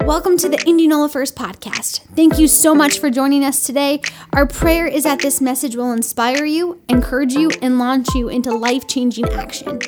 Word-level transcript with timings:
Welcome 0.00 0.36
to 0.38 0.48
the 0.48 0.62
Indianola 0.66 1.08
First 1.08 1.34
podcast. 1.34 2.00
Thank 2.14 2.38
you 2.38 2.46
so 2.46 2.74
much 2.74 3.00
for 3.00 3.10
joining 3.10 3.44
us 3.44 3.66
today. 3.66 4.00
Our 4.32 4.46
prayer 4.46 4.86
is 4.86 5.04
that 5.04 5.20
this 5.20 5.40
message 5.40 5.74
will 5.74 5.92
inspire 5.92 6.44
you, 6.44 6.80
encourage 6.88 7.34
you, 7.34 7.50
and 7.62 7.78
launch 7.78 8.14
you 8.14 8.28
into 8.28 8.54
life 8.54 8.86
changing 8.86 9.28
action. 9.30 9.80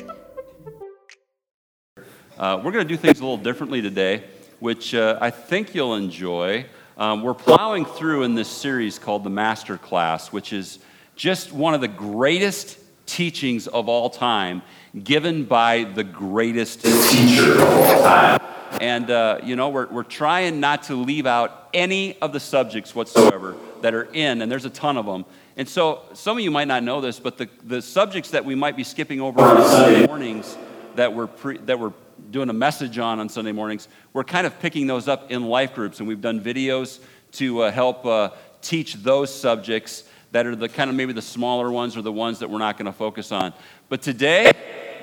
Uh, 2.37 2.61
we're 2.63 2.71
going 2.71 2.85
to 2.85 2.93
do 2.93 2.97
things 2.97 3.19
a 3.19 3.23
little 3.23 3.37
differently 3.37 3.81
today, 3.81 4.23
which 4.59 4.93
uh, 4.93 5.17
I 5.21 5.29
think 5.29 5.73
you'll 5.73 5.95
enjoy. 5.95 6.65
Um, 6.97 7.21
we're 7.21 7.33
plowing 7.33 7.85
through 7.85 8.23
in 8.23 8.35
this 8.35 8.49
series 8.49 8.99
called 8.99 9.23
the 9.23 9.29
Master 9.29 9.77
Class, 9.77 10.33
which 10.33 10.51
is 10.51 10.79
just 11.15 11.53
one 11.53 11.73
of 11.73 11.81
the 11.81 11.87
greatest 11.87 12.77
teachings 13.05 13.67
of 13.67 13.87
all 13.87 14.09
time, 14.09 14.61
given 15.03 15.45
by 15.45 15.85
the 15.85 16.03
greatest 16.03 16.81
teacher 16.81 17.53
of 17.53 17.61
all 17.61 18.01
time. 18.01 18.39
And, 18.79 19.09
uh, 19.09 19.39
you 19.43 19.55
know, 19.55 19.69
we're, 19.69 19.87
we're 19.87 20.03
trying 20.03 20.59
not 20.59 20.83
to 20.83 20.95
leave 20.95 21.25
out 21.25 21.69
any 21.73 22.17
of 22.21 22.33
the 22.33 22.39
subjects 22.39 22.95
whatsoever 22.95 23.55
that 23.81 23.93
are 23.93 24.05
in, 24.13 24.41
and 24.41 24.51
there's 24.51 24.65
a 24.65 24.69
ton 24.69 24.97
of 24.97 25.05
them. 25.05 25.25
And 25.57 25.67
so, 25.67 26.03
some 26.13 26.37
of 26.37 26.43
you 26.43 26.51
might 26.51 26.67
not 26.67 26.83
know 26.83 27.01
this, 27.01 27.19
but 27.19 27.37
the, 27.37 27.49
the 27.63 27.81
subjects 27.81 28.31
that 28.31 28.45
we 28.45 28.55
might 28.55 28.77
be 28.77 28.83
skipping 28.83 29.19
over 29.21 29.41
on 29.41 29.63
Sunday 29.67 30.05
mornings 30.07 30.57
that 30.95 31.13
we're, 31.13 31.27
pre, 31.27 31.57
that 31.59 31.79
we're 31.79 31.93
doing 32.31 32.49
a 32.49 32.53
message 32.53 32.97
on 32.97 33.19
on 33.19 33.29
Sunday 33.29 33.51
mornings, 33.51 33.87
we're 34.13 34.23
kind 34.23 34.45
of 34.45 34.59
picking 34.59 34.87
those 34.87 35.07
up 35.07 35.31
in 35.31 35.45
life 35.45 35.73
groups, 35.73 35.99
and 35.99 36.07
we've 36.07 36.21
done 36.21 36.39
videos 36.39 36.99
to 37.33 37.61
uh, 37.61 37.71
help 37.71 38.05
uh, 38.05 38.29
teach 38.61 38.95
those 38.95 39.33
subjects 39.33 40.03
that 40.31 40.45
are 40.45 40.55
the 40.55 40.69
kind 40.69 40.89
of 40.89 40.95
maybe 40.95 41.13
the 41.13 41.21
smaller 41.21 41.71
ones 41.71 41.97
or 41.97 42.01
the 42.01 42.11
ones 42.11 42.39
that 42.39 42.49
we're 42.49 42.59
not 42.59 42.77
going 42.77 42.85
to 42.85 42.93
focus 42.93 43.31
on. 43.31 43.53
But 43.87 44.01
today, 44.01 44.51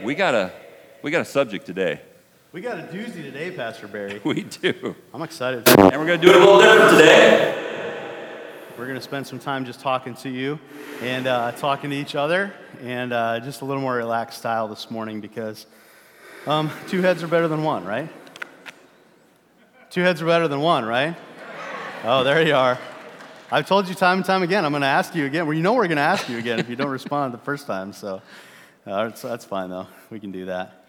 we 0.03 0.15
got 0.15 0.35
a 0.35 0.53
we 1.03 1.11
got 1.11 1.21
a 1.21 1.27
subject 1.27 1.67
today. 1.67 2.01
We 2.57 2.63
got 2.63 2.79
a 2.79 2.85
doozy 2.85 3.23
today, 3.23 3.51
Pastor 3.51 3.87
Barry. 3.87 4.19
We 4.25 4.45
do. 4.45 4.97
I'm 5.13 5.21
excited. 5.21 5.69
And 5.69 6.01
we're 6.01 6.07
going 6.07 6.19
to 6.19 6.27
do 6.27 6.31
it 6.31 6.37
a 6.37 6.39
little 6.39 6.59
different 6.59 6.91
today. 6.93 7.55
We're 8.79 8.87
going 8.87 8.97
to 8.97 9.03
spend 9.03 9.27
some 9.27 9.39
time 9.39 9.67
just 9.67 9.81
talking 9.81 10.15
to 10.15 10.31
you 10.31 10.59
and 11.03 11.27
uh, 11.27 11.53
talking 11.53 11.91
to 11.91 11.97
each 11.97 12.15
other 12.15 12.55
and 12.81 13.13
uh, 13.13 13.41
just 13.41 13.61
a 13.61 13.67
little 13.67 13.83
more 13.83 13.95
relaxed 13.97 14.39
style 14.39 14.69
this 14.69 14.91
morning 14.91 15.21
because 15.21 15.67
um, 16.47 16.71
two 16.89 17.03
heads 17.03 17.23
are 17.23 17.29
better 17.29 17.47
than 17.47 17.63
one, 17.63 17.85
right? 17.85 18.09
Two 19.91 20.01
heads 20.01 20.23
are 20.23 20.27
better 20.27 20.49
than 20.49 20.61
one, 20.61 20.87
right? 20.87 21.15
Oh, 22.05 22.25
there 22.25 22.41
you 22.41 22.55
are. 22.55 22.79
I've 23.53 23.69
told 23.69 23.87
you 23.87 23.95
time 23.95 24.17
and 24.17 24.25
time 24.25 24.43
again, 24.43 24.65
I'm 24.65 24.73
going 24.73 24.81
to 24.81 24.89
ask 24.89 25.15
you 25.15 25.27
again. 25.27 25.45
Well, 25.45 25.53
you 25.53 25.63
know 25.63 25.75
we're 25.75 25.89
going 25.89 25.97
to 25.97 26.03
ask 26.03 26.27
you 26.27 26.39
again 26.39 26.59
if 26.59 26.71
you 26.71 26.77
don't 26.77 26.89
respond 27.01 27.35
the 27.35 27.39
first 27.39 27.67
time, 27.67 27.93
so 27.93 28.23
uh, 28.87 29.11
that's 29.11 29.45
fine, 29.45 29.69
though. 29.69 29.89
We 30.09 30.21
can 30.21 30.33
do 30.33 30.47
that. 30.47 30.86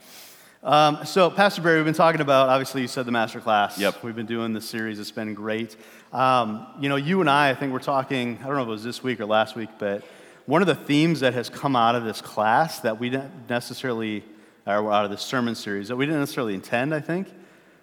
Um, 0.67 1.05
so, 1.05 1.29
Pastor 1.29 1.61
Barry, 1.61 1.77
we've 1.77 1.85
been 1.85 1.93
talking 1.93 2.19
about, 2.19 2.49
obviously, 2.49 2.81
you 2.81 2.89
said 2.89 3.05
the 3.05 3.11
master 3.13 3.39
class. 3.39 3.79
Yep. 3.79 4.03
We've 4.03 4.17
been 4.17 4.25
doing 4.25 4.51
this 4.51 4.67
series. 4.67 4.99
It's 4.99 5.11
been 5.11 5.33
great. 5.33 5.77
Um, 6.11 6.67
you 6.81 6.89
know, 6.89 6.97
you 6.97 7.21
and 7.21 7.29
I, 7.29 7.51
I 7.51 7.55
think 7.55 7.71
we're 7.71 7.79
talking, 7.79 8.37
I 8.41 8.47
don't 8.47 8.57
know 8.57 8.63
if 8.63 8.67
it 8.67 8.71
was 8.71 8.83
this 8.83 9.01
week 9.01 9.21
or 9.21 9.25
last 9.25 9.55
week, 9.55 9.69
but 9.79 10.03
one 10.45 10.61
of 10.61 10.67
the 10.67 10.75
themes 10.75 11.21
that 11.21 11.33
has 11.33 11.49
come 11.49 11.77
out 11.77 11.95
of 11.95 12.03
this 12.03 12.19
class 12.19 12.81
that 12.81 12.99
we 12.99 13.09
didn't 13.09 13.49
necessarily, 13.49 14.25
or 14.65 14.91
out 14.91 15.05
of 15.05 15.11
this 15.11 15.21
sermon 15.21 15.55
series, 15.55 15.87
that 15.87 15.95
we 15.95 16.05
didn't 16.05 16.19
necessarily 16.19 16.53
intend, 16.53 16.93
I 16.93 16.99
think, 16.99 17.29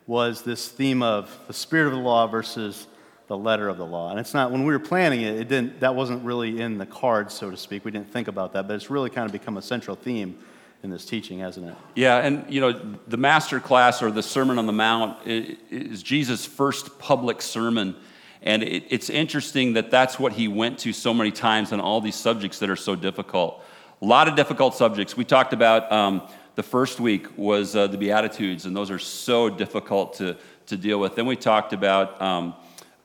was 0.07 0.43
this 0.43 0.69
theme 0.69 1.03
of 1.03 1.35
the 1.47 1.55
spirit 1.55 1.87
of 1.87 1.95
the 1.95 2.01
law 2.01 2.27
versus 2.27 2.87
the 3.29 3.39
letter 3.39 3.71
of 3.71 3.79
the 3.79 3.87
law. 3.87 4.11
And 4.11 4.21
it's 4.21 4.35
not, 4.35 4.53
when 4.53 4.63
we 4.63 4.75
were 4.75 4.79
planning 4.79 5.23
it, 5.23 5.37
it 5.37 5.49
didn't, 5.49 5.81
that 5.81 5.95
wasn't 5.95 6.23
really 6.23 6.61
in 6.61 6.77
the 6.77 6.85
cards, 6.85 7.33
so 7.33 7.51
to 7.51 7.57
speak. 7.57 7.87
We 7.87 7.93
didn't 7.93 8.13
think 8.13 8.29
about 8.29 8.53
that, 8.53 8.69
but 8.69 8.75
it's 8.75 8.91
really 8.91 9.09
kind 9.09 9.25
of 9.25 9.33
become 9.33 9.57
a 9.57 9.63
central 9.63 9.97
theme 9.97 10.39
in 10.85 10.91
this 10.91 11.07
teaching, 11.07 11.39
hasn't 11.39 11.67
it? 11.67 11.75
Yeah, 11.95 12.19
and 12.19 12.45
you 12.53 12.61
know, 12.61 12.79
the 13.09 13.17
master 13.17 13.59
class 13.59 14.03
or 14.03 14.11
the 14.11 14.23
Sermon 14.23 14.59
on 14.59 14.67
the 14.67 14.73
Mount 14.73 15.17
is 15.27 16.03
Jesus' 16.03 16.45
first 16.45 16.99
public 16.99 17.41
sermon. 17.41 17.97
And 18.43 18.63
it's 18.63 19.09
interesting 19.09 19.73
that 19.73 19.91
that's 19.91 20.19
what 20.19 20.35
he 20.35 20.49
went 20.49 20.79
to 20.81 20.93
so 20.93 21.15
many 21.15 21.31
times 21.31 21.73
on 21.73 21.81
all 21.81 22.03
these 22.03 22.15
subjects 22.15 22.59
that 22.59 22.69
are 22.69 22.77
so 22.77 22.95
difficult. 22.95 23.65
A 24.03 24.05
lot 24.05 24.29
of 24.29 24.37
difficult 24.37 24.75
subjects. 24.75 25.17
We 25.17 25.25
talked 25.25 25.55
about 25.55 25.91
um, 25.91 26.21
the 26.55 26.63
first 26.63 27.01
week 27.01 27.39
was 27.39 27.75
uh, 27.75 27.87
the 27.87 27.97
Beatitudes, 27.97 28.67
and 28.67 28.77
those 28.77 28.91
are 28.91 28.99
so 28.99 29.49
difficult 29.49 30.13
to, 30.19 30.37
to 30.67 30.77
deal 30.77 31.01
with. 31.01 31.17
Then 31.17 31.25
we 31.25 31.37
talked 31.37 31.73
about 31.73 32.21
um, 32.21 32.55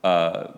uh, 0.04 0.48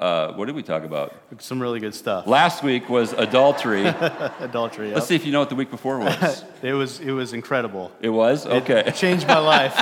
uh, 0.00 0.32
what 0.32 0.46
did 0.46 0.54
we 0.54 0.62
talk 0.62 0.82
about? 0.84 1.14
Some 1.38 1.60
really 1.60 1.78
good 1.78 1.94
stuff. 1.94 2.26
Last 2.26 2.62
week 2.62 2.88
was 2.88 3.12
adultery. 3.12 3.84
adultery. 4.40 4.86
Yep. 4.86 4.94
Let's 4.94 5.06
see 5.06 5.14
if 5.14 5.26
you 5.26 5.32
know 5.32 5.40
what 5.40 5.50
the 5.50 5.54
week 5.54 5.70
before 5.70 5.98
was. 5.98 6.42
it 6.62 6.72
was 6.72 7.00
it 7.00 7.12
was 7.12 7.34
incredible. 7.34 7.92
It 8.00 8.08
was 8.08 8.46
okay. 8.46 8.82
It 8.86 8.94
changed 8.96 9.28
my 9.28 9.38
life. 9.38 9.76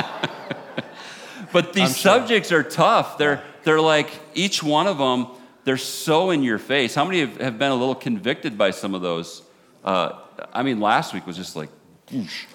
but 1.53 1.73
these 1.73 1.97
sure. 1.97 2.19
subjects 2.19 2.51
are 2.51 2.65
tough. 2.65 3.17
They're 3.17 3.45
they're 3.63 3.81
like 3.81 4.11
each 4.35 4.61
one 4.61 4.89
of 4.89 4.99
them. 4.99 5.29
They're 5.63 5.77
so 5.77 6.31
in 6.31 6.43
your 6.43 6.59
face. 6.59 6.97
How 6.97 7.05
many 7.05 7.21
have, 7.21 7.41
have 7.41 7.59
been 7.59 7.71
a 7.71 7.77
little 7.77 7.95
convicted 7.95 8.59
by 8.59 8.73
some 8.73 8.95
of 8.95 9.03
those? 9.03 9.43
Uh, 9.85 10.19
I 10.53 10.65
mean, 10.65 10.81
last 10.81 11.15
week 11.15 11.27
was 11.27 11.37
just 11.37 11.55
like, 11.55 11.69
whoosh. 12.11 12.47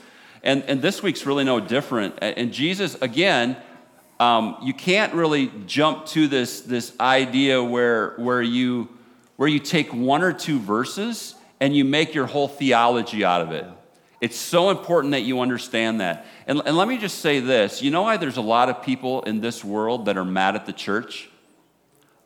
and 0.44 0.64
and 0.64 0.82
this 0.82 1.02
week's 1.02 1.26
really 1.26 1.46
no 1.46 1.62
different. 1.62 2.16
And 2.22 2.52
Jesus 2.52 2.96
again 3.02 3.56
um, 4.20 4.58
you 4.62 4.74
can't 4.74 5.14
really 5.14 5.52
jump 5.66 6.06
to 6.08 6.28
this, 6.28 6.62
this 6.62 6.94
idea 7.00 7.64
where, 7.64 8.14
where, 8.18 8.42
you, 8.42 8.90
where 9.36 9.50
you 9.50 9.60
take 9.60 9.94
one 9.94 10.24
or 10.24 10.32
two 10.34 10.60
verses 10.60 11.36
and 11.60 11.76
you 11.76 11.84
make 11.86 12.14
your 12.14 12.26
whole 12.26 12.48
theology 12.48 13.24
out 13.26 13.42
of 13.42 13.52
it. 13.52 13.66
It's 14.22 14.38
so 14.38 14.70
important 14.70 15.12
that 15.12 15.24
you 15.24 15.42
understand 15.42 16.00
that. 16.00 16.26
And, 16.48 16.62
and 16.66 16.78
let 16.78 16.88
me 16.88 16.98
just 16.98 17.20
say 17.20 17.40
this 17.40 17.82
you 17.82 17.92
know 17.92 18.04
why 18.04 18.18
there's 18.18 18.38
a 18.38 18.42
lot 18.42 18.70
of 18.70 18.82
people 18.84 19.22
in 19.24 19.42
this 19.42 19.64
world 19.64 20.06
that 20.06 20.18
are 20.18 20.26
mad 20.26 20.56
at 20.56 20.66
the 20.66 20.74
church? 20.74 21.30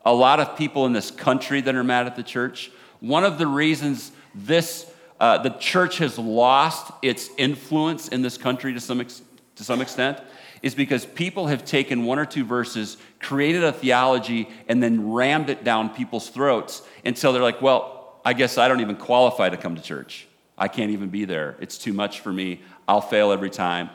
A 0.06 0.14
lot 0.14 0.40
of 0.40 0.58
people 0.58 0.86
in 0.86 0.94
this 0.94 1.09
country 1.09 1.59
that 1.62 1.76
are 1.76 1.84
mad 1.84 2.06
at 2.06 2.16
the 2.16 2.24
church. 2.24 2.72
One 3.00 3.24
of 3.24 3.38
the 3.38 3.47
reasons 3.47 4.12
this, 4.36 4.90
uh, 5.20 5.40
the 5.40 5.50
church 5.50 5.97
has 5.97 6.18
lost 6.20 6.92
its 7.02 7.30
influence 7.38 8.08
in 8.08 8.22
this 8.22 8.38
country 8.38 8.74
to 8.74 8.80
some, 8.80 9.02
ex- 9.02 9.22
to 9.56 9.64
some 9.64 9.81
extent 9.81 10.20
is 10.62 10.75
because 10.75 11.06
people 11.06 11.47
have 11.47 11.66
taken 11.66 12.06
one 12.06 12.19
or 12.19 12.25
two 12.25 12.44
verses, 12.44 12.97
created 13.19 13.63
a 13.63 13.72
theology, 13.72 14.50
and 14.68 14.81
then 14.81 15.12
rammed 15.12 15.50
it 15.50 15.63
down 15.63 15.90
people's 15.90 16.29
throats 16.29 16.81
until 17.06 17.34
they're 17.34 17.41
like, 17.41 17.62
well, 17.62 18.19
I 18.25 18.34
guess 18.34 18.57
I 18.57 18.67
don't 18.67 18.81
even 18.81 18.96
qualify 18.96 19.50
to 19.50 19.57
come 19.57 19.75
to 19.75 19.81
church. 19.81 20.28
I 20.57 20.67
can't 20.67 20.91
even 20.91 21.09
be 21.09 21.25
there. 21.25 21.56
It's 21.59 21.78
too 21.78 21.94
much 21.94 22.19
for 22.19 22.34
me. 22.34 22.62
I'll 22.88 23.01
fail 23.01 23.31
every 23.31 23.50
time. 23.50 23.90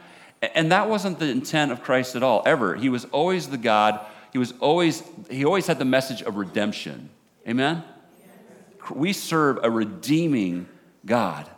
And 0.54 0.72
that 0.72 0.88
wasn't 0.88 1.18
the 1.18 1.28
intent 1.28 1.72
of 1.72 1.82
Christ 1.82 2.16
at 2.16 2.22
all, 2.22 2.42
ever. 2.46 2.74
He 2.74 2.88
was 2.88 3.04
always 3.06 3.48
the 3.48 3.58
God. 3.58 4.00
He 4.32 4.38
was 4.38 4.54
always, 4.60 5.02
he 5.30 5.44
always 5.44 5.66
had 5.66 5.78
the 5.78 5.84
message 5.84 6.22
of 6.22 6.36
redemption. 6.36 7.10
Amen? 7.46 7.84
We 8.90 9.12
serve 9.12 9.60
a 9.62 9.70
redeeming 9.70 10.68
God. 11.04 11.48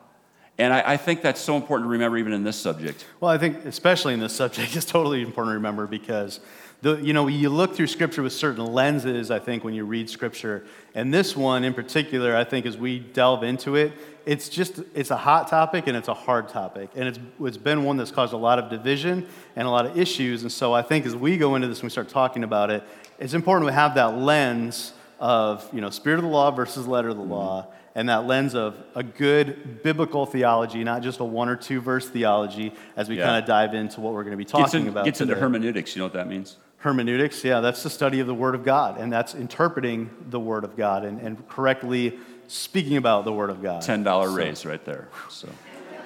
And 0.58 0.72
I, 0.72 0.92
I, 0.92 0.96
think 0.96 1.20
that's 1.20 1.40
so 1.40 1.56
important 1.56 1.86
to 1.86 1.90
remember 1.90 2.16
even 2.16 2.32
in 2.32 2.44
this 2.44 2.56
subject. 2.56 3.06
Well, 3.18 3.30
I 3.30 3.38
think 3.38 3.64
especially 3.64 4.14
in 4.14 4.20
this 4.20 4.34
subject, 4.34 4.76
it's 4.76 4.86
totally 4.86 5.20
important 5.20 5.52
to 5.52 5.56
remember 5.56 5.86
because 5.86 6.40
the, 6.80 6.96
you 6.96 7.12
know, 7.12 7.26
you 7.26 7.48
look 7.48 7.74
through 7.74 7.88
Scripture 7.88 8.22
with 8.22 8.32
certain 8.32 8.64
lenses, 8.64 9.30
I 9.30 9.38
think, 9.38 9.64
when 9.64 9.74
you 9.74 9.84
read 9.84 10.08
Scripture. 10.08 10.64
And 10.94 11.12
this 11.12 11.36
one 11.36 11.64
in 11.64 11.74
particular, 11.74 12.36
I 12.36 12.44
think, 12.44 12.66
as 12.66 12.76
we 12.76 13.00
delve 13.00 13.42
into 13.42 13.74
it, 13.74 13.92
it's 14.26 14.48
just, 14.48 14.80
it's 14.94 15.10
a 15.10 15.16
hot 15.16 15.48
topic 15.48 15.86
and 15.86 15.96
it's 15.96 16.08
a 16.08 16.14
hard 16.14 16.48
topic. 16.48 16.90
And 16.94 17.08
it's, 17.08 17.18
it's 17.40 17.56
been 17.56 17.84
one 17.84 17.96
that's 17.96 18.10
caused 18.10 18.32
a 18.32 18.38
lot 18.38 18.58
of 18.58 18.70
division 18.70 19.26
and 19.56 19.66
a 19.66 19.70
lot 19.70 19.86
of 19.86 19.98
issues. 19.98 20.42
And 20.42 20.52
so 20.52 20.72
I 20.72 20.82
think 20.82 21.04
as 21.04 21.16
we 21.16 21.36
go 21.36 21.56
into 21.56 21.68
this 21.68 21.78
and 21.78 21.84
we 21.84 21.90
start 21.90 22.10
talking 22.10 22.44
about 22.44 22.70
it, 22.70 22.84
it's 23.18 23.34
important 23.34 23.66
to 23.68 23.72
have 23.72 23.94
that 23.96 24.18
lens 24.18 24.92
of, 25.18 25.68
you 25.72 25.80
know, 25.80 25.90
spirit 25.90 26.18
of 26.18 26.24
the 26.24 26.30
law 26.30 26.50
versus 26.50 26.86
letter 26.86 27.08
of 27.08 27.16
the 27.16 27.22
law. 27.22 27.62
Mm-hmm 27.62 27.78
and 27.94 28.08
that 28.08 28.26
lens 28.26 28.54
of 28.54 28.76
a 28.94 29.02
good 29.02 29.82
biblical 29.82 30.26
theology, 30.26 30.82
not 30.82 31.02
just 31.02 31.20
a 31.20 31.24
one 31.24 31.48
or 31.48 31.56
two 31.56 31.80
verse 31.80 32.08
theology, 32.08 32.72
as 32.96 33.08
we 33.08 33.16
yeah. 33.16 33.26
kind 33.26 33.42
of 33.42 33.46
dive 33.46 33.74
into 33.74 34.00
what 34.00 34.12
we're 34.12 34.24
going 34.24 34.32
to 34.32 34.36
be 34.36 34.44
talking 34.44 34.64
gets 34.64 34.74
in, 34.74 34.88
about. 34.88 35.04
Gets 35.04 35.18
today. 35.18 35.32
into 35.32 35.40
hermeneutics. 35.40 35.94
You 35.94 36.00
know 36.00 36.06
what 36.06 36.14
that 36.14 36.28
means? 36.28 36.56
Hermeneutics, 36.78 37.42
yeah, 37.44 37.60
that's 37.60 37.82
the 37.82 37.88
study 37.88 38.20
of 38.20 38.26
the 38.26 38.34
Word 38.34 38.54
of 38.54 38.62
God, 38.62 38.98
and 38.98 39.10
that's 39.10 39.34
interpreting 39.34 40.10
the 40.28 40.40
Word 40.40 40.64
of 40.64 40.76
God 40.76 41.04
and, 41.04 41.18
and 41.18 41.48
correctly 41.48 42.18
speaking 42.46 42.98
about 42.98 43.24
the 43.24 43.32
Word 43.32 43.48
of 43.48 43.62
God. 43.62 43.80
Ten 43.82 44.02
dollar 44.02 44.28
so. 44.28 44.34
raise 44.34 44.66
right 44.66 44.84
there. 44.84 45.08
So. 45.30 45.48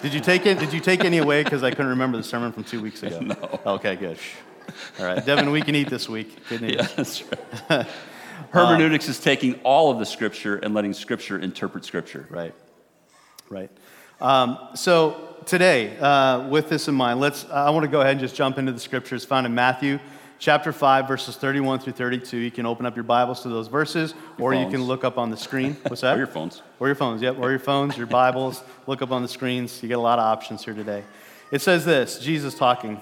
Did 0.02 0.14
you 0.14 0.20
take 0.20 0.46
it? 0.46 0.61
Did 0.61 0.73
you 0.73 0.79
take 0.79 1.05
any 1.05 1.19
away? 1.19 1.43
Because 1.43 1.64
I 1.64 1.70
couldn't 1.70 1.88
remember 1.88 2.17
the 2.17 2.23
sermon 2.23 2.52
from 2.52 2.62
two 2.62 2.81
weeks 2.81 3.02
ago. 3.02 3.19
no. 3.23 3.61
Okay, 3.67 3.96
good. 3.96 4.19
All 5.00 5.06
right, 5.06 5.25
Devin, 5.25 5.50
we 5.50 5.62
can 5.62 5.75
eat 5.75 5.90
this 5.90 6.08
week. 6.08 6.37
Good 6.49 6.61
news. 6.61 6.76
Yeah, 6.76 6.87
that's 6.94 7.25
right. 7.70 7.87
Hermeneutics 8.50 9.06
um, 9.06 9.11
is 9.11 9.20
taking 9.20 9.55
all 9.64 9.90
of 9.90 9.99
the 9.99 10.06
scripture 10.06 10.56
and 10.56 10.75
letting 10.75 10.93
scripture 10.93 11.38
interpret 11.38 11.85
scripture. 11.85 12.26
Right, 12.31 12.55
right. 13.49 13.70
Um, 14.20 14.58
so 14.75 15.37
today, 15.46 15.96
uh, 15.99 16.49
with 16.49 16.69
this 16.69 16.88
in 16.88 16.94
mind, 16.94 17.20
let's. 17.20 17.44
I 17.50 17.70
want 17.70 17.85
to 17.85 17.90
go 17.90 18.00
ahead 18.00 18.12
and 18.12 18.20
just 18.20 18.35
jump 18.35 18.58
into 18.58 18.73
the 18.73 18.81
scriptures 18.81 19.25
found 19.25 19.46
in 19.46 19.55
Matthew 19.55 19.99
chapter 20.38 20.73
5, 20.73 21.08
verses 21.08 21.37
31 21.37 21.81
through 21.81 21.93
32. 21.94 22.37
You 22.37 22.50
can 22.50 22.67
open 22.67 22.87
up 22.87 22.96
your 22.96 23.05
Bibles 23.05 23.43
to 23.43 23.49
those 23.49 23.69
verses, 23.69 24.12
your 24.38 24.49
or 24.49 24.52
phones. 24.52 24.64
you 24.64 24.79
can 24.79 24.87
look 24.87 25.05
up 25.05 25.19
on 25.19 25.31
the 25.31 25.37
screen. 25.37 25.76
What's 25.87 26.02
that? 26.02 26.14
or 26.14 26.19
your 26.19 26.26
phones. 26.26 26.62
Or 26.79 26.87
your 26.87 26.96
phones, 26.96 27.23
yep. 27.23 27.38
Or 27.38 27.50
your 27.50 27.58
phones, 27.58 27.96
your 27.96 28.06
Bibles. 28.06 28.62
look 28.87 29.02
up 29.02 29.11
on 29.11 29.23
the 29.23 29.29
screens. 29.29 29.82
You 29.82 29.88
get 29.88 29.99
a 29.99 30.00
lot 30.00 30.19
of 30.19 30.25
options 30.25 30.64
here 30.64 30.75
today. 30.75 31.05
It 31.50 31.61
says 31.61 31.85
this 31.85 32.19
Jesus 32.19 32.55
talking. 32.55 33.00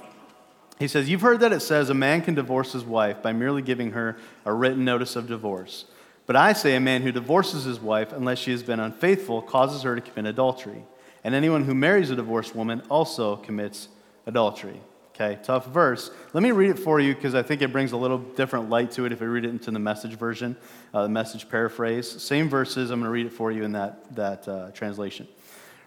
He 0.78 0.88
says, 0.88 1.08
You've 1.08 1.22
heard 1.22 1.40
that 1.40 1.52
it 1.52 1.60
says 1.60 1.90
a 1.90 1.94
man 1.94 2.22
can 2.22 2.34
divorce 2.34 2.72
his 2.72 2.84
wife 2.84 3.22
by 3.22 3.32
merely 3.32 3.62
giving 3.62 3.92
her 3.92 4.16
a 4.44 4.52
written 4.52 4.84
notice 4.84 5.16
of 5.16 5.26
divorce. 5.26 5.86
But 6.26 6.36
I 6.36 6.52
say 6.52 6.74
a 6.74 6.80
man 6.80 7.02
who 7.02 7.12
divorces 7.12 7.64
his 7.64 7.78
wife, 7.78 8.12
unless 8.12 8.38
she 8.38 8.50
has 8.50 8.62
been 8.62 8.80
unfaithful, 8.80 9.42
causes 9.42 9.82
her 9.82 9.94
to 9.94 10.00
commit 10.00 10.26
adultery. 10.26 10.84
And 11.22 11.34
anyone 11.34 11.64
who 11.64 11.74
marries 11.74 12.10
a 12.10 12.16
divorced 12.16 12.54
woman 12.54 12.82
also 12.90 13.36
commits 13.36 13.88
adultery. 14.26 14.80
Okay, 15.14 15.38
tough 15.42 15.68
verse. 15.68 16.10
Let 16.34 16.42
me 16.42 16.50
read 16.50 16.68
it 16.68 16.78
for 16.78 17.00
you 17.00 17.14
because 17.14 17.34
I 17.34 17.42
think 17.42 17.62
it 17.62 17.72
brings 17.72 17.92
a 17.92 17.96
little 17.96 18.18
different 18.18 18.68
light 18.68 18.90
to 18.92 19.06
it 19.06 19.12
if 19.12 19.20
we 19.20 19.26
read 19.26 19.46
it 19.46 19.48
into 19.48 19.70
the 19.70 19.78
message 19.78 20.12
version, 20.18 20.56
uh, 20.92 21.04
the 21.04 21.08
message 21.08 21.48
paraphrase. 21.48 22.22
Same 22.22 22.50
verses, 22.50 22.90
I'm 22.90 23.00
going 23.00 23.08
to 23.08 23.10
read 23.10 23.24
it 23.24 23.32
for 23.32 23.50
you 23.50 23.64
in 23.64 23.72
that, 23.72 24.14
that 24.14 24.46
uh, 24.46 24.72
translation. 24.72 25.26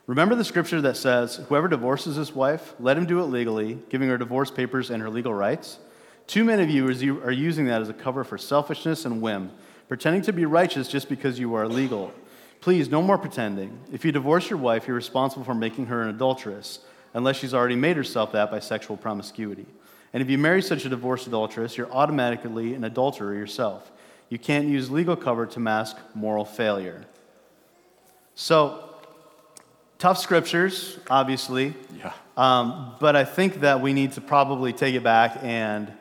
Remember 0.09 0.33
the 0.33 0.43
scripture 0.43 0.81
that 0.81 0.97
says, 0.97 1.35
Whoever 1.49 1.67
divorces 1.67 2.15
his 2.15 2.33
wife, 2.33 2.73
let 2.79 2.97
him 2.97 3.05
do 3.05 3.19
it 3.19 3.25
legally, 3.25 3.77
giving 3.89 4.09
her 4.09 4.17
divorce 4.17 4.49
papers 4.49 4.89
and 4.89 5.03
her 5.03 5.09
legal 5.09 5.35
rights? 5.35 5.77
Too 6.25 6.43
many 6.43 6.63
of 6.63 6.69
you 6.71 7.21
are 7.21 7.31
using 7.31 7.65
that 7.65 7.79
as 7.79 7.89
a 7.89 7.93
cover 7.93 8.23
for 8.23 8.35
selfishness 8.35 9.05
and 9.05 9.21
whim, 9.21 9.51
pretending 9.87 10.23
to 10.23 10.33
be 10.33 10.47
righteous 10.47 10.87
just 10.87 11.09
because 11.09 11.37
you 11.37 11.53
are 11.53 11.67
legal. 11.67 12.11
Please, 12.59 12.89
no 12.89 13.03
more 13.03 13.19
pretending. 13.19 13.81
If 13.93 14.03
you 14.03 14.11
divorce 14.11 14.49
your 14.49 14.57
wife, 14.57 14.87
you're 14.87 14.95
responsible 14.95 15.45
for 15.45 15.53
making 15.53 15.85
her 15.85 16.01
an 16.01 16.09
adulteress 16.09 16.79
unless 17.13 17.35
she's 17.35 17.53
already 17.53 17.75
made 17.75 17.95
herself 17.95 18.31
that 18.31 18.49
by 18.49 18.61
sexual 18.61 18.97
promiscuity. 18.97 19.67
And 20.11 20.23
if 20.23 20.29
you 20.31 20.39
marry 20.39 20.63
such 20.63 20.85
a 20.85 20.89
divorced 20.89 21.27
adulteress, 21.27 21.77
you're 21.77 21.91
automatically 21.91 22.73
an 22.73 22.83
adulterer 22.83 23.35
yourself. 23.35 23.91
You 24.29 24.39
can't 24.39 24.67
use 24.67 24.89
legal 24.89 25.15
cover 25.15 25.45
to 25.45 25.59
mask 25.59 25.97
moral 26.15 26.45
failure. 26.45 27.05
So, 28.33 28.88
tough 29.99 30.17
scriptures, 30.17 30.97
obviously. 31.09 31.75
Yeah. 31.97 32.13
Um, 32.35 32.95
but 32.99 33.15
I 33.15 33.25
think 33.25 33.59
that 33.59 33.81
we 33.81 33.93
need 33.93 34.13
to 34.13 34.21
probably 34.21 34.73
take 34.73 34.95
it 34.95 35.03
back 35.03 35.37
and 35.43 35.91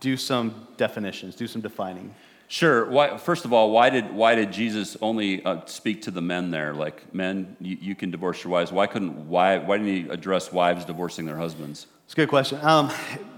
do 0.00 0.16
some 0.16 0.66
definitions, 0.76 1.36
do 1.36 1.46
some 1.46 1.60
defining. 1.60 2.14
Sure. 2.48 2.88
Why, 2.88 3.18
first 3.18 3.44
of 3.44 3.52
all, 3.52 3.70
why 3.70 3.90
did, 3.90 4.12
why 4.12 4.34
did 4.36 4.52
Jesus 4.52 4.96
only 5.02 5.44
uh, 5.44 5.64
speak 5.66 6.02
to 6.02 6.10
the 6.10 6.22
men 6.22 6.50
there? 6.50 6.72
Like, 6.72 7.12
men, 7.12 7.56
you, 7.60 7.76
you, 7.80 7.94
can 7.94 8.10
divorce 8.10 8.42
your 8.42 8.52
wives. 8.52 8.72
Why 8.72 8.86
couldn't, 8.86 9.28
why, 9.28 9.58
why 9.58 9.78
didn't 9.78 9.92
he 9.92 10.08
address 10.08 10.52
wives 10.52 10.84
divorcing 10.84 11.26
their 11.26 11.36
husbands? 11.36 11.88
It's 12.04 12.14
a 12.14 12.16
good 12.16 12.28
question. 12.28 12.60
Um, 12.62 12.90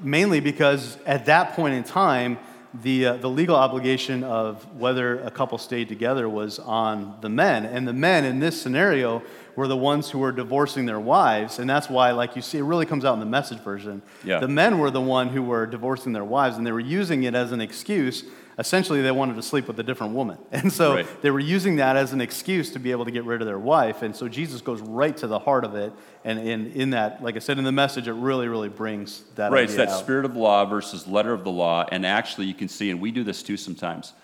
mainly 0.03 0.41
because 0.41 0.99
at 1.06 1.25
that 1.27 1.55
point 1.55 1.75
in 1.75 1.85
time, 1.85 2.39
the, 2.75 3.06
uh, 3.06 3.17
the 3.17 3.31
legal 3.31 3.56
obligation 3.56 4.23
of 4.25 4.65
whether 4.75 5.20
a 5.20 5.31
couple 5.31 5.59
stayed 5.59 5.88
together 5.88 6.29
was 6.29 6.59
on 6.59 7.17
the 7.20 7.29
men. 7.29 7.65
And 7.65 7.88
the 7.88 7.93
men 7.93 8.25
in 8.25 8.41
this 8.41 8.61
scenario 8.61 9.23
were 9.56 9.67
the 9.67 9.76
ones 9.76 10.11
who 10.11 10.19
were 10.19 10.32
divorcing 10.32 10.87
their 10.87 11.00
wives. 11.00 11.59
And 11.59 11.69
that's 11.69 11.88
why, 11.88 12.12
like 12.12 12.37
you 12.37 12.43
see, 12.43 12.59
it 12.59 12.62
really 12.62 12.87
comes 12.87 13.05
out 13.05 13.15
in 13.15 13.20
the 13.20 13.26
message 13.26 13.59
version. 13.61 14.03
Yeah. 14.23 14.38
The 14.38 14.49
men 14.49 14.79
were 14.79 14.91
the 14.91 15.00
one 15.00 15.29
who 15.29 15.43
were 15.43 15.67
divorcing 15.67 16.12
their 16.12 16.25
wives, 16.25 16.56
and 16.56 16.67
they 16.67 16.73
were 16.73 16.79
using 16.81 17.23
it 17.25 17.35
as 17.35 17.53
an 17.53 17.61
excuse 17.61 18.25
essentially 18.59 19.01
they 19.01 19.13
wanted 19.13 19.37
to 19.37 19.43
sleep 19.43 19.69
with 19.69 19.79
a 19.79 19.83
different 19.83 20.15
woman. 20.15 20.37
And 20.59 20.73
so 20.73 20.97
right. 20.97 21.23
they 21.23 21.31
were 21.31 21.39
using 21.39 21.77
that 21.77 21.97
as 21.97 22.13
an 22.13 22.21
excuse 22.21 22.73
to 22.73 22.81
be 22.81 22.91
able 22.91 23.05
to 23.05 23.13
get 23.13 23.25
rid 23.25 23.41
of 23.41 23.47
their 23.47 23.59
wife. 23.59 24.03
And 24.03 24.15
so 24.15 24.29
Jesus 24.29 24.61
goes 24.61 24.81
right 24.81 25.17
to 25.19 25.29
the 25.29 25.39
heart 25.39 25.65
of 25.65 25.77
it. 25.77 25.93
And 26.25 26.41
in, 26.41 26.73
in 26.73 26.91
that, 26.91 27.23
like 27.23 27.37
I 27.37 27.39
said 27.39 27.59
in 27.59 27.65
the 27.65 27.73
message, 27.73 28.09
it 28.09 28.13
really, 28.15 28.49
really 28.49 28.69
brings 28.69 29.23
that 29.37 29.53
Right, 29.53 29.65
it's 29.65 29.77
that 29.77 29.89
out. 29.89 30.01
spirit 30.01 30.25
of 30.25 30.37
law 30.37 30.65
versus 30.65 31.07
letter 31.07 31.33
of 31.33 31.45
the 31.45 31.51
law. 31.51 31.87
And 31.93 32.05
actually, 32.05 32.47
you 32.47 32.55
can 32.55 32.69
see, 32.69 32.91
and 32.91 33.01
we 33.01 33.13
do 33.13 33.23
this 33.23 33.43
too 33.45 33.57
sometimes, 33.57 34.15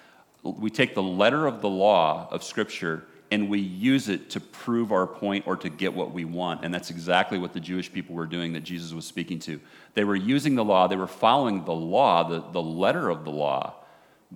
we 0.43 0.71
take 0.71 0.95
the 0.95 1.03
letter 1.03 1.47
of 1.47 1.61
the 1.61 1.69
law 1.69 2.29
of 2.33 2.43
Scripture 2.43 3.05
and 3.31 3.49
we 3.49 3.59
use 3.61 4.09
it 4.09 4.31
to 4.31 4.41
prove 4.41 4.93
our 4.93 5.07
point 5.07 5.47
or 5.47 5.57
to 5.57 5.69
get 5.69 5.95
what 5.95 6.13
we 6.13 6.25
want. 6.25 6.65
And 6.65 6.75
that's 6.75 6.91
exactly 6.91 7.39
what 7.39 7.53
the 7.53 7.61
Jewish 7.61 7.93
people 7.93 8.15
were 8.15 8.27
doing 8.27 8.53
that 8.53 8.65
Jesus 8.65 8.93
was 8.93 9.07
speaking 9.07 9.39
to. 9.41 9.61
They 9.95 10.05
were 10.05 10.17
using 10.17 10.57
the 10.57 10.65
law, 10.65 10.89
they 10.89 10.97
were 10.97 11.07
following 11.07 11.65
the 11.65 11.73
law, 11.73 12.29
the, 12.29 12.45
the 12.53 12.63
letter 12.63 13.09
of 13.09 13.25
the 13.25 13.31
law 13.31 13.75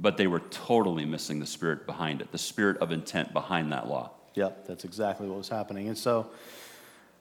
but 0.00 0.16
they 0.16 0.26
were 0.26 0.40
totally 0.50 1.04
missing 1.04 1.40
the 1.40 1.46
spirit 1.46 1.86
behind 1.86 2.20
it, 2.20 2.30
the 2.32 2.38
spirit 2.38 2.76
of 2.78 2.92
intent 2.92 3.32
behind 3.32 3.72
that 3.72 3.88
law. 3.88 4.10
Yep, 4.34 4.66
that's 4.66 4.84
exactly 4.84 5.28
what 5.28 5.38
was 5.38 5.48
happening. 5.48 5.88
And 5.88 5.98
so, 5.98 6.28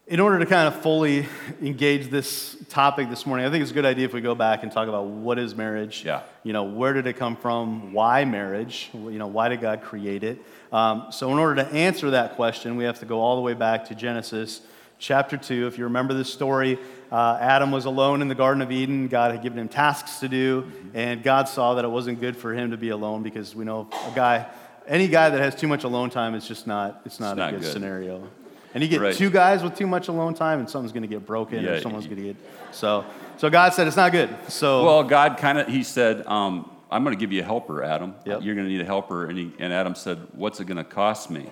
in 0.05 0.21
order 0.21 0.39
to 0.39 0.45
kind 0.45 0.73
of 0.73 0.81
fully 0.81 1.25
engage 1.61 2.09
this 2.09 2.55
topic 2.69 3.09
this 3.09 3.25
morning, 3.25 3.45
I 3.45 3.49
think 3.49 3.61
it's 3.61 3.71
a 3.71 3.73
good 3.73 3.85
idea 3.85 4.05
if 4.05 4.13
we 4.13 4.21
go 4.21 4.35
back 4.35 4.63
and 4.63 4.71
talk 4.71 4.87
about 4.87 5.07
what 5.07 5.37
is 5.37 5.55
marriage. 5.55 6.03
Yeah. 6.05 6.21
You 6.43 6.53
know, 6.53 6.63
where 6.63 6.93
did 6.93 7.07
it 7.07 7.13
come 7.13 7.35
from? 7.35 7.91
Why 7.91 8.23
marriage? 8.23 8.89
You 8.93 9.17
know, 9.17 9.27
why 9.27 9.49
did 9.49 9.59
God 9.59 9.81
create 9.81 10.23
it? 10.23 10.41
Um, 10.71 11.07
so, 11.11 11.31
in 11.31 11.39
order 11.39 11.63
to 11.63 11.67
answer 11.73 12.11
that 12.11 12.35
question, 12.35 12.77
we 12.77 12.83
have 12.83 12.99
to 12.99 13.05
go 13.05 13.19
all 13.19 13.35
the 13.35 13.41
way 13.41 13.53
back 13.53 13.85
to 13.85 13.95
Genesis 13.95 14.61
chapter 14.99 15.37
2. 15.37 15.67
If 15.67 15.77
you 15.77 15.85
remember 15.85 16.13
this 16.13 16.31
story, 16.31 16.77
uh, 17.11 17.37
Adam 17.39 17.71
was 17.71 17.85
alone 17.85 18.21
in 18.21 18.27
the 18.27 18.35
Garden 18.35 18.61
of 18.61 18.71
Eden. 18.71 19.07
God 19.07 19.31
had 19.31 19.41
given 19.41 19.59
him 19.59 19.69
tasks 19.69 20.19
to 20.19 20.27
do, 20.27 20.69
and 20.93 21.23
God 21.23 21.47
saw 21.47 21.75
that 21.75 21.85
it 21.85 21.89
wasn't 21.89 22.19
good 22.19 22.35
for 22.35 22.53
him 22.53 22.71
to 22.71 22.77
be 22.77 22.89
alone 22.89 23.23
because 23.23 23.55
we 23.55 23.63
know 23.63 23.87
a 24.11 24.15
guy, 24.15 24.45
any 24.87 25.07
guy 25.07 25.29
that 25.29 25.39
has 25.39 25.55
too 25.55 25.67
much 25.67 25.83
alone 25.83 26.09
time, 26.09 26.35
it's 26.35 26.47
just 26.47 26.67
not, 26.67 27.01
it's 27.05 27.19
not 27.19 27.31
it's 27.31 27.33
a 27.33 27.39
not 27.39 27.51
good, 27.51 27.61
good, 27.61 27.71
scenario. 27.71 28.27
And 28.73 28.83
you 28.83 28.89
get 28.89 29.01
right. 29.01 29.15
two 29.15 29.29
guys 29.29 29.63
with 29.63 29.75
too 29.75 29.87
much 29.87 30.09
alone 30.09 30.33
time, 30.33 30.59
and 30.59 30.69
something's 30.69 30.91
going 30.91 31.03
to 31.03 31.07
get 31.07 31.25
broken, 31.25 31.63
yeah, 31.63 31.71
or 31.71 31.81
someone's 31.81 32.05
going 32.05 32.17
to 32.17 32.23
get 32.23 32.35
so. 32.71 33.05
So 33.37 33.49
God 33.49 33.73
said 33.73 33.87
it's 33.87 33.95
not 33.95 34.11
good. 34.11 34.29
So 34.49 34.83
well, 34.83 35.03
God 35.03 35.37
kind 35.37 35.57
of 35.57 35.67
he 35.67 35.83
said, 35.83 36.27
um, 36.27 36.69
"I'm 36.91 37.03
going 37.03 37.15
to 37.15 37.19
give 37.19 37.31
you 37.31 37.41
a 37.41 37.45
helper, 37.45 37.83
Adam. 37.83 38.15
Yep. 38.25 38.41
You're 38.43 38.55
going 38.55 38.67
to 38.67 38.71
need 38.71 38.81
a 38.81 38.85
helper." 38.85 39.27
And, 39.27 39.37
he, 39.37 39.53
and 39.57 39.71
Adam 39.71 39.95
said, 39.95 40.19
"What's 40.33 40.59
it 40.59 40.65
going 40.65 40.77
to 40.77 40.83
cost 40.83 41.31
me?" 41.31 41.49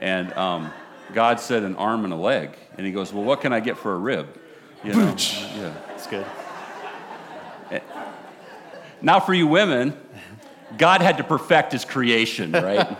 And 0.00 0.32
um, 0.32 0.72
God 1.12 1.38
said, 1.38 1.62
"An 1.62 1.76
arm 1.76 2.04
and 2.04 2.12
a 2.12 2.16
leg." 2.16 2.56
And 2.76 2.86
he 2.86 2.92
goes, 2.92 3.12
"Well, 3.12 3.24
what 3.24 3.40
can 3.40 3.52
I 3.52 3.60
get 3.60 3.76
for 3.76 3.94
a 3.94 3.98
rib?" 3.98 4.26
You 4.84 4.92
know? 4.92 5.16
yeah, 5.16 5.74
it's 5.94 6.06
good. 6.06 6.26
Now, 9.00 9.20
for 9.20 9.32
you 9.32 9.46
women, 9.46 9.96
God 10.76 11.00
had 11.00 11.18
to 11.18 11.24
perfect 11.24 11.72
his 11.72 11.84
creation, 11.84 12.52
right? 12.52 12.96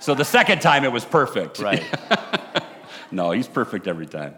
so 0.00 0.14
the 0.14 0.24
second 0.24 0.60
time 0.60 0.84
it 0.84 0.92
was 0.92 1.04
perfect. 1.04 1.58
Right. 1.58 1.84
no, 3.10 3.32
he's 3.32 3.48
perfect 3.48 3.86
every 3.88 4.06
time. 4.06 4.36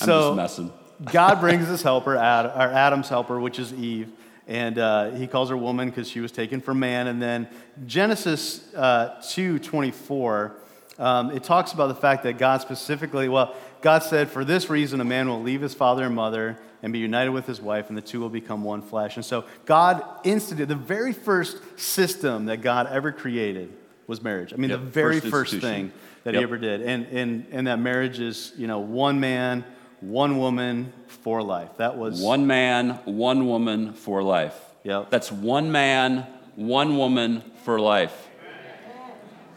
I'm 0.00 0.06
just 0.06 0.36
messing. 0.36 0.72
God 1.04 1.40
brings 1.40 1.66
his 1.66 1.82
helper, 1.82 2.16
Ad, 2.16 2.46
or 2.46 2.72
Adam's 2.72 3.08
helper, 3.08 3.38
which 3.38 3.58
is 3.58 3.72
Eve, 3.74 4.10
and 4.46 4.78
uh, 4.78 5.10
he 5.10 5.26
calls 5.26 5.50
her 5.50 5.56
woman 5.56 5.90
because 5.90 6.08
she 6.08 6.20
was 6.20 6.32
taken 6.32 6.60
from 6.60 6.78
man. 6.78 7.08
And 7.08 7.20
then 7.20 7.48
Genesis 7.86 8.72
uh, 8.74 9.20
2 9.28 9.58
24, 9.58 10.56
um, 10.98 11.30
it 11.32 11.42
talks 11.42 11.72
about 11.72 11.88
the 11.88 11.94
fact 11.94 12.22
that 12.22 12.38
God 12.38 12.62
specifically, 12.62 13.28
well, 13.28 13.54
God 13.80 14.02
said, 14.02 14.30
For 14.30 14.44
this 14.44 14.70
reason, 14.70 15.00
a 15.00 15.04
man 15.04 15.28
will 15.28 15.42
leave 15.42 15.60
his 15.60 15.74
father 15.74 16.04
and 16.04 16.14
mother 16.14 16.58
and 16.82 16.92
be 16.92 16.98
united 16.98 17.30
with 17.30 17.46
his 17.46 17.60
wife, 17.60 17.88
and 17.88 17.96
the 17.96 18.02
two 18.02 18.20
will 18.20 18.28
become 18.28 18.64
one 18.64 18.82
flesh. 18.82 19.16
And 19.16 19.24
so, 19.24 19.44
God 19.64 20.04
instituted 20.24 20.68
the 20.68 20.74
very 20.74 21.12
first 21.12 21.58
system 21.78 22.46
that 22.46 22.62
God 22.62 22.86
ever 22.86 23.12
created 23.12 23.72
was 24.06 24.22
marriage. 24.22 24.52
I 24.52 24.56
mean, 24.56 24.70
yep, 24.70 24.80
the 24.80 24.86
very 24.86 25.20
first, 25.20 25.30
first 25.30 25.56
thing 25.58 25.92
that 26.24 26.34
yep. 26.34 26.40
he 26.40 26.42
ever 26.44 26.58
did. 26.58 26.82
And, 26.82 27.06
and, 27.06 27.46
and 27.50 27.66
that 27.66 27.78
marriage 27.78 28.20
is, 28.20 28.52
you 28.56 28.66
know, 28.66 28.78
one 28.78 29.20
man, 29.20 29.64
one 30.00 30.38
woman 30.38 30.92
for 31.06 31.42
life. 31.42 31.70
That 31.78 31.96
was 31.96 32.20
one 32.20 32.46
man, 32.46 32.90
one 33.04 33.46
woman 33.46 33.92
for 33.92 34.22
life. 34.22 34.54
Yep. 34.84 35.10
That's 35.10 35.32
one 35.32 35.72
man, 35.72 36.26
one 36.54 36.96
woman 36.96 37.42
for 37.64 37.80
life. 37.80 38.25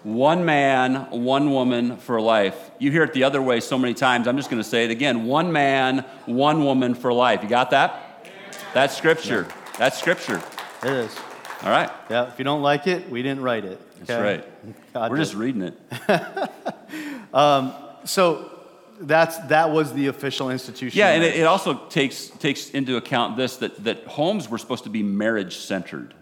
One 0.04 0.46
man, 0.46 1.08
one 1.12 1.52
woman 1.52 1.98
for 1.98 2.22
life. 2.22 2.72
You 2.80 2.90
hear 2.90 3.04
it 3.04 3.14
the 3.14 3.24
other 3.26 3.42
way 3.42 3.60
so 3.60 3.78
many 3.78 3.94
times. 3.94 4.28
I'm 4.28 4.38
just 4.38 4.50
going 4.50 4.62
to 4.62 4.68
say 4.68 4.86
it 4.86 4.92
again. 4.92 5.26
One 5.26 5.52
man, 5.52 6.06
one 6.26 6.64
woman 6.64 6.96
for 6.96 7.12
life. 7.12 7.44
You 7.44 7.50
got 7.50 7.72
that? 7.72 8.26
That's 8.74 8.96
scripture. 8.96 9.48
That's 9.78 10.00
scripture. 10.00 10.42
It 10.84 10.92
is. 10.92 11.16
All 11.64 11.70
right. 11.70 11.92
Yeah, 12.10 12.30
if 12.30 12.40
you 12.40 12.46
don't 12.46 12.62
like 12.62 12.88
it, 12.88 13.10
we 13.10 13.22
didn't 13.22 13.42
write 13.42 13.66
it. 13.66 13.82
Okay? 14.04 14.06
That's 14.06 14.22
right. 14.22 14.74
God 14.94 15.12
We're 15.12 15.18
did. 15.18 15.24
just 15.24 15.36
reading 15.36 15.62
it. 15.64 16.54
um, 17.34 17.74
so 18.06 18.50
that's 19.02 19.38
that 19.48 19.72
was 19.72 19.92
the 19.94 20.08
official 20.08 20.50
institution. 20.50 20.98
Yeah, 20.98 21.10
and 21.10 21.24
it, 21.24 21.36
it, 21.36 21.44
also 21.44 21.74
takes 21.88 22.28
takes 22.28 22.70
into 22.70 22.96
account 22.96 23.36
this 23.36 23.58
that 23.58 23.84
that 23.84 24.06
homes 24.06 24.50
were 24.50 24.58
supposed 24.58 24.86
to 24.86 24.90
be 24.90 25.04
marriage 25.04 25.58
centered. 25.58 26.14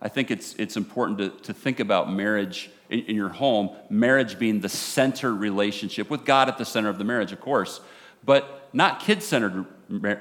I 0.00 0.08
think 0.08 0.30
it's 0.30 0.54
it's 0.54 0.76
important 0.76 1.18
to, 1.18 1.28
to 1.46 1.52
think 1.52 1.80
about 1.80 2.10
marriage 2.10 2.70
in, 2.90 3.00
in 3.00 3.16
your 3.16 3.28
home, 3.28 3.70
marriage 3.90 4.38
being 4.38 4.60
the 4.60 4.68
center 4.68 5.34
relationship, 5.34 6.10
with 6.10 6.24
God 6.24 6.48
at 6.48 6.58
the 6.58 6.64
center 6.64 6.88
of 6.88 6.98
the 6.98 7.04
marriage, 7.04 7.32
of 7.32 7.40
course, 7.40 7.80
but 8.24 8.68
not 8.72 9.00
kid 9.00 9.22
centered 9.22 9.66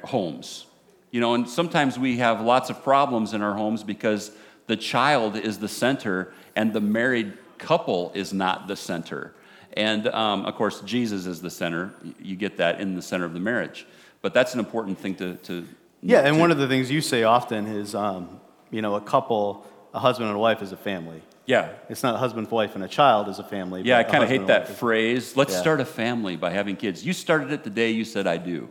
homes. 0.06 0.66
You 1.12 1.22
know, 1.22 1.34
and 1.34 1.50
sometimes 1.50 1.98
we 1.98 2.18
have 2.18 2.42
lots 2.42 2.70
of 2.70 2.84
problems 2.84 3.34
in 3.34 3.42
our 3.42 3.56
homes 3.56 3.84
because 3.84 4.32
the 4.68 4.76
child 4.76 5.36
is 5.36 5.58
the 5.60 5.68
center 5.68 6.34
and 6.56 6.74
the 6.74 6.82
married 6.82 7.34
couple 7.58 8.12
is 8.14 8.34
not 8.34 8.68
the 8.68 8.76
center. 8.76 9.34
And 9.74 10.08
um, 10.08 10.46
of 10.46 10.56
course, 10.56 10.82
Jesus 10.82 11.26
is 11.26 11.42
the 11.42 11.50
center. 11.50 11.94
You 12.20 12.36
get 12.36 12.58
that 12.58 12.82
in 12.82 12.96
the 12.96 13.02
center 13.02 13.26
of 13.26 13.34
the 13.34 13.40
marriage. 13.40 13.86
But 14.22 14.34
that's 14.34 14.54
an 14.54 14.60
important 14.60 15.00
thing 15.00 15.16
to. 15.16 15.36
to 15.36 15.68
yeah, 16.02 16.22
and 16.22 16.36
to, 16.36 16.40
one 16.40 16.52
of 16.52 16.58
the 16.58 16.68
things 16.68 16.90
you 16.90 17.02
say 17.02 17.24
often 17.24 17.68
is, 17.68 17.96
um, 17.96 18.40
you 18.72 18.82
know, 18.82 18.96
a 18.96 19.02
couple, 19.02 19.66
a 19.94 20.00
husband 20.00 20.30
and 20.30 20.36
a 20.36 20.40
wife 20.40 20.62
is 20.62 20.72
a 20.72 20.78
family. 20.78 21.22
Yeah. 21.48 21.70
It's 21.90 22.04
not 22.04 22.16
a 22.16 22.18
husband, 22.18 22.52
wife, 22.52 22.76
and 22.76 22.84
a 22.84 22.88
child 22.90 23.30
as 23.30 23.40
a 23.40 23.44
family. 23.44 23.82
Yeah, 23.82 23.98
I 23.98 24.04
kind 24.04 24.22
of 24.22 24.30
hate 24.30 24.48
that 24.48 24.68
phrase. 24.68 25.36
Let's 25.36 25.54
yeah. 25.54 25.62
start 25.62 25.80
a 25.80 25.86
family 25.86 26.36
by 26.36 26.52
having 26.52 26.76
kids. 26.76 27.04
You 27.06 27.14
started 27.14 27.52
it 27.52 27.64
the 27.64 27.70
day 27.70 27.90
you 27.92 28.04
said 28.06 28.28
I 28.28 28.38
do. 28.38 28.70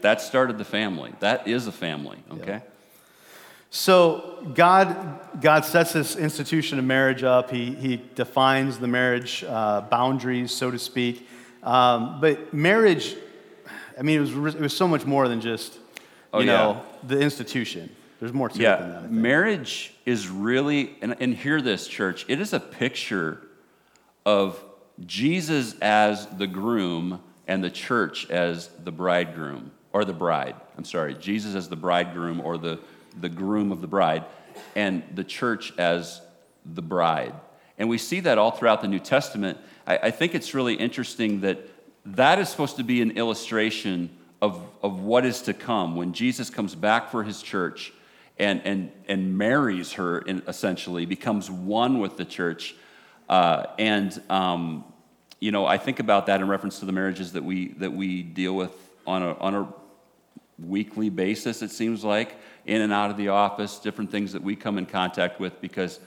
that 0.00 0.22
started 0.22 0.58
the 0.58 0.64
family. 0.64 1.12
That 1.20 1.48
is 1.48 1.66
a 1.66 1.72
family, 1.72 2.18
okay? 2.32 2.62
So 3.70 4.46
God, 4.54 5.18
God 5.40 5.64
sets 5.64 5.92
this 5.92 6.14
institution 6.14 6.78
of 6.78 6.84
marriage 6.84 7.24
up. 7.24 7.50
He, 7.50 7.74
he 7.74 8.00
defines 8.14 8.78
the 8.78 8.86
marriage 8.86 9.44
uh, 9.46 9.80
boundaries, 9.82 10.52
so 10.52 10.70
to 10.70 10.78
speak. 10.78 11.28
Um, 11.64 12.20
but 12.20 12.54
marriage, 12.54 13.16
I 13.98 14.02
mean, 14.02 14.18
it 14.18 14.20
was, 14.20 14.54
it 14.54 14.60
was 14.60 14.76
so 14.76 14.86
much 14.86 15.04
more 15.04 15.26
than 15.26 15.40
just, 15.40 15.74
you 15.74 15.80
Oh, 16.32 16.42
know, 16.42 16.82
the 17.02 17.18
institution. 17.18 17.90
There's 18.20 18.32
more 18.32 18.48
to 18.48 18.54
it 18.54 18.58
than 18.58 18.90
that. 18.90 19.02
Yeah, 19.02 19.08
marriage 19.08 19.92
is 20.04 20.28
really, 20.28 20.96
and, 21.02 21.16
and 21.20 21.34
hear 21.34 21.60
this, 21.60 21.86
church, 21.86 22.24
it 22.28 22.40
is 22.40 22.52
a 22.52 22.60
picture 22.60 23.42
of 24.24 24.62
Jesus 25.04 25.78
as 25.80 26.26
the 26.26 26.46
groom 26.46 27.20
and 27.46 27.62
the 27.62 27.70
church 27.70 28.28
as 28.30 28.68
the 28.82 28.90
bridegroom, 28.90 29.70
or 29.92 30.04
the 30.04 30.12
bride. 30.12 30.56
I'm 30.76 30.84
sorry, 30.84 31.14
Jesus 31.14 31.54
as 31.54 31.68
the 31.68 31.76
bridegroom 31.76 32.40
or 32.40 32.58
the, 32.58 32.80
the 33.20 33.28
groom 33.28 33.70
of 33.70 33.80
the 33.80 33.86
bride, 33.86 34.24
and 34.74 35.02
the 35.14 35.24
church 35.24 35.72
as 35.78 36.22
the 36.64 36.82
bride. 36.82 37.34
And 37.78 37.88
we 37.88 37.98
see 37.98 38.20
that 38.20 38.38
all 38.38 38.50
throughout 38.50 38.80
the 38.80 38.88
New 38.88 38.98
Testament. 38.98 39.58
I, 39.86 39.98
I 40.04 40.10
think 40.10 40.34
it's 40.34 40.54
really 40.54 40.74
interesting 40.74 41.42
that 41.42 41.60
that 42.06 42.38
is 42.38 42.48
supposed 42.48 42.76
to 42.76 42.84
be 42.84 43.02
an 43.02 43.12
illustration 43.12 44.10
of, 44.40 44.60
of 44.82 45.00
what 45.00 45.26
is 45.26 45.42
to 45.42 45.54
come 45.54 45.96
when 45.96 46.12
Jesus 46.12 46.50
comes 46.50 46.74
back 46.74 47.10
for 47.10 47.22
his 47.22 47.42
church 47.42 47.92
and, 48.38 48.60
and, 48.64 48.92
and 49.08 49.36
marries 49.36 49.92
her, 49.92 50.18
in, 50.18 50.42
essentially, 50.46 51.06
becomes 51.06 51.50
one 51.50 51.98
with 51.98 52.16
the 52.16 52.24
church. 52.24 52.74
Uh, 53.28 53.66
and, 53.78 54.20
um, 54.30 54.84
you 55.40 55.52
know, 55.52 55.66
I 55.66 55.78
think 55.78 56.00
about 56.00 56.26
that 56.26 56.40
in 56.40 56.48
reference 56.48 56.78
to 56.80 56.86
the 56.86 56.92
marriages 56.92 57.32
that 57.32 57.44
we, 57.44 57.68
that 57.74 57.92
we 57.92 58.22
deal 58.22 58.54
with 58.54 58.72
on 59.06 59.22
a, 59.22 59.34
on 59.38 59.54
a 59.54 59.68
weekly 60.58 61.10
basis, 61.10 61.62
it 61.62 61.70
seems 61.70 62.04
like, 62.04 62.36
in 62.64 62.82
and 62.82 62.92
out 62.92 63.10
of 63.10 63.16
the 63.16 63.28
office, 63.28 63.78
different 63.78 64.10
things 64.10 64.32
that 64.32 64.42
we 64.42 64.56
come 64.56 64.78
in 64.78 64.86
contact 64.86 65.38
with 65.38 65.60
because 65.60 66.00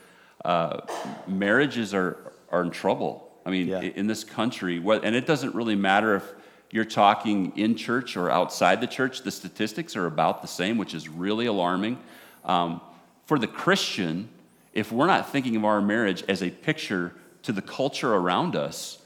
uh, 0.45 0.81
marriages 1.27 1.93
are, 1.93 2.33
are 2.51 2.61
in 2.61 2.71
trouble. 2.71 3.31
I 3.45 3.51
mean, 3.51 3.67
Yeah. 3.67 3.81
in 3.81 4.07
this 4.07 4.23
country, 4.23 4.77
and 4.77 5.15
it 5.15 5.25
doesn't 5.25 5.55
really 5.55 5.75
matter 5.75 6.15
if 6.15 6.23
you're 6.71 6.85
talking 6.85 7.57
in 7.57 7.75
church 7.75 8.15
or 8.15 8.29
outside 8.29 8.81
the 8.81 8.87
church, 8.87 9.23
the 9.23 9.31
statistics 9.31 9.95
are 9.95 10.05
about 10.05 10.41
the 10.41 10.47
same, 10.47 10.77
which 10.77 10.93
is 10.93 11.09
really 11.09 11.47
alarming. 11.47 11.97
Um, 12.45 12.81
for 13.25 13.39
the 13.39 13.47
Christian, 13.47 14.29
if 14.73 14.91
we're 14.91 15.07
not 15.07 15.31
thinking 15.31 15.55
of 15.55 15.65
our 15.65 15.81
marriage 15.81 16.23
as 16.27 16.43
a 16.43 16.49
picture 16.49 17.13
to 17.43 17.51
the 17.51 17.61
culture 17.61 18.13
around 18.13 18.55
us 18.55 18.99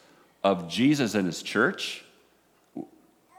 of 0.43 0.67
Jesus 0.67 1.15
and 1.15 1.25
his 1.25 1.41
church, 1.41 2.03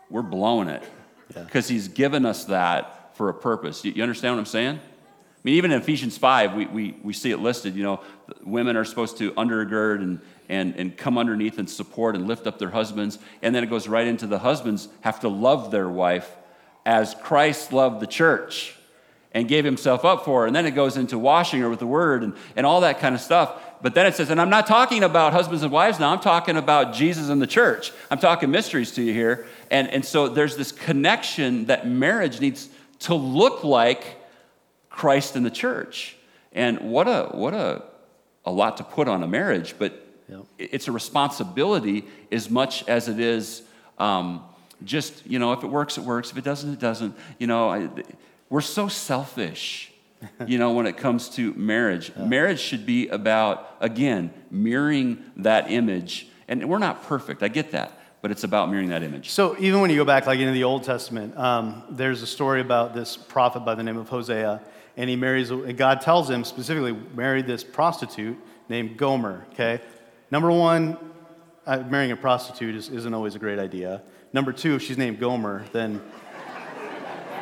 we're 0.09 0.23
blowing 0.23 0.69
it 0.69 0.83
because 1.29 1.69
he's 1.69 1.89
given 1.89 2.25
us 2.25 2.45
that 2.47 3.17
for 3.17 3.29
a 3.29 3.35
purpose. 3.35 3.85
You, 3.85 3.93
you 3.93 4.03
understand 4.03 4.35
what 4.35 4.41
I'm 4.41 4.47
saying? 4.47 4.77
I 4.77 5.41
mean, 5.43 5.57
even 5.57 5.73
in 5.73 5.81
Ephesians 5.81 6.17
5, 6.17 6.55
we, 6.55 6.67
we, 6.67 6.97
we 7.03 7.13
see 7.13 7.31
it 7.31 7.39
listed, 7.39 7.75
you 7.75 7.83
know, 7.83 8.01
women 8.43 8.77
are 8.77 8.85
supposed 8.85 9.19
to 9.19 9.33
undergird 9.33 9.97
and, 9.97 10.21
and, 10.49 10.75
and 10.77 10.97
come 10.97 11.19
underneath 11.19 11.59
and 11.59 11.69
support 11.69 12.15
and 12.15 12.27
lift 12.27 12.47
up 12.47 12.59
their 12.59 12.71
husbands. 12.71 13.19
And 13.43 13.55
then 13.55 13.65
it 13.65 13.71
goes 13.71 13.89
right 13.89 14.07
into 14.07 14.27
the 14.27 14.39
husbands 14.39 14.89
have 15.01 15.21
to 15.21 15.29
love 15.29 15.71
their 15.71 15.89
wife 15.89 16.31
as 16.87 17.15
Christ 17.23 17.73
loved 17.73 18.01
the 18.01 18.07
church 18.07 18.77
and 19.33 19.49
gave 19.49 19.65
himself 19.65 20.05
up 20.05 20.25
for 20.25 20.43
her. 20.43 20.47
And 20.47 20.55
then 20.55 20.67
it 20.67 20.73
goes 20.73 20.97
into 20.97 21.19
washing 21.19 21.61
her 21.61 21.69
with 21.69 21.81
the 21.81 21.87
word 21.87 22.23
and, 22.23 22.35
and 22.57 22.65
all 22.65 22.83
that 22.83 23.01
kind 23.01 23.15
of 23.15 23.21
stuff. 23.21 23.61
But 23.83 23.95
then 23.95 24.07
it 24.07 24.15
says, 24.15 24.31
and 24.31 24.41
I'm 24.41 24.49
not 24.49 24.67
talking 24.67 25.03
about 25.03 25.33
husbands 25.33 25.63
and 25.63 25.73
wives 25.73 25.99
now, 25.99 26.13
I'm 26.13 26.21
talking 26.21 26.57
about 26.57 26.95
Jesus 26.95 27.29
and 27.29 27.43
the 27.43 27.47
church. 27.47 27.93
I'm 28.11 28.19
talking 28.19 28.51
mysteries 28.51 28.93
to 28.93 29.03
you 29.03 29.13
here. 29.13 29.47
And, 29.71 29.89
and 29.89 30.05
so 30.05 30.29
there's 30.29 30.57
this 30.57 30.73
connection 30.73 31.67
that 31.67 31.87
marriage 31.87 32.41
needs 32.41 32.69
to 33.01 33.15
look 33.15 33.65
like 33.65 34.17
Christ 34.89 35.37
and 35.37 35.45
the 35.45 35.51
church. 35.51 36.17
And 36.53 36.93
what 36.93 37.09
a, 37.09 37.31
what 37.33 37.53
a, 37.53 37.83
a 38.45 38.53
lot 38.53 38.77
to 38.77 38.85
put 38.85 39.09
on 39.09 39.23
a 39.23 39.27
marriage, 39.27 39.75
but 39.79 40.04
Yep. 40.29 40.47
it's 40.59 40.89
a 40.89 40.93
responsibility 40.93 42.07
as 42.33 42.49
much 42.49 42.89
as 42.89 43.09
it 43.09 43.21
is 43.21 43.63
um, 43.99 44.43
just, 44.83 45.27
you 45.27 45.39
know, 45.39 45.53
if 45.53 45.63
it 45.63 45.69
works, 45.69 45.99
it 45.99 46.05
works. 46.05 46.31
If 46.31 46.39
it 46.39 46.45
doesn't, 46.45 46.73
it 46.73 46.79
doesn't. 46.79 47.17
You 47.39 47.47
know, 47.47 47.71
I, 47.71 47.89
we're 48.49 48.61
so 48.61 48.89
selfish, 48.89 49.93
you 50.47 50.59
know, 50.59 50.73
when 50.73 50.87
it 50.87 50.97
comes 50.97 51.29
to 51.31 51.53
marriage. 51.55 52.15
Marriage 52.17 52.61
should 52.61 52.87
be 52.87 53.09
about, 53.09 53.77
again, 53.81 54.33
mirroring 54.51 55.23
that 55.37 55.71
image. 55.71 56.29
And 56.49 56.69
we're 56.69 56.79
not 56.79 57.05
perfect, 57.05 57.43
I 57.43 57.49
get 57.49 57.71
that, 57.73 57.99
but 58.21 58.31
it's 58.31 58.45
about 58.45 58.69
mirroring 58.69 58.91
that 58.91 59.03
image. 59.03 59.31
So 59.31 59.57
even 59.59 59.81
when 59.81 59.91
you 59.91 59.97
go 59.97 60.05
back, 60.05 60.27
like 60.27 60.39
into 60.39 60.53
the 60.53 60.65
Old 60.65 60.85
Testament, 60.85 61.37
um, 61.39 61.85
there's 61.91 62.23
a 62.23 62.27
story 62.27 62.61
about 62.61 62.95
this 62.95 63.17
prophet 63.17 63.61
by 63.61 63.75
the 63.75 63.83
name 63.83 63.97
of 63.97 64.09
Hosea, 64.09 64.61
and 64.97 65.09
he 65.09 65.17
marries. 65.17 65.51
and 65.51 65.77
God 65.77 66.01
tells 66.01 66.29
him 66.29 66.45
specifically, 66.45 66.93
marry 67.15 67.43
this 67.43 67.65
prostitute 67.65 68.39
named 68.69 68.97
Gomer. 68.97 69.47
Okay, 69.53 69.81
number 70.31 70.51
one, 70.51 70.97
uh, 71.67 71.79
marrying 71.89 72.13
a 72.13 72.17
prostitute 72.17 72.75
is, 72.75 72.89
isn't 72.89 73.15
always 73.15 73.35
a 73.35 73.39
great 73.39 73.59
idea. 73.59 74.03
Number 74.33 74.53
two, 74.53 74.75
if 74.75 74.83
she's 74.83 74.99
named 74.99 75.21
Gomer, 75.21 75.65
then 75.73 76.03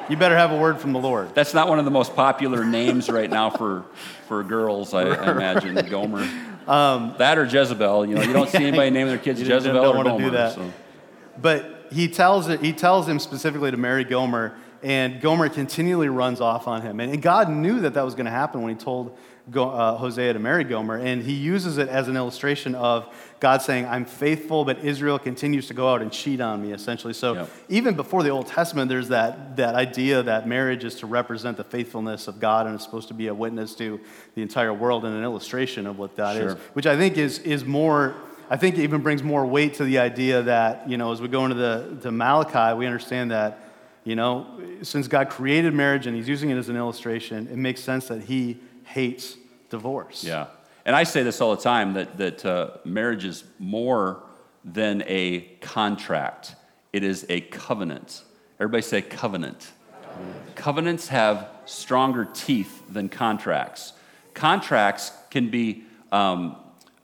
you 0.09 0.17
better 0.17 0.37
have 0.37 0.51
a 0.53 0.59
word 0.59 0.79
from 0.81 0.93
the 0.93 0.99
Lord. 0.99 1.35
That's 1.35 1.55
not 1.55 1.69
one 1.69 1.79
of 1.79 1.85
the 1.85 1.91
most 1.91 2.15
popular 2.15 2.65
names 2.65 3.09
right 3.09 3.31
now 3.31 3.51
for, 3.51 3.85
for 4.29 4.43
girls, 4.43 4.93
I, 4.95 5.03
I 5.03 5.31
imagine, 5.33 5.75
Gomer. 5.89 6.27
that 6.67 7.39
or 7.39 7.45
Jezebel. 7.45 8.07
You 8.07 8.17
know, 8.17 8.23
you 8.23 8.33
don't 8.33 8.49
see 8.49 8.59
anybody 8.59 8.91
naming 8.91 9.09
their 9.09 9.19
kids 9.19 9.41
Um, 9.41 9.49
don't- 9.49 9.57
Jezebel 9.59 9.83
don't 9.83 9.97
or 10.01 10.05
Gomer. 10.05 10.25
do 10.25 10.31
that. 10.33 10.55
so. 10.55 10.73
But 11.41 11.87
he 11.91 12.09
tells, 12.09 12.49
it, 12.49 12.61
he 12.61 12.73
tells 12.73 13.09
him 13.09 13.19
specifically 13.19 13.71
to 13.71 13.77
marry 13.77 14.05
Gomer, 14.05 14.55
and 14.83 15.21
Gomer 15.21 15.49
continually 15.49 16.09
runs 16.09 16.41
off 16.41 16.67
on 16.69 16.83
him. 16.83 17.01
And, 17.01 17.13
and 17.13 17.23
God 17.23 17.49
knew 17.49 17.81
that 17.81 17.95
that 17.95 18.05
was 18.05 18.15
going 18.15 18.27
to 18.27 18.33
happen 18.33 18.61
when 18.63 18.77
he 18.77 18.79
told 18.83 19.17
Go, 19.51 19.71
uh, 19.71 19.97
Hosea 19.97 20.35
to 20.35 20.39
marry 20.39 20.63
Gomer. 20.63 20.97
And 20.99 21.21
he 21.21 21.33
uses 21.33 21.77
it 21.77 21.89
as 21.89 22.07
an 22.07 22.17
illustration 22.17 22.77
of 22.77 23.13
God 23.41 23.61
saying, 23.61 23.87
I'm 23.87 24.05
faithful, 24.05 24.65
but 24.65 24.85
Israel 24.85 25.19
continues 25.19 25.67
to 25.67 25.75
go 25.75 25.93
out 25.93 26.01
and 26.01 26.13
cheat 26.13 26.41
on 26.41 26.63
me, 26.63 26.73
essentially. 26.73 27.13
So 27.13 27.35
Yep. 27.35 27.51
even 27.69 27.95
before 27.97 28.23
the 28.23 28.29
Old 28.31 28.47
Testament, 28.47 28.89
there's 28.89 29.09
that, 29.09 29.57
that 29.57 29.75
idea 29.75 30.23
that 30.23 30.47
marriage 30.47 30.85
is 30.85 30.95
to 30.97 31.07
represent 31.07 31.57
the 31.57 31.65
faithfulness 31.65 32.29
of 32.29 32.39
God 32.39 32.67
and 32.67 32.77
it's 32.77 32.85
supposed 32.85 33.09
to 33.09 33.15
be 33.15 33.27
a 33.27 33.35
witness 33.35 33.75
to 33.77 33.99
the 34.37 34.43
entire 34.43 34.73
world 34.73 35.05
and 35.05 35.17
an 35.17 35.25
illustration 35.25 35.89
of 35.89 35.99
what 35.99 36.15
that 36.17 36.37
is, 36.37 36.53
Sure. 36.53 36.61
which 36.75 36.87
I 36.87 36.97
think 36.97 37.19
is, 37.19 37.41
is 37.41 37.65
more, 37.65 38.15
I 38.49 38.57
think 38.57 38.79
it 38.79 38.83
even 38.83 39.01
brings 39.01 39.25
more 39.25 39.45
weight 39.45 39.75
to 39.75 39.85
the 39.85 39.99
idea 39.99 40.43
that, 40.43 40.89
you 40.89 40.97
know, 40.99 41.11
as 41.11 41.21
we 41.21 41.27
go 41.27 41.43
into 41.47 41.57
the 41.57 41.99
to 42.03 42.13
Malachi, 42.13 42.77
we 42.79 42.87
understand 42.87 43.33
that, 43.33 43.59
you 44.05 44.15
know, 44.15 44.47
since 44.83 45.09
God 45.09 45.31
created 45.31 45.75
marriage 45.75 46.07
and 46.07 46.15
he's 46.17 46.29
using 46.29 46.51
it 46.51 46.57
as 46.59 46.69
an 46.69 46.77
illustration, 46.77 47.49
it 47.51 47.57
makes 47.57 47.81
sense 47.81 48.07
that 48.07 48.23
he 48.23 48.59
hates 48.85 49.37
divorce. 49.71 50.25
Yeah. 50.25 50.47
And 50.85 50.97
I 50.97 51.05
say 51.05 51.23
this 51.23 51.41
all 51.41 51.55
the 51.55 51.63
time 51.63 51.95
that, 51.95 52.19
that 52.19 52.45
uh, 52.45 52.71
marriage 52.85 53.25
is 53.25 53.45
more 53.59 54.23
than 54.65 55.03
a 55.07 55.41
contract, 55.61 56.55
it 56.93 57.03
is 57.03 57.27
a 57.29 57.41
covenant. 57.41 58.23
Everybody 58.61 58.83
say 58.83 59.03
covenant. 59.03 59.73
Covenants 60.55 61.09
have 61.09 61.49
stronger 61.65 62.29
teeth 62.33 62.83
than 62.89 63.09
contracts. 63.09 63.95
Contracts 64.35 65.13
can 65.31 65.51
be 65.51 65.85
um, 66.13 66.57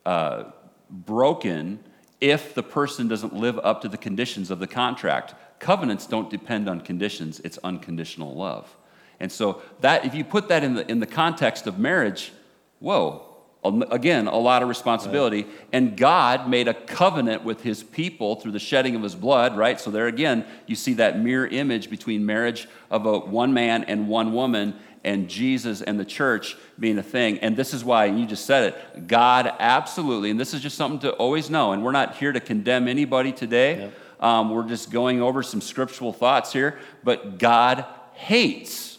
uh, 0.04 0.44
broken 0.90 1.80
if 2.20 2.54
the 2.54 2.62
person 2.62 3.08
doesn't 3.08 3.35
live 3.35 3.58
up 3.61 3.80
to 3.82 3.88
the 3.88 3.97
conditions 3.97 4.50
of 4.50 4.58
the 4.58 4.66
contract. 4.66 5.35
Covenants 5.58 6.06
don't 6.06 6.30
depend 6.30 6.68
on 6.68 6.80
conditions, 6.80 7.40
it's 7.40 7.58
unconditional 7.64 8.35
love. 8.35 8.76
And 9.20 9.30
so 9.32 9.62
that 9.80 10.04
if 10.04 10.14
you 10.14 10.25
put 10.25 10.48
that 10.48 10.62
in 10.62 10.75
the 10.75 10.90
in 10.90 11.00
the 11.00 11.06
context 11.06 11.66
of 11.66 11.78
marriage, 11.78 12.32
whoa, 12.78 13.28
again, 13.64 14.26
a 14.26 14.37
lot 14.37 14.62
of 14.62 14.68
responsibility. 14.68 15.46
And 15.72 15.96
God 15.96 16.48
made 16.48 16.68
a 16.68 16.75
covenant 16.75 17.44
with 17.44 17.62
his 17.62 17.82
people 17.82 18.37
through 18.37 18.52
the 18.52 18.58
shedding 18.58 18.94
of 18.94 19.02
his 19.02 19.14
blood, 19.14 19.56
right? 19.56 19.80
So 19.80 19.90
there 19.90 20.06
again, 20.06 20.44
you 20.66 20.76
see 20.76 20.94
that 20.94 21.18
mirror 21.18 21.46
image 21.46 21.90
between 21.90 22.25
marriage 22.25 22.68
of 22.90 23.06
a 23.06 23.18
one 23.18 23.52
man 23.52 23.84
and 23.84 24.08
one 24.08 24.32
woman 24.32 24.75
and 25.04 25.28
Jesus 25.28 25.80
and 25.80 25.98
the 25.98 26.04
church 26.04 26.56
being 26.78 26.98
a 26.98 27.02
thing. 27.02 27.38
And 27.38 27.56
this 27.56 27.72
is 27.72 27.84
why, 27.84 28.06
and 28.06 28.18
you 28.18 28.26
just 28.26 28.46
said 28.46 28.72
it, 28.72 29.06
God 29.06 29.50
absolutely, 29.58 30.30
and 30.30 30.38
this 30.38 30.54
is 30.54 30.60
just 30.60 30.76
something 30.76 31.00
to 31.00 31.12
always 31.12 31.50
know, 31.50 31.72
and 31.72 31.84
we're 31.84 31.92
not 31.92 32.16
here 32.16 32.32
to 32.32 32.40
condemn 32.40 32.88
anybody 32.88 33.32
today. 33.32 33.90
Um, 34.20 34.50
we're 34.50 34.66
just 34.68 34.90
going 34.90 35.22
over 35.22 35.42
some 35.42 35.60
scriptural 35.60 36.12
thoughts 36.12 36.52
here, 36.52 36.78
but 37.04 37.38
God 37.38 37.84
hates, 38.14 38.98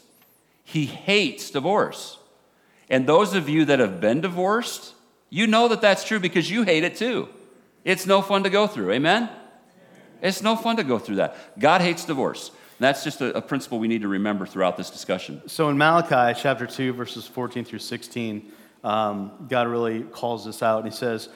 He 0.71 0.85
hates 0.85 1.49
divorce. 1.49 2.19
And 2.91 3.07
those 3.07 3.33
of 3.33 3.49
you 3.49 3.65
that 3.65 3.79
have 3.79 3.99
been 3.99 4.21
divorced, 4.21 4.93
you 5.31 5.47
know 5.47 5.67
that 5.67 5.81
that's 5.81 6.03
true 6.03 6.19
because 6.19 6.49
you 6.51 6.61
hate 6.61 6.83
it 6.83 6.95
too. 6.95 7.27
It's 7.83 8.05
no 8.05 8.21
fun 8.21 8.43
to 8.43 8.51
go 8.51 8.67
through. 8.67 8.91
Amen? 8.91 9.29
It's 10.21 10.43
no 10.43 10.55
fun 10.55 10.77
to 10.77 10.83
go 10.83 10.99
through 10.99 11.15
that. 11.15 11.57
God 11.59 11.81
hates 11.81 12.05
divorce. 12.05 12.49
And 12.49 12.85
that's 12.85 13.03
just 13.03 13.19
a, 13.19 13.35
a 13.37 13.41
principle 13.41 13.79
we 13.79 13.87
need 13.87 14.03
to 14.03 14.07
remember 14.07 14.45
throughout 14.45 14.77
this 14.77 14.91
discussion. 14.91 15.41
So 15.47 15.69
in 15.69 15.77
Malachi 15.77 16.39
chapter 16.39 16.67
2, 16.67 16.93
verses 16.93 17.25
14 17.25 17.65
through 17.65 17.79
16, 17.79 18.51
um, 18.83 19.47
God 19.49 19.67
really 19.67 20.03
calls 20.03 20.45
this 20.45 20.61
out. 20.61 20.83
And 20.83 20.93
he 20.93 20.95
says, 20.95 21.29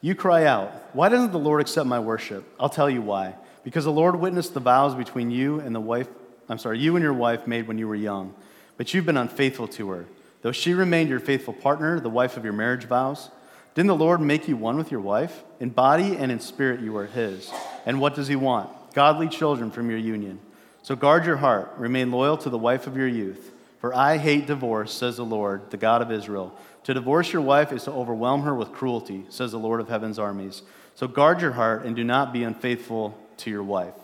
You 0.00 0.14
cry 0.14 0.46
out, 0.46 0.72
Why 0.94 1.10
doesn't 1.10 1.32
the 1.32 1.38
Lord 1.38 1.60
accept 1.60 1.86
my 1.86 2.00
worship? 2.00 2.42
I'll 2.58 2.70
tell 2.70 2.88
you 2.88 3.02
why. 3.02 3.34
because 3.64 3.84
the 3.84 3.92
Lord 3.92 4.16
witnessed 4.16 4.54
the 4.54 4.60
vows 4.60 4.94
between 4.94 5.30
you 5.30 5.60
and 5.60 5.74
the 5.74 5.80
wife, 5.80 6.08
I'm 6.48 6.58
sorry, 6.58 6.78
you 6.78 6.96
and 6.96 7.02
your 7.02 7.12
wife 7.12 7.46
made 7.46 7.68
when 7.68 7.76
you 7.76 7.86
were 7.86 7.94
young, 7.94 8.34
but 8.78 8.94
you've 8.94 9.04
been 9.04 9.18
unfaithful 9.18 9.68
to 9.68 9.90
her. 9.90 10.06
Though 10.40 10.52
she 10.52 10.72
remained 10.72 11.10
your 11.10 11.20
faithful 11.20 11.52
partner, 11.52 12.00
the 12.00 12.08
wife 12.08 12.38
of 12.38 12.44
your 12.44 12.54
marriage 12.54 12.84
vows, 12.84 13.28
didn't 13.74 13.88
the 13.88 13.94
Lord 13.94 14.20
make 14.20 14.48
you 14.48 14.56
one 14.56 14.78
with 14.78 14.90
your 14.90 15.00
wife? 15.00 15.44
In 15.60 15.68
body 15.68 16.16
and 16.16 16.32
in 16.32 16.40
spirit 16.40 16.80
you 16.80 16.96
are 16.96 17.06
his. 17.06 17.52
And 17.84 18.00
what 18.00 18.14
does 18.14 18.28
he 18.28 18.36
want? 18.36 18.70
Godly 18.94 19.28
children 19.28 19.70
from 19.70 19.90
your 19.90 19.98
union. 19.98 20.40
So 20.82 20.96
guard 20.96 21.26
your 21.26 21.36
heart, 21.36 21.72
remain 21.76 22.10
loyal 22.10 22.38
to 22.38 22.50
the 22.50 22.58
wife 22.58 22.86
of 22.86 22.96
your 22.96 23.06
youth. 23.06 23.52
For 23.80 23.94
I 23.94 24.16
hate 24.16 24.46
divorce, 24.46 24.92
says 24.92 25.16
the 25.16 25.24
Lord, 25.24 25.70
the 25.70 25.76
God 25.76 26.02
of 26.02 26.10
Israel. 26.10 26.56
To 26.84 26.94
divorce 26.94 27.32
your 27.32 27.42
wife 27.42 27.72
is 27.72 27.84
to 27.84 27.92
overwhelm 27.92 28.42
her 28.42 28.54
with 28.54 28.72
cruelty, 28.72 29.26
says 29.28 29.52
the 29.52 29.58
Lord 29.58 29.80
of 29.80 29.88
heaven's 29.88 30.18
armies. 30.18 30.62
So 30.94 31.06
guard 31.06 31.40
your 31.40 31.52
heart 31.52 31.84
and 31.84 31.94
do 31.94 32.02
not 32.02 32.32
be 32.32 32.42
unfaithful 32.42 33.16
to 33.38 33.50
your 33.50 33.62
wife. 33.62 33.94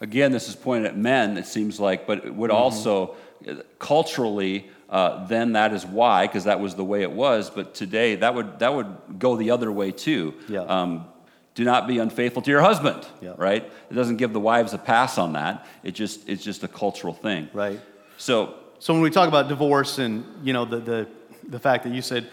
Again, 0.00 0.32
this 0.32 0.48
is 0.48 0.56
pointed 0.56 0.86
at 0.86 0.96
men, 0.96 1.38
it 1.38 1.46
seems 1.46 1.80
like, 1.80 2.06
but 2.06 2.26
it 2.26 2.34
would 2.34 2.50
mm-hmm. 2.50 2.60
also, 2.60 3.14
culturally, 3.78 4.70
uh, 4.90 5.26
then 5.26 5.52
that 5.52 5.72
is 5.72 5.84
why, 5.84 6.26
because 6.26 6.44
that 6.44 6.60
was 6.60 6.74
the 6.74 6.84
way 6.84 7.02
it 7.02 7.10
was. 7.10 7.50
But 7.50 7.74
today, 7.74 8.16
that 8.16 8.34
would, 8.34 8.58
that 8.58 8.74
would 8.74 9.18
go 9.18 9.36
the 9.36 9.50
other 9.50 9.72
way 9.72 9.90
too. 9.92 10.34
Yeah. 10.48 10.60
Um, 10.60 11.06
do 11.54 11.64
not 11.64 11.86
be 11.86 11.98
unfaithful 11.98 12.42
to 12.42 12.50
your 12.50 12.62
husband, 12.62 13.06
yeah. 13.20 13.34
right? 13.36 13.64
It 13.90 13.94
doesn't 13.94 14.16
give 14.16 14.32
the 14.32 14.40
wives 14.40 14.72
a 14.74 14.78
pass 14.78 15.18
on 15.18 15.34
that. 15.34 15.66
It 15.82 15.92
just, 15.92 16.28
it's 16.28 16.42
just 16.42 16.64
a 16.64 16.68
cultural 16.68 17.14
thing. 17.14 17.48
Right. 17.52 17.80
So, 18.16 18.56
so 18.80 18.92
when 18.92 19.02
we 19.02 19.10
talk 19.10 19.28
about 19.28 19.48
divorce 19.48 19.98
and, 19.98 20.24
you 20.42 20.52
know, 20.52 20.64
the, 20.64 20.78
the, 20.78 21.08
the 21.48 21.60
fact 21.60 21.84
that 21.84 21.92
you 21.92 22.02
said 22.02 22.28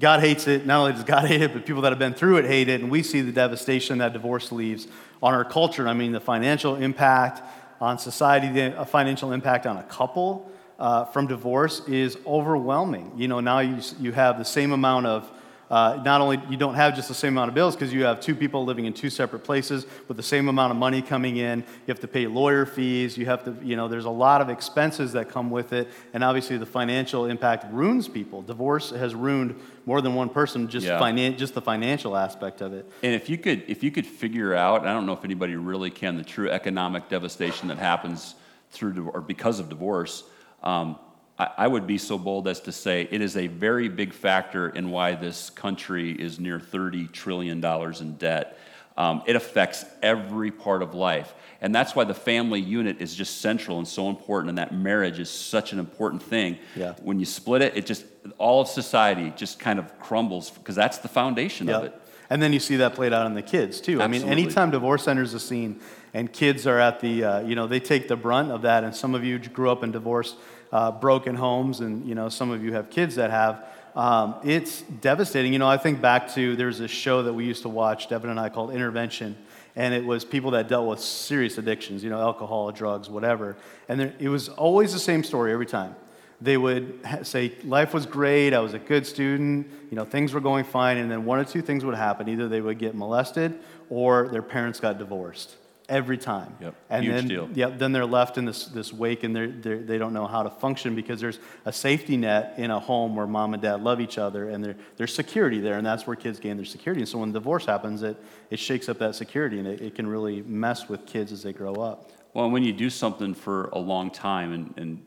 God 0.00 0.18
hates 0.20 0.48
it, 0.48 0.66
not 0.66 0.80
only 0.80 0.92
does 0.92 1.04
God 1.04 1.26
hate 1.26 1.42
it, 1.42 1.52
but 1.52 1.64
people 1.64 1.82
that 1.82 1.92
have 1.92 1.98
been 1.98 2.14
through 2.14 2.38
it 2.38 2.44
hate 2.44 2.68
it, 2.68 2.80
and 2.80 2.90
we 2.90 3.04
see 3.04 3.20
the 3.20 3.30
devastation 3.30 3.98
that 3.98 4.12
divorce 4.12 4.50
leaves 4.50 4.88
on 5.22 5.32
our 5.32 5.44
culture. 5.44 5.86
I 5.86 5.94
mean, 5.94 6.10
the 6.10 6.20
financial 6.20 6.74
impact 6.74 7.40
on 7.80 7.98
society, 7.98 8.48
the 8.48 8.84
financial 8.86 9.32
impact 9.32 9.66
on 9.66 9.76
a 9.76 9.82
couple 9.84 10.50
uh, 10.78 11.04
from 11.06 11.26
divorce 11.26 11.80
is 11.88 12.18
overwhelming. 12.26 13.12
You 13.16 13.28
know, 13.28 13.40
now 13.40 13.60
you, 13.60 13.80
you 13.98 14.12
have 14.12 14.38
the 14.38 14.44
same 14.44 14.72
amount 14.72 15.06
of 15.06 15.30
uh, 15.70 16.00
not 16.04 16.20
only 16.20 16.40
you 16.48 16.56
don't 16.56 16.74
have 16.74 16.94
just 16.94 17.08
the 17.08 17.14
same 17.14 17.34
amount 17.34 17.48
of 17.48 17.54
bills 17.54 17.74
because 17.74 17.92
you 17.92 18.04
have 18.04 18.20
two 18.20 18.34
people 18.34 18.64
living 18.64 18.84
in 18.84 18.92
two 18.92 19.10
separate 19.10 19.40
places 19.40 19.86
with 20.06 20.16
the 20.16 20.22
same 20.22 20.48
amount 20.48 20.70
of 20.70 20.76
money 20.76 21.02
coming 21.02 21.38
in. 21.38 21.60
You 21.60 21.88
have 21.88 22.00
to 22.00 22.08
pay 22.08 22.26
lawyer 22.26 22.66
fees. 22.66 23.18
You 23.18 23.26
have 23.26 23.44
to 23.44 23.56
you 23.62 23.76
know 23.76 23.88
there's 23.88 24.04
a 24.04 24.10
lot 24.10 24.40
of 24.40 24.48
expenses 24.48 25.12
that 25.12 25.28
come 25.28 25.50
with 25.50 25.72
it. 25.72 25.88
And 26.14 26.22
obviously 26.22 26.56
the 26.56 26.66
financial 26.66 27.26
impact 27.26 27.72
ruins 27.72 28.08
people. 28.08 28.42
Divorce 28.42 28.90
has 28.90 29.14
ruined 29.14 29.60
more 29.86 30.00
than 30.00 30.14
one 30.14 30.28
person 30.28 30.68
just 30.68 30.86
yeah. 30.86 31.00
finan- 31.00 31.36
just 31.36 31.54
the 31.54 31.62
financial 31.62 32.16
aspect 32.16 32.60
of 32.60 32.72
it. 32.72 32.90
And 33.02 33.14
if 33.14 33.28
you 33.28 33.38
could 33.38 33.64
if 33.68 33.82
you 33.82 33.90
could 33.90 34.06
figure 34.06 34.54
out 34.54 34.86
i 34.86 34.92
don't 34.92 35.06
know 35.06 35.12
if 35.12 35.24
anybody 35.24 35.56
really 35.56 35.90
can 35.90 36.16
the 36.16 36.24
true 36.24 36.50
economic 36.50 37.08
devastation 37.08 37.68
that 37.68 37.78
happens 37.78 38.34
through 38.70 39.08
or 39.10 39.20
because 39.20 39.60
of 39.60 39.68
divorce 39.68 40.24
um, 40.62 40.98
I 41.38 41.68
would 41.68 41.86
be 41.86 41.98
so 41.98 42.16
bold 42.16 42.48
as 42.48 42.60
to 42.60 42.72
say 42.72 43.06
it 43.10 43.20
is 43.20 43.36
a 43.36 43.46
very 43.46 43.88
big 43.88 44.14
factor 44.14 44.70
in 44.70 44.90
why 44.90 45.14
this 45.14 45.50
country 45.50 46.12
is 46.12 46.40
near 46.40 46.58
$30 46.58 47.12
trillion 47.12 47.62
in 47.62 48.16
debt. 48.16 48.58
Um, 48.96 49.22
it 49.26 49.36
affects 49.36 49.84
every 50.02 50.50
part 50.50 50.80
of 50.80 50.94
life. 50.94 51.34
And 51.60 51.74
that's 51.74 51.94
why 51.94 52.04
the 52.04 52.14
family 52.14 52.60
unit 52.60 53.02
is 53.02 53.14
just 53.14 53.42
central 53.42 53.76
and 53.76 53.86
so 53.86 54.08
important, 54.08 54.48
and 54.48 54.58
that 54.58 54.72
marriage 54.72 55.18
is 55.18 55.28
such 55.28 55.74
an 55.74 55.78
important 55.78 56.22
thing. 56.22 56.58
Yeah. 56.74 56.94
When 57.02 57.18
you 57.18 57.26
split 57.26 57.60
it, 57.60 57.76
it 57.76 57.84
just, 57.84 58.06
all 58.38 58.62
of 58.62 58.68
society 58.68 59.32
just 59.36 59.58
kind 59.58 59.78
of 59.78 59.98
crumbles 59.98 60.50
because 60.50 60.74
that's 60.74 60.98
the 60.98 61.08
foundation 61.08 61.66
yep. 61.66 61.76
of 61.76 61.84
it. 61.84 62.00
And 62.30 62.42
then 62.42 62.54
you 62.54 62.60
see 62.60 62.76
that 62.76 62.94
played 62.94 63.12
out 63.12 63.26
in 63.26 63.34
the 63.34 63.42
kids, 63.42 63.80
too. 63.80 64.00
Absolutely. 64.00 64.32
I 64.32 64.34
mean, 64.34 64.44
anytime 64.44 64.70
divorce 64.70 65.06
enters 65.06 65.32
the 65.32 65.40
scene 65.40 65.80
and 66.14 66.32
kids 66.32 66.66
are 66.66 66.80
at 66.80 67.00
the, 67.00 67.24
uh, 67.24 67.40
you 67.40 67.54
know, 67.54 67.66
they 67.66 67.80
take 67.80 68.08
the 68.08 68.16
brunt 68.16 68.50
of 68.50 68.62
that, 68.62 68.84
and 68.84 68.94
some 68.94 69.14
of 69.14 69.22
you 69.22 69.38
grew 69.38 69.70
up 69.70 69.84
in 69.84 69.92
divorce 69.92 70.36
uh, 70.72 70.90
broken 70.90 71.34
homes, 71.34 71.80
and 71.80 72.06
you 72.06 72.14
know 72.14 72.28
some 72.28 72.50
of 72.50 72.62
you 72.62 72.72
have 72.72 72.90
kids 72.90 73.16
that 73.16 73.30
have. 73.30 73.64
Um, 73.94 74.34
it's 74.44 74.82
devastating. 74.82 75.54
You 75.54 75.58
know, 75.58 75.68
I 75.68 75.78
think 75.78 76.02
back 76.02 76.32
to 76.34 76.54
there's 76.54 76.80
a 76.80 76.88
show 76.88 77.22
that 77.22 77.32
we 77.32 77.46
used 77.46 77.62
to 77.62 77.70
watch, 77.70 78.08
Devin 78.08 78.28
and 78.28 78.38
I, 78.38 78.50
called 78.50 78.70
Intervention, 78.70 79.36
and 79.74 79.94
it 79.94 80.04
was 80.04 80.24
people 80.24 80.50
that 80.50 80.68
dealt 80.68 80.86
with 80.86 81.00
serious 81.00 81.56
addictions, 81.56 82.04
you 82.04 82.10
know, 82.10 82.20
alcohol, 82.20 82.70
drugs, 82.72 83.08
whatever. 83.08 83.56
And 83.88 83.98
there, 83.98 84.12
it 84.18 84.28
was 84.28 84.50
always 84.50 84.92
the 84.92 84.98
same 84.98 85.24
story 85.24 85.52
every 85.52 85.66
time. 85.66 85.96
They 86.42 86.58
would 86.58 87.00
say, 87.22 87.54
Life 87.64 87.94
was 87.94 88.04
great, 88.04 88.52
I 88.52 88.58
was 88.58 88.74
a 88.74 88.78
good 88.78 89.06
student, 89.06 89.66
you 89.90 89.96
know, 89.96 90.04
things 90.04 90.34
were 90.34 90.40
going 90.40 90.64
fine, 90.64 90.98
and 90.98 91.10
then 91.10 91.24
one 91.24 91.38
or 91.38 91.44
two 91.44 91.62
things 91.62 91.82
would 91.82 91.94
happen. 91.94 92.28
Either 92.28 92.48
they 92.48 92.60
would 92.60 92.78
get 92.78 92.94
molested 92.94 93.58
or 93.88 94.28
their 94.28 94.42
parents 94.42 94.78
got 94.78 94.98
divorced 94.98 95.56
every 95.88 96.18
time. 96.18 96.56
Yep. 96.60 96.74
And 96.90 97.04
Huge 97.04 97.14
then, 97.14 97.28
deal. 97.28 97.48
Yep, 97.54 97.78
then 97.78 97.92
they're 97.92 98.06
left 98.06 98.38
in 98.38 98.44
this, 98.44 98.66
this 98.66 98.92
wake 98.92 99.22
and 99.24 99.34
they're, 99.34 99.48
they're, 99.48 99.78
they 99.78 99.98
don't 99.98 100.12
know 100.12 100.26
how 100.26 100.42
to 100.42 100.50
function 100.50 100.94
because 100.94 101.20
there's 101.20 101.38
a 101.64 101.72
safety 101.72 102.16
net 102.16 102.54
in 102.58 102.70
a 102.70 102.80
home 102.80 103.14
where 103.16 103.26
mom 103.26 103.54
and 103.54 103.62
dad 103.62 103.82
love 103.82 104.00
each 104.00 104.18
other 104.18 104.48
and 104.48 104.76
there's 104.96 105.14
security 105.14 105.60
there, 105.60 105.78
and 105.78 105.86
that's 105.86 106.06
where 106.06 106.16
kids 106.16 106.40
gain 106.40 106.56
their 106.56 106.66
security. 106.66 107.02
And 107.02 107.08
so 107.08 107.18
when 107.18 107.32
divorce 107.32 107.66
happens, 107.66 108.02
it, 108.02 108.16
it 108.50 108.58
shakes 108.58 108.88
up 108.88 108.98
that 108.98 109.14
security 109.14 109.58
and 109.58 109.66
it, 109.66 109.80
it 109.80 109.94
can 109.94 110.06
really 110.06 110.42
mess 110.42 110.88
with 110.88 111.06
kids 111.06 111.32
as 111.32 111.42
they 111.42 111.52
grow 111.52 111.74
up. 111.74 112.10
Well, 112.34 112.50
when 112.50 112.64
you 112.64 112.72
do 112.72 112.90
something 112.90 113.32
for 113.32 113.68
a 113.72 113.78
long 113.78 114.10
time, 114.10 114.52
and, 114.52 114.74
and 114.76 115.06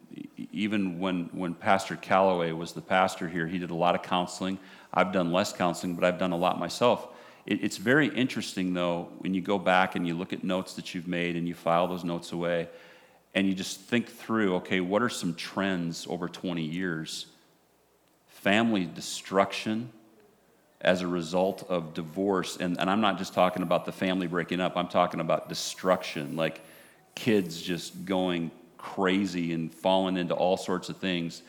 even 0.52 0.98
when, 0.98 1.30
when 1.32 1.54
Pastor 1.54 1.96
Calloway 1.96 2.52
was 2.54 2.72
the 2.72 2.82
pastor 2.82 3.30
here, 3.30 3.46
he 3.46 3.60
did 3.60 3.70
a 3.70 3.76
lot 3.76 3.94
of 3.94 4.02
counseling. 4.02 4.58
I've 4.92 5.12
done 5.12 5.32
less 5.32 5.54
counseling, 5.54 5.94
but 5.94 6.04
I've 6.04 6.18
done 6.18 6.32
a 6.32 6.38
lot 6.38 6.58
myself 6.58 7.10
it, 7.50 7.64
it's 7.64 7.78
very 7.78 8.08
interesting, 8.08 8.74
though, 8.74 9.10
when 9.18 9.34
you 9.34 9.42
go 9.42 9.58
back 9.58 9.96
and 9.96 10.08
you 10.08 10.14
look 10.14 10.32
at 10.32 10.44
notes 10.44 10.76
that 10.76 10.94
you've 10.94 11.08
made 11.08 11.36
and 11.36 11.48
you 11.48 11.56
file 11.56 11.88
those 11.88 12.04
notes 12.04 12.32
away, 12.32 12.70
and 13.36 13.48
you 13.48 13.54
just 13.54 13.82
think 13.82 14.08
through 14.08 14.56
okay, 14.58 14.80
what 14.80 15.02
are 15.02 15.10
some 15.10 15.34
trends 15.34 16.08
over 16.10 16.30
20 16.30 16.64
years? 16.64 17.26
Family 18.28 18.86
destruction 18.86 19.92
as 20.82 21.02
a 21.02 21.08
result 21.08 21.66
of 21.68 21.94
divorce. 21.94 22.56
And, 22.58 22.80
and 22.80 22.90
I'm 22.90 23.02
not 23.02 23.18
just 23.18 23.34
talking 23.34 23.64
about 23.64 23.86
the 23.86 23.92
family 23.92 24.28
breaking 24.28 24.62
up, 24.62 24.78
I'm 24.78 24.88
talking 24.88 25.20
about 25.20 25.50
destruction, 25.50 26.36
like 26.38 26.62
kids 27.16 27.62
just 27.62 28.06
going 28.06 28.50
crazy 28.78 29.52
and 29.54 29.74
falling 29.74 30.16
into 30.16 30.34
all 30.34 30.56
sorts 30.56 30.88
of 30.88 30.98
things 30.98 31.42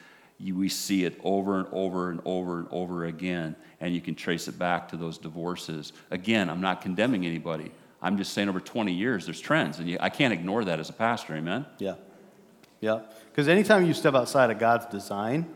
we 0.43 0.69
see 0.69 1.05
it 1.05 1.21
over 1.23 1.59
and 1.59 1.69
over 1.73 2.11
and 2.11 2.21
over 2.25 2.59
and 2.59 2.69
over 2.71 3.05
again, 3.05 3.57
and 3.81 3.95
you 3.95 4.01
can 4.01 4.15
trace 4.15 4.49
it 4.49 4.59
back 4.59 4.89
to 4.89 4.97
those 4.97 5.19
divorces. 5.19 5.93
Again, 6.11 6.49
I'm 6.49 6.61
not 6.61 6.81
condemning 6.81 7.27
anybody. 7.27 7.71
I'm 8.03 8.17
just 8.17 8.33
saying 8.33 8.49
over 8.49 8.61
20 8.61 8.93
years, 8.93 9.27
there's 9.27 9.41
trends, 9.41 9.79
and 9.79 9.89
you, 9.89 9.99
I 10.01 10.09
can't 10.09 10.33
ignore 10.33 10.65
that 10.65 10.81
as 10.81 10.89
a 10.89 10.95
pastor, 10.95 11.37
amen? 11.37 11.67
Yeah. 11.79 11.97
Yeah. 12.81 13.01
Because 13.31 13.49
anytime 13.49 13.87
you 13.87 13.93
step 13.93 14.15
outside 14.15 14.51
of 14.51 14.59
God's 14.59 14.87
design, 14.87 15.47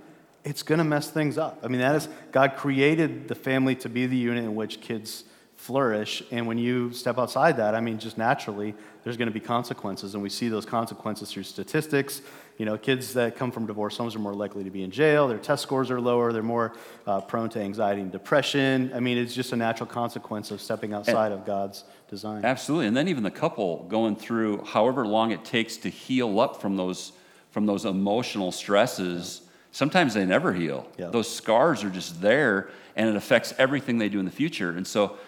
it's 0.44 0.62
going 0.62 0.79
to 0.79 0.85
mess 0.85 1.11
things 1.11 1.38
up. 1.38 1.59
I 1.62 1.68
mean, 1.68 1.81
that 1.81 1.97
is, 1.97 2.09
God 2.31 2.57
created 2.57 3.29
the 3.29 3.35
family 3.35 3.75
to 3.77 3.88
be 3.88 4.07
the 4.07 4.16
unit 4.16 4.44
in 4.44 4.55
which 4.55 4.83
kids 4.83 5.25
flourish. 5.57 6.23
And 6.31 6.47
when 6.47 6.59
you 6.59 6.92
step 6.92 7.18
outside 7.18 7.57
that, 7.57 7.75
I 7.75 7.81
mean, 7.81 7.99
just 7.99 8.18
naturally, 8.18 8.75
there's 9.03 9.16
going 9.16 9.29
to 9.29 9.35
be 9.35 9.40
consequences. 9.40 10.12
And 10.12 10.23
we 10.23 10.29
see 10.29 10.49
those 10.49 10.66
consequences 10.66 11.31
through 11.31 11.44
statistics. 11.44 12.20
You 12.56 12.66
know, 12.66 12.78
kids 12.78 13.14
that 13.14 13.34
come 13.34 13.50
from 13.50 13.66
divorce 13.66 13.96
homes 13.96 14.14
are 14.14 14.20
more 14.20 14.34
likely 14.34 14.62
to 14.62 14.70
be 14.70 14.84
in 14.84 14.92
jail. 14.92 15.26
Their 15.26 15.38
test 15.38 15.62
scores 15.62 15.90
are 15.90 16.00
lower. 16.00 16.32
They're 16.32 16.42
more 16.42 16.74
uh, 17.04 17.20
prone 17.20 17.48
to 17.50 17.60
anxiety 17.60 18.00
and 18.00 18.12
depression. 18.12 18.92
I 18.94 19.00
mean, 19.00 19.18
it's 19.18 19.34
just 19.34 19.52
a 19.52 19.56
natural 19.56 19.88
consequence 19.88 20.52
of 20.52 20.60
stepping 20.60 20.94
outside 20.94 21.32
and, 21.32 21.40
of 21.40 21.46
God's 21.46 21.84
design. 22.08 22.44
Absolutely. 22.44 22.86
And 22.86 22.96
then 22.96 23.08
even 23.08 23.24
the 23.24 23.30
couple 23.30 23.84
going 23.88 24.14
through 24.14 24.64
however 24.64 25.04
long 25.04 25.32
it 25.32 25.44
takes 25.44 25.76
to 25.78 25.88
heal 25.88 26.38
up 26.38 26.60
from 26.60 26.76
those, 26.76 27.12
from 27.50 27.66
those 27.66 27.84
emotional 27.84 28.52
stresses. 28.52 29.40
Yeah. 29.42 29.50
Sometimes 29.72 30.14
they 30.14 30.24
never 30.24 30.52
heal. 30.52 30.86
Yeah. 30.96 31.08
Those 31.08 31.28
scars 31.28 31.82
are 31.82 31.90
just 31.90 32.20
there, 32.20 32.70
and 32.94 33.08
it 33.08 33.16
affects 33.16 33.52
everything 33.58 33.98
they 33.98 34.08
do 34.08 34.20
in 34.20 34.24
the 34.24 34.30
future. 34.30 34.70
And 34.70 34.86
so, 34.86 35.18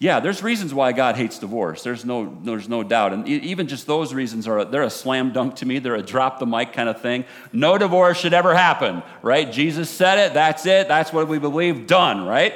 yeah, 0.00 0.20
there's 0.20 0.44
reasons 0.44 0.72
why 0.72 0.92
God 0.92 1.16
hates 1.16 1.40
divorce. 1.40 1.82
There's 1.82 2.04
no, 2.04 2.38
there's 2.44 2.68
no 2.68 2.84
doubt. 2.84 3.12
And 3.12 3.26
even 3.26 3.66
just 3.66 3.86
those 3.88 4.14
reasons 4.14 4.46
are, 4.46 4.64
they're 4.64 4.82
a 4.82 4.90
slam 4.90 5.32
dunk 5.32 5.56
to 5.56 5.66
me. 5.66 5.80
They're 5.80 5.96
a 5.96 6.02
drop 6.02 6.38
the 6.38 6.46
mic 6.46 6.72
kind 6.72 6.88
of 6.88 7.00
thing. 7.00 7.24
No 7.52 7.76
divorce 7.78 8.16
should 8.16 8.32
ever 8.32 8.54
happen, 8.54 9.02
right? 9.22 9.50
Jesus 9.50 9.90
said 9.90 10.18
it. 10.18 10.34
That's 10.34 10.66
it. 10.66 10.86
That's 10.86 11.12
what 11.12 11.26
we 11.26 11.40
believe. 11.40 11.88
Done, 11.88 12.24
right? 12.24 12.54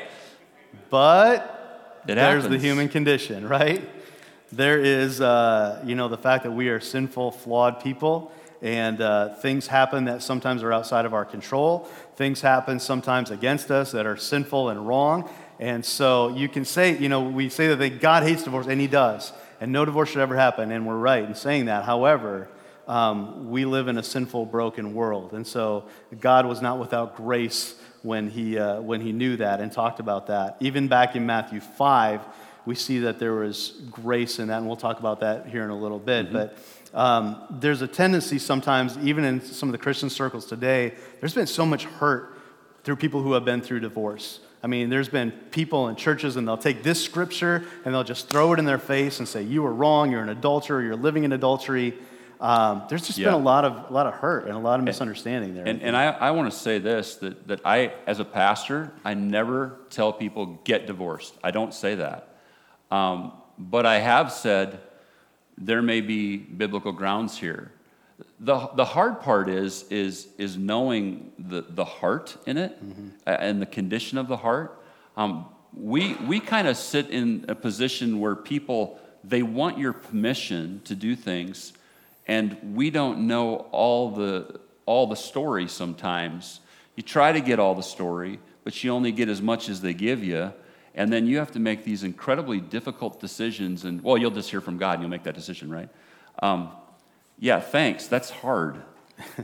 But 0.89 2.01
it 2.07 2.15
there's 2.15 2.45
happens. 2.45 2.63
the 2.63 2.65
human 2.65 2.89
condition, 2.89 3.49
right? 3.49 3.89
There 4.53 4.79
is, 4.79 5.21
uh, 5.21 5.83
you 5.85 5.97
know, 5.97 6.07
the 6.07 6.19
fact 6.19 6.45
that 6.45 6.53
we 6.53 6.69
are 6.69 6.79
sinful, 6.79 7.33
flawed 7.33 7.83
people. 7.83 8.31
And 8.61 9.01
uh, 9.01 9.35
things 9.35 9.67
happen 9.67 10.05
that 10.05 10.23
sometimes 10.23 10.63
are 10.63 10.73
outside 10.73 11.07
of 11.07 11.15
our 11.15 11.25
control. 11.25 11.89
Things 12.15 12.41
happen 12.41 12.79
sometimes 12.79 13.33
against 13.33 13.73
us 13.73 13.91
that 13.91 14.07
are 14.07 14.17
sinful 14.17 14.69
and 14.69 14.87
wrong. 14.87 15.29
And 15.59 15.85
so 15.85 16.29
you 16.29 16.49
can 16.49 16.65
say, 16.65 16.97
you 16.97 17.09
know, 17.09 17.23
we 17.23 17.49
say 17.49 17.75
that 17.75 18.01
God 18.01 18.23
hates 18.23 18.45
divorce, 18.45 18.67
and 18.67 18.81
He 18.81 18.87
does. 18.87 19.33
And 19.61 19.71
no 19.71 19.85
divorce 19.85 20.11
should 20.11 20.23
ever 20.23 20.37
happen, 20.37 20.73
and 20.73 20.87
we're 20.87 20.97
right 20.97 21.23
in 21.23 21.35
saying 21.35 21.67
that. 21.67 21.85
However, 21.85 22.49
um, 22.89 23.51
we 23.51 23.65
live 23.65 23.89
in 23.89 23.97
a 23.97 24.03
sinful, 24.03 24.47
broken 24.47 24.95
world. 24.95 25.33
And 25.33 25.47
so 25.47 25.85
God 26.21 26.47
was 26.47 26.61
not 26.61 26.79
without 26.79 27.17
grace 27.17 27.77
when 28.03 28.29
he, 28.29 28.59
uh, 28.59 28.81
when 28.81 29.01
he 29.01 29.13
knew 29.13 29.37
that 29.37 29.61
and 29.61 29.71
talked 29.71 30.01
about 30.01 30.27
that. 30.27 30.57
Even 30.61 30.89
back 30.89 31.15
in 31.15 31.25
Matthew 31.25 31.61
5, 31.61 32.21
we 32.67 32.75
see 32.75 33.01
that 33.01 33.19
there 33.19 33.35
was 33.35 33.81
grace 33.91 34.39
in 34.39 34.49
that, 34.49 34.59
and 34.59 34.67
we'll 34.67 34.77
talk 34.77 34.99
about 35.01 35.21
that 35.21 35.47
here 35.47 35.65
in 35.65 35.71
a 35.71 35.79
little 35.79 35.99
bit. 35.99 36.33
But 36.33 36.57
um, 36.95 37.43
there's 37.51 37.83
a 37.83 37.89
tendency 37.89 38.39
sometimes, 38.39 38.99
even 38.99 39.25
in 39.25 39.41
some 39.41 39.69
of 39.69 39.73
the 39.73 39.79
Christian 39.79 40.11
circles 40.11 40.47
today, 40.47 40.95
there's 41.21 41.35
been 41.35 41.47
so 41.47 41.65
much 41.65 41.85
hurt 41.85 42.39
through 42.85 42.97
people 42.97 43.23
who 43.23 43.33
have 43.33 43.45
been 43.45 43.61
through 43.61 43.81
divorce. 43.81 44.41
I 44.63 44.69
mean, 44.69 44.91
there's 44.91 45.09
been 45.09 45.33
people 45.51 45.89
in 45.89 45.97
churches 45.97 46.37
and 46.37 46.47
they'll 46.47 46.57
take 46.57 46.83
this 46.85 47.03
scripture 47.03 47.65
and 47.85 47.93
they'll 47.93 48.05
just 48.05 48.29
throw 48.29 48.53
it 48.53 48.59
in 48.61 48.65
their 48.65 48.79
face 48.79 49.19
and 49.19 49.27
say, 49.27 49.43
You 49.43 49.63
were 49.63 49.73
wrong, 49.75 50.13
you're 50.13 50.23
an 50.23 50.29
adulterer, 50.29 50.81
you're 50.83 50.97
living 50.97 51.25
in 51.25 51.33
adultery. 51.33 51.95
Um, 52.41 52.83
there's 52.89 53.07
just 53.07 53.19
Yeah. 53.19 53.27
been 53.29 53.35
a 53.35 53.39
lot 53.45 53.65
of, 53.65 53.91
a 53.91 53.93
lot 53.93 54.07
of 54.07 54.15
hurt 54.15 54.47
and 54.47 54.55
a 54.55 54.59
lot 54.59 54.79
of 54.79 54.85
misunderstanding 54.85 55.55
there. 55.55 55.67
And, 55.67 55.83
and 55.83 55.97
I, 55.97 56.07
I 56.11 56.31
want 56.33 56.53
to 56.53 56.57
say 56.59 56.79
this 56.79 57.17
that, 57.17 57.49
that 57.49 57.61
I, 57.65 57.93
as 58.07 58.21
a 58.21 58.25
pastor, 58.25 58.93
I 59.05 59.15
never 59.15 59.79
tell 59.91 60.13
people 60.13 60.61
get 60.65 60.87
divorced. 60.87 61.35
I 61.43 61.51
don't 61.51 61.75
say 61.75 61.97
that. 61.97 62.37
Um, 62.91 63.33
but 63.59 63.85
I 63.87 63.99
have 63.99 64.33
said 64.33 64.81
there 65.59 65.83
may 65.83 66.01
be 66.01 66.37
biblical 66.37 66.93
grounds 66.93 67.39
here. 67.39 67.73
The, 68.45 68.71
the 68.75 68.85
hard 68.85 69.21
part 69.21 69.49
is, 69.49 69.85
is, 69.89 70.27
is 70.37 70.57
knowing 70.57 71.31
the, 71.39 71.63
the 71.63 71.85
heart 71.85 72.37
in 72.45 72.59
it 72.59 72.77
uh, 73.25 73.37
and 73.39 73.63
the 73.63 73.67
condition 73.67 74.19
of 74.19 74.27
the 74.27 74.37
heart. 74.37 74.83
Um, 75.17 75.47
we 75.73 76.15
we 76.15 76.41
kind 76.41 76.67
of 76.67 76.77
sit 76.77 77.09
in 77.11 77.45
a 77.49 77.55
position 77.55 78.19
where 78.21 78.35
people, 78.35 78.99
they 79.23 79.43
want 79.43 79.79
your 79.79 79.93
permission 79.93 80.81
to 80.85 80.95
do 80.97 81.15
things, 81.15 81.73
and 82.27 82.57
we 82.75 82.91
don't 82.91 83.29
know 83.29 83.69
all 83.71 84.11
the, 84.11 84.61
all 84.87 85.07
the 85.07 85.17
story 85.17 85.69
sometimes. 85.69 86.61
You 86.97 87.05
try 87.05 87.33
to 87.33 87.41
get 87.41 87.59
all 87.61 87.77
the 87.77 87.83
story, 87.83 88.41
but 88.65 88.83
you 88.83 88.91
only 88.91 89.13
get 89.13 89.29
as 89.29 89.41
much 89.41 89.69
as 89.69 89.81
they 89.81 89.95
give 89.95 90.23
you. 90.25 90.53
And 90.95 91.11
then 91.13 91.27
you 91.27 91.39
have 91.39 91.53
to 91.53 91.59
make 91.59 91.85
these 91.85 92.05
incredibly 92.05 92.61
difficult 92.61 93.19
decisions. 93.21 93.85
And, 93.85 94.03
well, 94.03 94.19
you'll 94.19 94.31
just 94.31 94.51
hear 94.51 94.61
from 94.61 94.79
God 94.79 94.95
and 94.95 95.03
you'll 95.03 95.11
make 95.11 95.23
that 95.23 95.35
decision, 95.35 95.71
right? 95.71 95.89
Um, 96.43 96.71
yeah, 97.43 97.59
thanks. 97.59 98.07
That's 98.07 98.31
hard. 98.31 98.81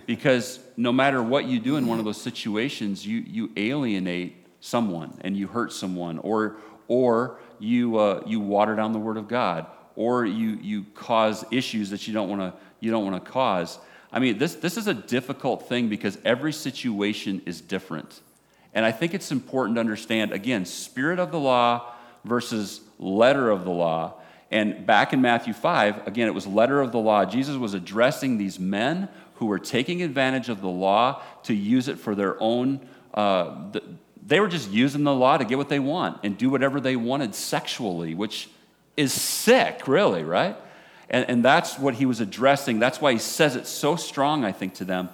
because 0.07 0.61
no 0.77 0.93
matter 0.93 1.21
what 1.21 1.47
you 1.47 1.59
do 1.59 1.75
in 1.75 1.89
one 1.89 1.99
of 1.99 2.05
those 2.05 2.21
situations, 2.21 3.05
you, 3.05 3.19
you 3.27 3.51
alienate 3.57 4.47
someone 4.61 5.19
and 5.23 5.37
you 5.37 5.49
hurt 5.49 5.73
someone, 5.73 6.21
or, 6.21 6.59
or 6.87 7.41
you, 7.59 7.99
uh, 7.99 8.23
you 8.25 8.39
water 8.39 8.77
down 8.77 8.93
the 8.93 9.01
Word 9.01 9.17
of 9.17 9.27
God, 9.27 9.67
or 9.97 10.25
you, 10.25 10.51
you 10.63 10.85
cause 10.95 11.45
issues 11.51 11.91
that 11.91 12.07
you 12.07 12.15
don't 12.15 12.29
want 12.29 12.41
to 12.41 12.55
you 12.79 12.93
don't 12.93 13.05
want 13.05 13.25
to 13.25 13.31
cause. 13.33 13.81
I 14.13 14.21
mean, 14.21 14.39
this, 14.39 14.55
this 14.55 14.77
is 14.77 14.87
a 14.87 14.95
difficult 14.95 15.69
thing 15.69 15.89
because 15.89 16.17
every 16.25 16.53
situation 16.53 17.43
is 17.47 17.61
different. 17.61 18.21
And 18.73 18.87
I 18.87 18.93
think 18.93 19.13
it's 19.13 19.33
important 19.33 19.75
to 19.75 19.81
understand, 19.81 20.31
again, 20.31 20.65
spirit 20.65 21.19
of 21.19 21.33
the 21.33 21.41
law 21.41 21.93
versus 22.25 22.81
letter 23.01 23.51
of 23.51 23.65
the 23.65 23.73
law. 23.73 24.15
And 24.51 24.87
back 24.87 25.13
in 25.13 25.21
Matthew 25.21 25.53
5, 25.53 26.07
again, 26.07 26.27
it 26.27 26.35
was 26.35 26.47
letter 26.47 26.81
of 26.81 26.93
the 26.93 26.99
law. 26.99 27.25
Jesus 27.25 27.57
was 27.57 27.75
addressing 27.75 28.39
these 28.39 28.59
men 28.59 29.09
who 29.35 29.47
were 29.47 29.59
taking 29.59 30.03
advantage 30.03 30.49
of 30.49 30.61
the 30.61 30.69
law 30.69 31.23
to 31.45 31.55
use 31.55 31.89
it 31.89 31.99
for 31.99 32.15
their 32.15 32.41
own. 32.43 32.81
Uh, 33.13 33.71
th- 33.73 33.85
they 34.27 34.41
were 34.41 34.49
just 34.49 34.71
using 34.71 35.05
the 35.05 35.15
law 35.15 35.37
to 35.37 35.45
get 35.45 35.59
what 35.59 35.69
they 35.69 35.79
want 35.79 36.21
and 36.23 36.37
do 36.37 36.51
whatever 36.51 36.81
they 36.81 36.97
wanted 36.97 37.35
sexually, 37.35 38.15
which 38.15 38.49
is 38.97 39.13
sick, 39.13 39.87
really, 39.87 40.25
right? 40.25 40.57
And, 41.11 41.29
and 41.29 41.45
that's 41.45 41.79
what 41.79 41.95
he 41.95 42.07
was 42.07 42.21
addressing. 42.21 42.79
That's 42.79 43.01
why 43.01 43.13
he 43.13 43.19
says 43.19 43.55
it 43.55 43.67
so 43.67 43.97
strong, 43.97 44.45
I 44.45 44.53
think, 44.53 44.75
to 44.75 44.85
them. 44.85 45.11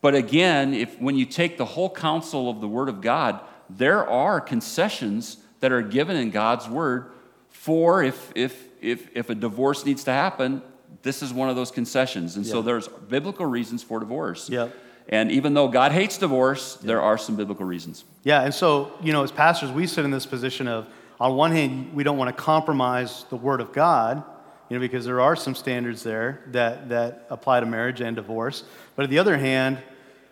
But 0.00 0.14
again, 0.14 0.74
if 0.74 0.98
when 1.00 1.16
you 1.16 1.26
take 1.26 1.58
the 1.58 1.64
whole 1.64 1.90
counsel 1.90 2.48
of 2.48 2.60
the 2.60 2.68
Word 2.68 2.88
of 2.88 3.00
God, 3.00 3.40
there 3.68 4.06
are 4.08 4.40
concessions 4.40 5.38
that 5.60 5.72
are 5.72 5.82
given 5.82 6.16
in 6.16 6.30
God's 6.30 6.68
Word 6.68 7.10
for 7.50 8.02
if 8.02 8.32
if 8.34 8.68
if 8.80 9.08
if 9.16 9.30
a 9.30 9.34
divorce 9.34 9.84
needs 9.84 10.04
to 10.04 10.12
happen, 10.12 10.62
this 11.02 11.22
is 11.22 11.32
one 11.32 11.48
of 11.48 11.56
those 11.56 11.70
concessions. 11.70 12.36
And 12.36 12.46
so 12.46 12.62
there's 12.62 12.88
biblical 12.88 13.46
reasons 13.46 13.82
for 13.82 14.00
divorce. 14.00 14.48
Yep. 14.48 14.74
And 15.10 15.32
even 15.32 15.54
though 15.54 15.68
God 15.68 15.92
hates 15.92 16.18
divorce, 16.18 16.74
there 16.76 17.00
are 17.00 17.16
some 17.16 17.34
biblical 17.34 17.64
reasons. 17.64 18.04
Yeah, 18.24 18.42
and 18.42 18.52
so, 18.52 18.92
you 19.02 19.12
know, 19.12 19.22
as 19.22 19.32
pastors, 19.32 19.70
we 19.70 19.86
sit 19.86 20.04
in 20.04 20.10
this 20.10 20.26
position 20.26 20.68
of, 20.68 20.86
on 21.18 21.34
one 21.34 21.50
hand, 21.50 21.94
we 21.94 22.04
don't 22.04 22.18
want 22.18 22.34
to 22.34 22.42
compromise 22.42 23.24
the 23.30 23.36
Word 23.36 23.62
of 23.62 23.72
God, 23.72 24.22
you 24.68 24.76
know, 24.76 24.80
because 24.80 25.06
there 25.06 25.20
are 25.20 25.34
some 25.34 25.54
standards 25.54 26.02
there 26.02 26.42
that, 26.48 26.90
that 26.90 27.26
apply 27.30 27.60
to 27.60 27.66
marriage 27.66 28.02
and 28.02 28.16
divorce. 28.16 28.64
But 28.96 29.04
on 29.04 29.10
the 29.10 29.18
other 29.18 29.38
hand, 29.38 29.78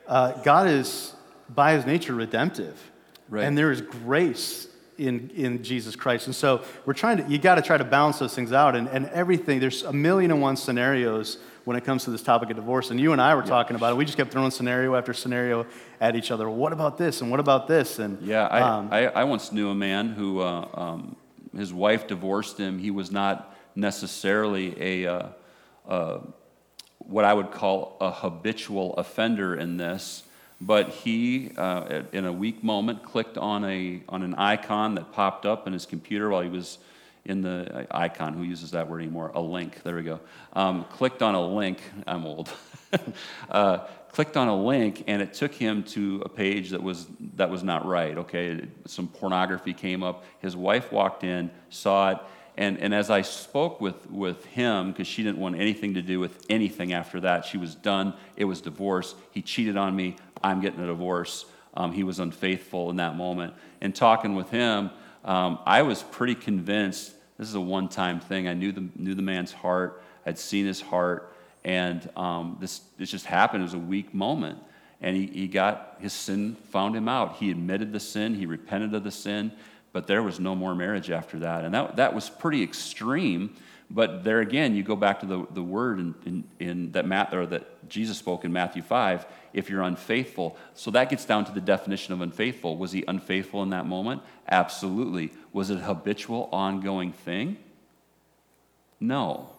uh, 0.06 0.32
God 0.42 0.68
is, 0.68 1.14
by 1.48 1.72
His 1.72 1.86
nature, 1.86 2.14
redemptive. 2.14 2.78
Right. 3.30 3.44
And 3.44 3.56
there 3.56 3.72
is 3.72 3.80
grace 3.80 4.68
in, 4.98 5.30
in 5.30 5.62
Jesus 5.62 5.96
Christ. 5.96 6.26
And 6.26 6.34
so 6.34 6.62
we're 6.84 6.94
trying 6.94 7.18
to, 7.18 7.30
you 7.30 7.38
got 7.38 7.56
to 7.56 7.62
try 7.62 7.76
to 7.76 7.84
balance 7.84 8.18
those 8.18 8.34
things 8.34 8.52
out. 8.52 8.76
And, 8.76 8.88
and 8.88 9.06
everything, 9.10 9.60
there's 9.60 9.82
a 9.82 9.92
million 9.92 10.30
and 10.30 10.40
one 10.40 10.56
scenarios 10.56 11.38
when 11.64 11.76
it 11.76 11.84
comes 11.84 12.04
to 12.04 12.10
this 12.10 12.22
topic 12.22 12.50
of 12.50 12.56
divorce. 12.56 12.90
And 12.90 13.00
you 13.00 13.12
and 13.12 13.20
I 13.20 13.34
were 13.34 13.42
talking 13.42 13.76
about 13.76 13.92
it. 13.92 13.96
We 13.96 14.04
just 14.04 14.16
kept 14.16 14.30
throwing 14.30 14.50
scenario 14.50 14.94
after 14.94 15.12
scenario 15.12 15.66
at 16.00 16.14
each 16.16 16.30
other. 16.30 16.48
What 16.48 16.72
about 16.72 16.96
this? 16.98 17.20
And 17.20 17.30
what 17.30 17.40
about 17.40 17.66
this? 17.66 17.98
And 17.98 18.20
Yeah, 18.22 18.46
I, 18.46 18.60
um, 18.60 18.88
I, 18.92 19.06
I 19.08 19.24
once 19.24 19.52
knew 19.52 19.70
a 19.70 19.74
man 19.74 20.10
who 20.10 20.40
uh, 20.40 20.68
um, 20.74 21.16
his 21.56 21.72
wife 21.72 22.06
divorced 22.06 22.58
him. 22.58 22.78
He 22.78 22.90
was 22.90 23.10
not 23.10 23.54
necessarily 23.74 25.04
a 25.04 25.12
uh, 25.12 25.28
uh, 25.88 26.20
what 26.98 27.24
I 27.24 27.32
would 27.32 27.50
call 27.50 27.96
a 28.00 28.10
habitual 28.10 28.94
offender 28.94 29.54
in 29.54 29.76
this, 29.76 30.24
but 30.60 30.88
he, 30.88 31.50
uh, 31.56 32.02
in 32.12 32.24
a 32.24 32.32
weak 32.32 32.64
moment, 32.64 33.02
clicked 33.02 33.36
on 33.36 33.64
a 33.64 34.02
on 34.08 34.22
an 34.22 34.34
icon 34.34 34.94
that 34.94 35.12
popped 35.12 35.44
up 35.44 35.66
in 35.66 35.72
his 35.72 35.84
computer 35.84 36.30
while 36.30 36.42
he 36.42 36.48
was 36.48 36.78
in 37.26 37.42
the 37.42 37.88
uh, 37.90 37.98
icon. 37.98 38.32
Who 38.34 38.42
uses 38.42 38.70
that 38.70 38.88
word 38.88 39.02
anymore? 39.02 39.32
A 39.34 39.40
link. 39.40 39.82
There 39.82 39.96
we 39.96 40.02
go. 40.02 40.20
Um, 40.54 40.84
clicked 40.84 41.22
on 41.22 41.34
a 41.34 41.46
link. 41.46 41.80
I'm 42.06 42.24
old. 42.24 42.50
uh, 43.50 43.78
clicked 44.12 44.36
on 44.38 44.48
a 44.48 44.56
link, 44.56 45.04
and 45.06 45.20
it 45.20 45.34
took 45.34 45.52
him 45.52 45.82
to 45.82 46.22
a 46.24 46.28
page 46.28 46.70
that 46.70 46.82
was 46.82 47.06
that 47.34 47.50
was 47.50 47.62
not 47.62 47.84
right. 47.84 48.16
Okay, 48.16 48.66
some 48.86 49.08
pornography 49.08 49.74
came 49.74 50.02
up. 50.02 50.24
His 50.40 50.56
wife 50.56 50.90
walked 50.90 51.22
in, 51.22 51.50
saw 51.68 52.12
it. 52.12 52.18
And, 52.58 52.78
and 52.78 52.94
as 52.94 53.10
I 53.10 53.20
spoke 53.20 53.82
with, 53.82 54.10
with 54.10 54.46
him, 54.46 54.90
because 54.90 55.06
she 55.06 55.22
didn't 55.22 55.38
want 55.38 55.56
anything 55.56 55.92
to 55.94 56.02
do 56.02 56.18
with 56.18 56.46
anything 56.48 56.94
after 56.94 57.20
that, 57.20 57.44
she 57.44 57.58
was 57.58 57.74
done. 57.74 58.14
It 58.34 58.46
was 58.46 58.62
divorce. 58.62 59.14
He 59.30 59.42
cheated 59.42 59.76
on 59.76 59.94
me. 59.94 60.16
I'm 60.46 60.60
getting 60.60 60.80
a 60.80 60.86
divorce. 60.86 61.44
Um, 61.74 61.92
he 61.92 62.04
was 62.04 62.20
unfaithful 62.20 62.90
in 62.90 62.96
that 62.96 63.16
moment. 63.16 63.54
And 63.80 63.94
talking 63.94 64.34
with 64.34 64.50
him, 64.50 64.90
um, 65.24 65.58
I 65.66 65.82
was 65.82 66.02
pretty 66.02 66.34
convinced 66.34 67.12
this 67.36 67.48
is 67.48 67.54
a 67.54 67.60
one 67.60 67.88
time 67.88 68.20
thing. 68.20 68.48
I 68.48 68.54
knew 68.54 68.72
the, 68.72 68.88
knew 68.96 69.14
the 69.14 69.22
man's 69.22 69.52
heart, 69.52 70.02
I'd 70.24 70.38
seen 70.38 70.66
his 70.66 70.80
heart, 70.80 71.34
and 71.64 72.08
um, 72.16 72.56
this, 72.60 72.80
this 72.96 73.10
just 73.10 73.26
happened. 73.26 73.62
It 73.62 73.64
was 73.64 73.74
a 73.74 73.78
weak 73.78 74.14
moment. 74.14 74.58
And 75.02 75.16
he, 75.16 75.26
he 75.26 75.48
got 75.48 75.96
his 76.00 76.12
sin, 76.12 76.56
found 76.70 76.96
him 76.96 77.08
out. 77.08 77.36
He 77.36 77.50
admitted 77.50 77.92
the 77.92 78.00
sin, 78.00 78.34
he 78.34 78.46
repented 78.46 78.94
of 78.94 79.04
the 79.04 79.10
sin, 79.10 79.52
but 79.92 80.06
there 80.06 80.22
was 80.22 80.40
no 80.40 80.54
more 80.54 80.74
marriage 80.74 81.10
after 81.10 81.40
that. 81.40 81.64
And 81.64 81.74
that, 81.74 81.96
that 81.96 82.14
was 82.14 82.30
pretty 82.30 82.62
extreme. 82.62 83.54
But 83.88 84.24
there 84.24 84.40
again, 84.40 84.74
you 84.74 84.82
go 84.82 84.96
back 84.96 85.20
to 85.20 85.26
the, 85.26 85.46
the 85.52 85.62
word 85.62 86.00
in, 86.00 86.14
in, 86.24 86.44
in 86.58 86.92
that, 86.92 87.06
Matt, 87.06 87.32
or 87.32 87.46
that 87.46 87.88
Jesus 87.88 88.18
spoke 88.18 88.44
in 88.44 88.52
Matthew 88.52 88.82
5 88.82 89.26
if 89.52 89.70
you're 89.70 89.82
unfaithful. 89.82 90.56
So 90.74 90.90
that 90.90 91.08
gets 91.08 91.24
down 91.24 91.44
to 91.44 91.52
the 91.52 91.60
definition 91.60 92.12
of 92.12 92.20
unfaithful. 92.20 92.76
Was 92.76 92.92
he 92.92 93.04
unfaithful 93.06 93.62
in 93.62 93.70
that 93.70 93.86
moment? 93.86 94.22
Absolutely. 94.48 95.32
Was 95.52 95.70
it 95.70 95.78
a 95.78 95.82
habitual, 95.82 96.48
ongoing 96.52 97.12
thing? 97.12 97.58
No, 98.98 99.50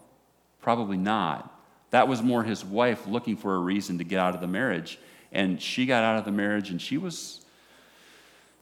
probably 0.61 0.97
not. 0.97 1.53
That 1.91 2.09
was 2.09 2.21
more 2.21 2.43
his 2.43 2.65
wife 2.65 3.07
looking 3.07 3.37
for 3.37 3.55
a 3.55 3.59
reason 3.59 3.99
to 3.99 4.03
get 4.03 4.19
out 4.19 4.35
of 4.35 4.41
the 4.41 4.47
marriage. 4.47 4.99
And 5.31 5.61
she 5.61 5.85
got 5.85 6.03
out 6.03 6.17
of 6.17 6.25
the 6.25 6.31
marriage 6.31 6.69
and 6.69 6.81
she 6.81 6.97
was 6.97 7.45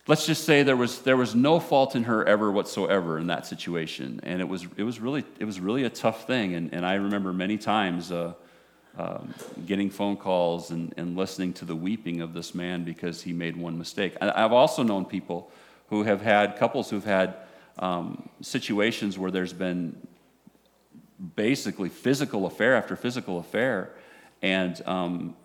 let's 0.07 0.25
just 0.25 0.43
say 0.43 0.63
there 0.63 0.75
was 0.75 1.01
there 1.01 1.17
was 1.17 1.33
no 1.35 1.59
fault 1.59 1.95
in 1.95 2.03
her 2.03 2.25
ever 2.25 2.51
whatsoever 2.51 3.17
in 3.17 3.27
that 3.27 3.45
situation. 3.45 4.19
And 4.23 4.41
it 4.41 4.47
was 4.47 4.65
it 4.77 4.83
was 4.83 4.99
really 4.99 5.23
it 5.39 5.45
was 5.45 5.59
really 5.59 5.83
a 5.83 5.89
tough 5.89 6.27
thing. 6.27 6.55
And, 6.55 6.73
and 6.73 6.85
i 6.85 6.95
remember 6.95 7.33
many 7.33 7.57
times 7.57 8.11
uh, 8.11 8.33
um, 8.97 9.33
getting 9.65 9.89
phone 9.89 10.15
calls 10.15 10.71
and, 10.71 10.93
and 10.97 11.17
listening 11.17 11.53
to 11.53 11.65
the 11.65 11.75
weeping 11.75 12.21
of 12.21 12.33
this 12.33 12.55
man 12.55 12.83
because 12.83 13.21
he 13.21 13.33
made 13.33 13.57
one 13.57 13.77
mistake. 13.77 14.15
I, 14.21 14.43
i've 14.43 14.53
also 14.53 14.83
known 14.83 15.05
people 15.05 15.51
who 15.89 16.03
have 16.03 16.21
had 16.21 16.57
couples 16.57 16.89
who've 16.89 17.03
had 17.03 17.35
um, 17.79 18.29
situations 18.41 19.17
where 19.19 19.31
there's 19.31 19.53
been 19.53 19.95
basically 21.35 21.89
physical 21.89 22.45
affair 22.45 22.75
after 22.75 22.95
physical 22.95 23.39
affair. 23.39 23.91
And 24.41 24.81
um, 24.85 25.35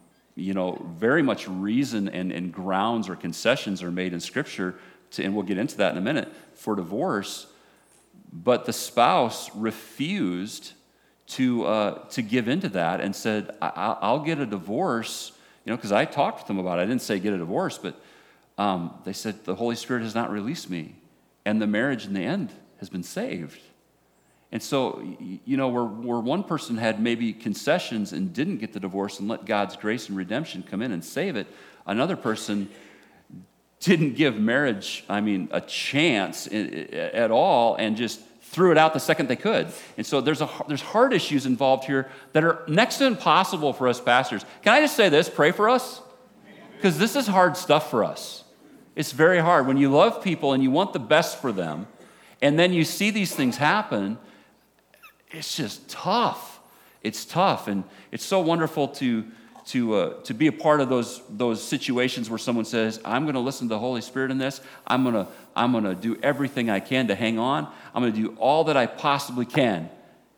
you 0.40 0.55
know, 0.55 0.85
very 0.98 1.22
much 1.22 1.46
reason 1.46 2.09
and, 2.09 2.33
and 2.33 2.53
grounds 2.53 3.09
or 3.09 3.16
concessions 3.16 3.83
are 3.83 3.90
made 3.90 4.12
in 4.12 4.20
Scripture, 4.20 4.74
to, 5.12 5.22
and 5.22 5.35
we'll 5.35 5.44
get 5.44 5.59
into 5.59 5.76
that 5.76 5.92
in 5.92 5.98
a 5.98 6.00
minute, 6.00 6.33
for 6.55 6.74
divorce. 6.74 7.46
But 8.33 8.64
the 8.64 8.72
spouse 8.72 9.55
refused 9.55 10.72
to, 11.29 11.66
uh, 11.66 12.09
to 12.09 12.22
give 12.22 12.48
into 12.48 12.68
that 12.70 13.00
and 13.00 13.14
said, 13.14 13.57
I- 13.61 13.96
I'll 14.00 14.20
get 14.20 14.38
a 14.38 14.46
divorce, 14.46 15.33
you 15.64 15.70
know, 15.70 15.76
because 15.76 15.92
I 15.92 16.05
talked 16.05 16.40
with 16.40 16.46
them 16.46 16.59
about 16.59 16.79
it. 16.79 16.83
I 16.83 16.87
didn't 16.87 17.03
say 17.03 17.18
get 17.18 17.33
a 17.33 17.38
divorce, 17.38 17.79
but 17.79 18.00
um, 18.59 18.94
they 19.05 19.12
said, 19.12 19.44
the 19.44 19.55
Holy 19.55 19.76
Spirit 19.76 20.03
has 20.03 20.14
not 20.14 20.31
released 20.31 20.70
me. 20.70 20.96
And 21.44 21.61
the 21.61 21.66
marriage 21.66 22.07
in 22.07 22.12
the 22.14 22.20
end 22.20 22.53
has 22.79 22.88
been 22.88 23.03
saved. 23.03 23.61
And 24.52 24.62
so, 24.62 25.00
you 25.44 25.56
know, 25.56 25.68
where, 25.68 25.84
where 25.84 26.18
one 26.18 26.42
person 26.42 26.76
had 26.76 27.00
maybe 27.00 27.32
concessions 27.32 28.12
and 28.12 28.32
didn't 28.32 28.58
get 28.58 28.72
the 28.72 28.80
divorce 28.80 29.20
and 29.20 29.28
let 29.28 29.44
God's 29.44 29.76
grace 29.76 30.08
and 30.08 30.16
redemption 30.16 30.64
come 30.68 30.82
in 30.82 30.90
and 30.90 31.04
save 31.04 31.36
it, 31.36 31.46
another 31.86 32.16
person 32.16 32.68
didn't 33.78 34.14
give 34.14 34.36
marriage, 34.36 35.04
I 35.08 35.20
mean, 35.20 35.48
a 35.52 35.60
chance 35.60 36.48
at 36.48 37.30
all 37.30 37.76
and 37.76 37.96
just 37.96 38.20
threw 38.42 38.72
it 38.72 38.78
out 38.78 38.92
the 38.92 39.00
second 39.00 39.28
they 39.28 39.36
could. 39.36 39.68
And 39.96 40.04
so 40.04 40.20
there's, 40.20 40.40
a, 40.40 40.50
there's 40.66 40.82
hard 40.82 41.12
issues 41.12 41.46
involved 41.46 41.84
here 41.84 42.10
that 42.32 42.42
are 42.42 42.64
next 42.66 42.98
to 42.98 43.06
impossible 43.06 43.72
for 43.72 43.86
us 43.86 44.00
pastors. 44.00 44.44
Can 44.62 44.74
I 44.74 44.80
just 44.80 44.96
say 44.96 45.08
this? 45.08 45.30
Pray 45.30 45.52
for 45.52 45.68
us? 45.68 46.02
Because 46.76 46.98
this 46.98 47.14
is 47.14 47.28
hard 47.28 47.56
stuff 47.56 47.88
for 47.90 48.02
us. 48.02 48.42
It's 48.96 49.12
very 49.12 49.38
hard. 49.38 49.68
When 49.68 49.76
you 49.76 49.90
love 49.90 50.22
people 50.22 50.52
and 50.52 50.62
you 50.62 50.70
want 50.72 50.92
the 50.92 50.98
best 50.98 51.40
for 51.40 51.52
them, 51.52 51.86
and 52.42 52.58
then 52.58 52.72
you 52.72 52.84
see 52.84 53.10
these 53.10 53.34
things 53.34 53.56
happen, 53.56 54.18
it's 55.31 55.57
just 55.57 55.88
tough. 55.88 56.61
It's 57.03 57.25
tough. 57.25 57.69
And 57.69 57.85
it's 58.12 58.25
so 58.25 58.40
wonderful 58.40 58.88
to, 58.88 59.25
to, 59.66 59.95
uh, 59.95 60.23
to 60.23 60.35
be 60.35 60.47
a 60.49 60.53
part 60.53 60.81
of 60.81 60.88
those, 60.88 61.23
those 61.29 61.62
situations 61.62 62.29
where 62.29 62.38
someone 62.38 62.64
says, 62.64 63.01
I'm 63.05 63.25
going 63.25 63.35
to 63.35 63.40
listen 63.40 63.69
to 63.69 63.75
the 63.75 63.79
Holy 63.79 64.01
Spirit 64.01 64.31
in 64.31 64.38
this. 64.38 64.61
I'm 64.87 65.03
going 65.03 65.14
to 65.14 65.27
I'm 65.57 65.73
going 65.73 65.85
to 65.85 65.95
do 65.95 66.19
everything 66.23 66.71
I 66.71 66.81
can 66.81 67.09
to 67.09 67.14
hang 67.14 67.38
on. 67.38 67.66
I'm 67.95 68.03
going 68.03 68.12
to 68.12 68.21
do 68.21 68.37
all 68.38 68.64
that 68.64 68.77
I 68.77 68.87
possibly 68.87 69.45
can. 69.45 69.90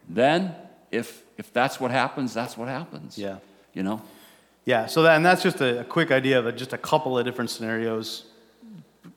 Then, 0.09 0.55
if, 0.91 1.23
if 1.37 1.53
that's 1.53 1.79
what 1.79 1.91
happens, 1.91 2.35
that's 2.35 2.57
what 2.57 2.69
happens. 2.69 3.19
Yeah. 3.19 3.37
You 3.75 3.83
know? 3.83 4.03
Yeah, 4.65 4.87
so 4.87 5.03
that, 5.03 5.17
and 5.17 5.25
that's 5.25 5.43
just 5.43 5.61
a, 5.61 5.81
a 5.81 5.85
quick 5.85 6.11
idea 6.11 6.39
of 6.39 6.47
a, 6.47 6.53
just 6.53 6.73
a 6.73 6.79
couple 6.79 7.19
of 7.19 7.25
different 7.25 7.51
scenarios. 7.51 8.25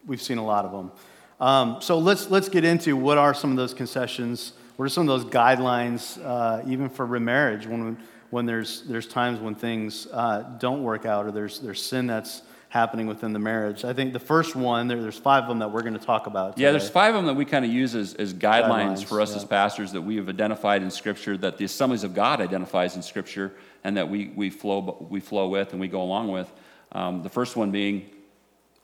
We've 0.05 0.21
seen 0.21 0.37
a 0.37 0.45
lot 0.45 0.65
of 0.65 0.71
them. 0.71 0.91
Um, 1.39 1.81
so 1.81 1.97
let's, 1.97 2.29
let's 2.29 2.49
get 2.49 2.65
into 2.65 2.97
what 2.97 3.17
are 3.17 3.33
some 3.33 3.51
of 3.51 3.57
those 3.57 3.73
concessions 3.73 4.53
what 4.75 4.85
are 4.85 4.89
some 4.89 5.07
of 5.07 5.19
those 5.21 5.31
guidelines, 5.31 6.23
uh, 6.23 6.61
even 6.67 6.89
for 6.89 7.05
remarriage, 7.05 7.67
when, 7.67 7.97
when 8.29 8.45
there's, 8.45 8.81
there's 8.83 9.07
times 9.07 9.39
when 9.39 9.55
things 9.55 10.07
uh, 10.11 10.41
don't 10.59 10.83
work 10.83 11.05
out 11.05 11.25
or 11.25 11.31
there's, 11.31 11.59
there's 11.59 11.81
sin 11.81 12.07
that's 12.07 12.41
happening 12.69 13.07
within 13.07 13.31
the 13.31 13.39
marriage? 13.39 13.85
I 13.85 13.93
think 13.93 14.11
the 14.11 14.19
first 14.19 14.53
one, 14.53 14.89
there, 14.89 15.01
there's 15.01 15.17
five 15.17 15.43
of 15.43 15.49
them 15.49 15.59
that 15.59 15.71
we're 15.71 15.81
going 15.81 15.97
to 15.97 16.05
talk 16.05 16.27
about. 16.27 16.55
Today. 16.55 16.65
Yeah, 16.65 16.71
there's 16.71 16.89
five 16.89 17.15
of 17.15 17.19
them 17.19 17.27
that 17.27 17.35
we 17.35 17.45
kind 17.45 17.63
of 17.63 17.71
use 17.71 17.95
as, 17.95 18.15
as 18.15 18.33
guidelines, 18.33 18.97
guidelines 18.97 19.03
for 19.05 19.21
us 19.21 19.31
yeah. 19.31 19.37
as 19.37 19.45
pastors 19.45 19.93
that 19.93 20.01
we 20.01 20.17
have 20.17 20.27
identified 20.27 20.83
in 20.83 20.91
Scripture, 20.91 21.37
that 21.37 21.57
the 21.57 21.63
Assemblies 21.63 22.03
of 22.03 22.13
God 22.13 22.41
identifies 22.41 22.97
in 22.97 23.01
Scripture, 23.01 23.53
and 23.85 23.95
that 23.95 24.09
we, 24.09 24.27
we, 24.35 24.49
flow, 24.49 25.07
we 25.09 25.21
flow 25.21 25.47
with 25.47 25.71
and 25.71 25.79
we 25.79 25.87
go 25.87 26.01
along 26.01 26.27
with. 26.29 26.51
Um, 26.91 27.23
the 27.23 27.29
first 27.29 27.55
one 27.55 27.71
being 27.71 28.09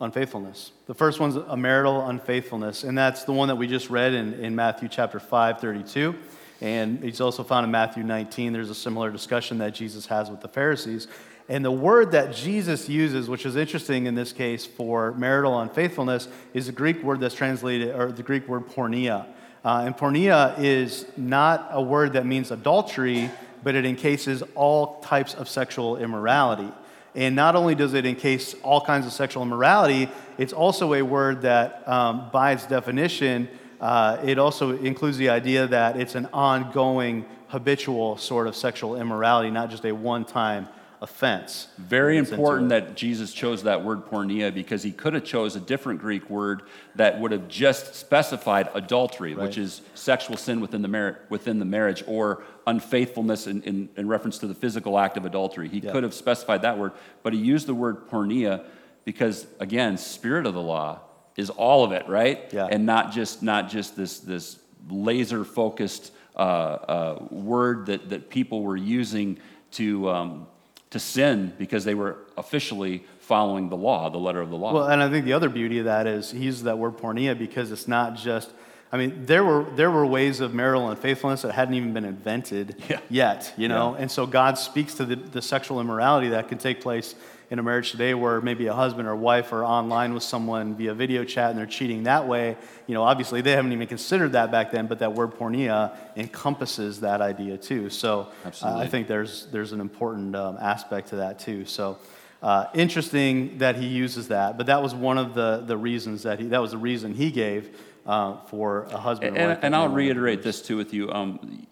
unfaithfulness. 0.02 0.72
The 0.86 0.94
first 0.94 1.20
one's 1.20 1.36
a 1.36 1.56
marital 1.56 2.06
unfaithfulness, 2.06 2.84
and 2.84 2.96
that's 2.96 3.24
the 3.24 3.32
one 3.32 3.48
that 3.48 3.56
we 3.56 3.66
just 3.66 3.88
read 3.88 4.14
in, 4.14 4.34
in 4.34 4.54
Matthew 4.54 4.88
chapter 4.88 5.20
5, 5.20 5.60
32. 5.60 6.14
And 6.60 7.02
it's 7.02 7.20
also 7.20 7.42
found 7.42 7.64
in 7.64 7.70
Matthew 7.70 8.02
19. 8.02 8.52
There's 8.52 8.70
a 8.70 8.74
similar 8.74 9.10
discussion 9.10 9.58
that 9.58 9.74
Jesus 9.74 10.06
has 10.06 10.30
with 10.30 10.40
the 10.40 10.48
Pharisees. 10.48 11.08
And 11.48 11.64
the 11.64 11.72
word 11.72 12.12
that 12.12 12.34
Jesus 12.34 12.88
uses, 12.88 13.28
which 13.28 13.44
is 13.44 13.56
interesting 13.56 14.06
in 14.06 14.14
this 14.14 14.32
case 14.32 14.64
for 14.64 15.12
marital 15.14 15.58
unfaithfulness, 15.60 16.28
is 16.54 16.66
the 16.66 16.72
Greek 16.72 17.02
word 17.02 17.20
that's 17.20 17.34
translated, 17.34 17.94
or 17.94 18.12
the 18.12 18.22
Greek 18.22 18.46
word 18.46 18.68
porneia. 18.68 19.26
Uh, 19.64 19.82
and 19.86 19.96
porneia 19.96 20.58
is 20.58 21.06
not 21.16 21.68
a 21.70 21.82
word 21.82 22.14
that 22.14 22.26
means 22.26 22.50
adultery, 22.50 23.30
but 23.62 23.74
it 23.74 23.84
encases 23.84 24.42
all 24.54 25.00
types 25.00 25.34
of 25.34 25.48
sexual 25.48 25.96
immorality. 25.96 26.70
And 27.14 27.36
not 27.36 27.56
only 27.56 27.74
does 27.74 27.94
it 27.94 28.06
encase 28.06 28.54
all 28.62 28.80
kinds 28.80 29.06
of 29.06 29.12
sexual 29.12 29.42
immorality, 29.42 30.08
it's 30.38 30.52
also 30.52 30.94
a 30.94 31.02
word 31.02 31.42
that, 31.42 31.86
um, 31.86 32.30
by 32.32 32.52
its 32.52 32.66
definition, 32.66 33.48
uh, 33.80 34.18
it 34.24 34.38
also 34.38 34.78
includes 34.78 35.18
the 35.18 35.28
idea 35.28 35.66
that 35.66 35.98
it's 36.00 36.14
an 36.14 36.28
ongoing, 36.32 37.26
habitual 37.48 38.16
sort 38.16 38.46
of 38.46 38.56
sexual 38.56 38.96
immorality, 38.96 39.50
not 39.50 39.70
just 39.70 39.84
a 39.84 39.92
one 39.92 40.24
time 40.24 40.68
offense. 41.02 41.66
Very 41.78 42.16
important 42.16 42.68
that 42.68 42.94
Jesus 42.94 43.34
chose 43.34 43.64
that 43.64 43.84
word 43.84 44.06
porneia 44.06 44.54
because 44.54 44.84
he 44.84 44.92
could 44.92 45.14
have 45.14 45.24
chose 45.24 45.56
a 45.56 45.60
different 45.60 46.00
Greek 46.00 46.30
word 46.30 46.62
that 46.94 47.18
would 47.18 47.32
have 47.32 47.48
just 47.48 47.96
specified 47.96 48.68
adultery, 48.72 49.34
right. 49.34 49.48
which 49.48 49.58
is 49.58 49.82
sexual 49.96 50.36
sin 50.36 50.60
within 50.60 50.80
the, 50.80 50.86
mar- 50.86 51.18
within 51.28 51.58
the 51.58 51.64
marriage, 51.64 52.04
or 52.06 52.44
unfaithfulness 52.68 53.48
in, 53.48 53.62
in, 53.62 53.88
in, 53.96 54.06
reference 54.06 54.38
to 54.38 54.46
the 54.46 54.54
physical 54.54 54.96
act 54.96 55.16
of 55.16 55.26
adultery. 55.26 55.68
He 55.68 55.80
yeah. 55.80 55.90
could 55.90 56.04
have 56.04 56.14
specified 56.14 56.62
that 56.62 56.78
word, 56.78 56.92
but 57.24 57.32
he 57.32 57.40
used 57.40 57.66
the 57.66 57.74
word 57.74 58.08
porneia 58.08 58.64
because, 59.04 59.48
again, 59.58 59.98
spirit 59.98 60.46
of 60.46 60.54
the 60.54 60.62
law 60.62 61.00
is 61.36 61.50
all 61.50 61.82
of 61.82 61.90
it, 61.90 62.06
right? 62.08 62.48
Yeah. 62.52 62.68
And 62.70 62.86
not 62.86 63.10
just 63.10 63.42
not 63.42 63.68
just 63.68 63.96
this 63.96 64.20
this 64.20 64.60
laser 64.88 65.44
focused 65.44 66.12
uh, 66.36 66.38
uh, 66.38 67.26
word 67.30 67.86
that 67.86 68.08
that 68.10 68.30
people 68.30 68.62
were 68.62 68.76
using 68.76 69.40
to 69.72 70.08
um, 70.08 70.46
to 70.92 71.00
sin 71.00 71.52
because 71.58 71.84
they 71.84 71.94
were 71.94 72.18
officially 72.36 73.04
following 73.18 73.70
the 73.70 73.76
law, 73.76 74.10
the 74.10 74.18
letter 74.18 74.40
of 74.40 74.50
the 74.50 74.56
law. 74.56 74.74
Well, 74.74 74.88
and 74.88 75.02
I 75.02 75.08
think 75.10 75.24
the 75.24 75.32
other 75.32 75.48
beauty 75.48 75.78
of 75.78 75.86
that 75.86 76.06
is 76.06 76.30
he 76.30 76.44
uses 76.44 76.64
that 76.64 76.78
word 76.78 76.98
porneia 76.98 77.36
because 77.36 77.72
it's 77.72 77.88
not 77.88 78.14
just, 78.14 78.50
I 78.94 78.98
mean, 78.98 79.24
there 79.24 79.42
were, 79.42 79.64
there 79.74 79.90
were 79.90 80.04
ways 80.04 80.40
of 80.40 80.52
marital 80.52 80.90
unfaithfulness 80.90 81.42
that 81.42 81.52
hadn't 81.52 81.74
even 81.74 81.94
been 81.94 82.04
invented 82.04 82.76
yeah. 82.90 83.00
yet, 83.08 83.54
you 83.56 83.66
know? 83.66 83.94
Yeah. 83.94 84.02
And 84.02 84.10
so 84.10 84.26
God 84.26 84.58
speaks 84.58 84.94
to 84.96 85.06
the, 85.06 85.16
the 85.16 85.40
sexual 85.40 85.80
immorality 85.80 86.28
that 86.28 86.48
can 86.48 86.58
take 86.58 86.82
place 86.82 87.14
in 87.50 87.58
a 87.58 87.62
marriage 87.62 87.90
today 87.90 88.12
where 88.12 88.42
maybe 88.42 88.66
a 88.66 88.74
husband 88.74 89.08
or 89.08 89.16
wife 89.16 89.52
are 89.52 89.64
online 89.64 90.12
with 90.12 90.22
someone 90.22 90.74
via 90.74 90.92
video 90.92 91.24
chat 91.24 91.50
and 91.50 91.58
they're 91.58 91.66
cheating 91.66 92.02
that 92.02 92.26
way, 92.28 92.56
you 92.86 92.94
know, 92.94 93.02
obviously 93.02 93.40
they 93.40 93.52
haven't 93.52 93.72
even 93.72 93.86
considered 93.86 94.32
that 94.32 94.50
back 94.50 94.70
then, 94.70 94.86
but 94.86 94.98
that 94.98 95.14
word 95.14 95.32
porneia 95.32 95.94
encompasses 96.16 97.00
that 97.00 97.22
idea 97.22 97.56
too. 97.56 97.88
So 97.88 98.28
uh, 98.44 98.76
I 98.76 98.86
think 98.86 99.08
there's, 99.08 99.46
there's 99.46 99.72
an 99.72 99.80
important 99.80 100.36
um, 100.36 100.58
aspect 100.60 101.08
to 101.08 101.16
that 101.16 101.38
too. 101.38 101.64
So 101.64 101.98
uh, 102.42 102.66
interesting 102.74 103.58
that 103.58 103.76
he 103.76 103.86
uses 103.86 104.28
that, 104.28 104.56
but 104.56 104.66
that 104.66 104.82
was 104.82 104.94
one 104.94 105.16
of 105.16 105.34
the, 105.34 105.62
the 105.66 105.76
reasons 105.76 106.24
that 106.24 106.40
he, 106.40 106.46
that 106.48 106.60
was 106.60 106.72
the 106.72 106.78
reason 106.78 107.14
he 107.14 107.30
gave 107.30 107.74
uh, 108.06 108.36
for 108.46 108.84
a 108.84 108.98
husband 108.98 109.36
and, 109.36 109.52
and, 109.52 109.64
and 109.64 109.76
I'll 109.76 109.88
reiterate 109.88 110.42
this 110.42 110.62
too 110.62 110.76
with 110.76 110.92
you. 110.92 111.10
Um, 111.10 111.66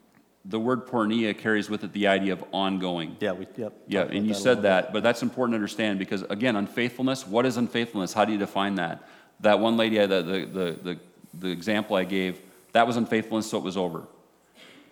the 0.45 0.59
word 0.59 0.87
porneia 0.87 1.37
carries 1.37 1.69
with 1.69 1.85
it 1.85 1.93
the 1.93 2.07
idea 2.07 2.33
of 2.33 2.45
ongoing. 2.53 3.17
Yeah, 3.21 3.33
we, 3.33 3.47
yep. 3.57 3.73
Yeah, 3.87 4.03
and 4.03 4.27
you 4.27 4.35
said 4.35 4.63
that, 4.63 4.87
bit. 4.87 4.93
but 4.95 5.03
that's 5.03 5.23
important 5.23 5.53
to 5.53 5.57
understand 5.57 5.99
because, 5.99 6.23
again, 6.23 6.57
unfaithfulness, 6.57 7.27
what 7.27 7.45
is 7.45 7.57
unfaithfulness? 7.57 8.13
How 8.13 8.25
do 8.25 8.33
you 8.33 8.39
define 8.39 8.77
that? 8.77 9.03
That 9.41 9.61
one 9.61 9.77
lady, 9.77 9.99
the, 9.99 10.07
the, 10.07 10.23
the, 10.23 10.79
the, 10.83 10.99
the 11.35 11.49
example 11.49 11.97
I 11.97 12.05
gave, 12.05 12.41
that 12.73 12.87
was 12.87 12.97
unfaithfulness, 12.97 13.51
so 13.51 13.59
it 13.59 13.65
was 13.65 13.77
over. 13.77 14.05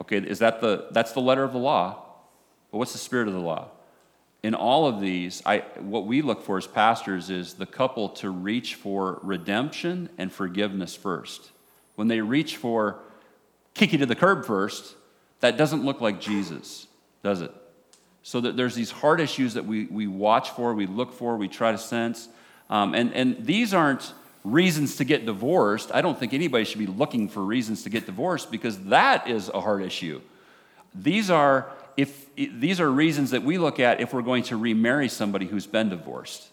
Okay, 0.02 0.18
is 0.18 0.38
that 0.40 0.60
the, 0.60 0.88
that's 0.90 1.12
the 1.12 1.20
letter 1.20 1.44
of 1.44 1.52
the 1.52 1.58
law, 1.58 2.04
but 2.70 2.78
what's 2.78 2.92
the 2.92 2.98
spirit 2.98 3.26
of 3.26 3.34
the 3.34 3.40
law? 3.40 3.68
In 4.42 4.54
all 4.54 4.86
of 4.86 5.00
these, 5.00 5.42
I, 5.44 5.64
what 5.80 6.06
we 6.06 6.22
look 6.22 6.42
for 6.42 6.58
as 6.58 6.66
pastors 6.66 7.28
is 7.28 7.54
the 7.54 7.66
couple 7.66 8.08
to 8.10 8.30
reach 8.30 8.76
for 8.76 9.18
redemption 9.22 10.08
and 10.16 10.32
forgiveness 10.32 10.94
first. 10.94 11.50
When 11.96 12.06
they 12.06 12.20
reach 12.20 12.56
for 12.56 13.00
kick 13.74 13.92
you 13.92 13.98
to 13.98 14.06
the 14.06 14.14
curb 14.14 14.44
first, 14.44 14.94
that 15.40 15.56
doesn't 15.56 15.84
look 15.84 16.00
like 16.00 16.20
Jesus, 16.20 16.86
does 17.22 17.40
it? 17.40 17.52
So 18.22 18.40
that 18.40 18.56
there's 18.56 18.74
these 18.74 18.90
hard 18.90 19.20
issues 19.20 19.54
that 19.54 19.64
we, 19.64 19.86
we 19.86 20.06
watch 20.06 20.50
for, 20.50 20.74
we 20.74 20.86
look 20.86 21.12
for, 21.12 21.36
we 21.36 21.48
try 21.48 21.72
to 21.72 21.78
sense. 21.78 22.28
Um, 22.68 22.94
and, 22.94 23.14
and 23.14 23.44
these 23.44 23.72
aren't 23.72 24.12
reasons 24.44 24.96
to 24.96 25.04
get 25.04 25.26
divorced. 25.26 25.90
I 25.94 26.00
don't 26.00 26.18
think 26.18 26.34
anybody 26.34 26.64
should 26.64 26.78
be 26.78 26.86
looking 26.86 27.28
for 27.28 27.42
reasons 27.42 27.82
to 27.84 27.90
get 27.90 28.06
divorced 28.06 28.50
because 28.50 28.78
that 28.84 29.28
is 29.28 29.48
a 29.48 29.60
hard 29.60 29.82
issue. 29.82 30.20
These 30.94 31.30
are, 31.30 31.70
if, 31.98 32.34
these 32.34 32.80
are 32.80 32.90
reasons 32.90 33.32
that 33.32 33.42
we 33.42 33.58
look 33.58 33.78
at 33.78 34.00
if 34.00 34.14
we're 34.14 34.22
going 34.22 34.44
to 34.44 34.56
remarry 34.56 35.08
somebody 35.10 35.44
who's 35.44 35.66
been 35.66 35.90
divorced. 35.90 36.48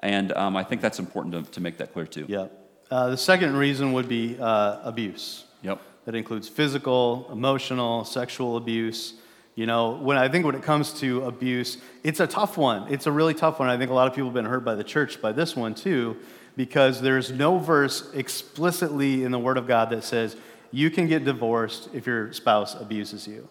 And 0.00 0.32
um, 0.32 0.56
I 0.56 0.64
think 0.64 0.82
that's 0.82 0.98
important 0.98 1.46
to, 1.46 1.50
to 1.52 1.60
make 1.60 1.78
that 1.78 1.94
clear 1.94 2.06
too. 2.06 2.26
Yeah. 2.28 2.48
Uh, 2.90 3.08
the 3.08 3.16
second 3.16 3.56
reason 3.56 3.94
would 3.94 4.08
be 4.08 4.36
uh, 4.38 4.80
abuse. 4.82 5.44
Yep 5.62 5.80
that 6.08 6.14
includes 6.14 6.48
physical, 6.48 7.28
emotional, 7.30 8.02
sexual 8.02 8.56
abuse. 8.56 9.12
You 9.56 9.66
know, 9.66 9.90
when 9.90 10.16
I 10.16 10.26
think 10.30 10.46
when 10.46 10.54
it 10.54 10.62
comes 10.62 10.98
to 11.00 11.24
abuse, 11.24 11.76
it's 12.02 12.18
a 12.18 12.26
tough 12.26 12.56
one. 12.56 12.90
It's 12.90 13.06
a 13.06 13.12
really 13.12 13.34
tough 13.34 13.58
one. 13.58 13.68
I 13.68 13.76
think 13.76 13.90
a 13.90 13.94
lot 13.94 14.08
of 14.08 14.14
people 14.14 14.28
have 14.28 14.34
been 14.34 14.46
hurt 14.46 14.64
by 14.64 14.74
the 14.74 14.82
church 14.82 15.20
by 15.20 15.32
this 15.32 15.54
one 15.54 15.74
too, 15.74 16.16
because 16.56 17.02
there's 17.02 17.30
no 17.30 17.58
verse 17.58 18.10
explicitly 18.14 19.22
in 19.22 19.32
the 19.32 19.38
Word 19.38 19.58
of 19.58 19.66
God 19.66 19.90
that 19.90 20.02
says 20.02 20.34
you 20.70 20.88
can 20.88 21.08
get 21.08 21.26
divorced 21.26 21.90
if 21.92 22.06
your 22.06 22.32
spouse 22.32 22.74
abuses 22.74 23.28
you. 23.28 23.46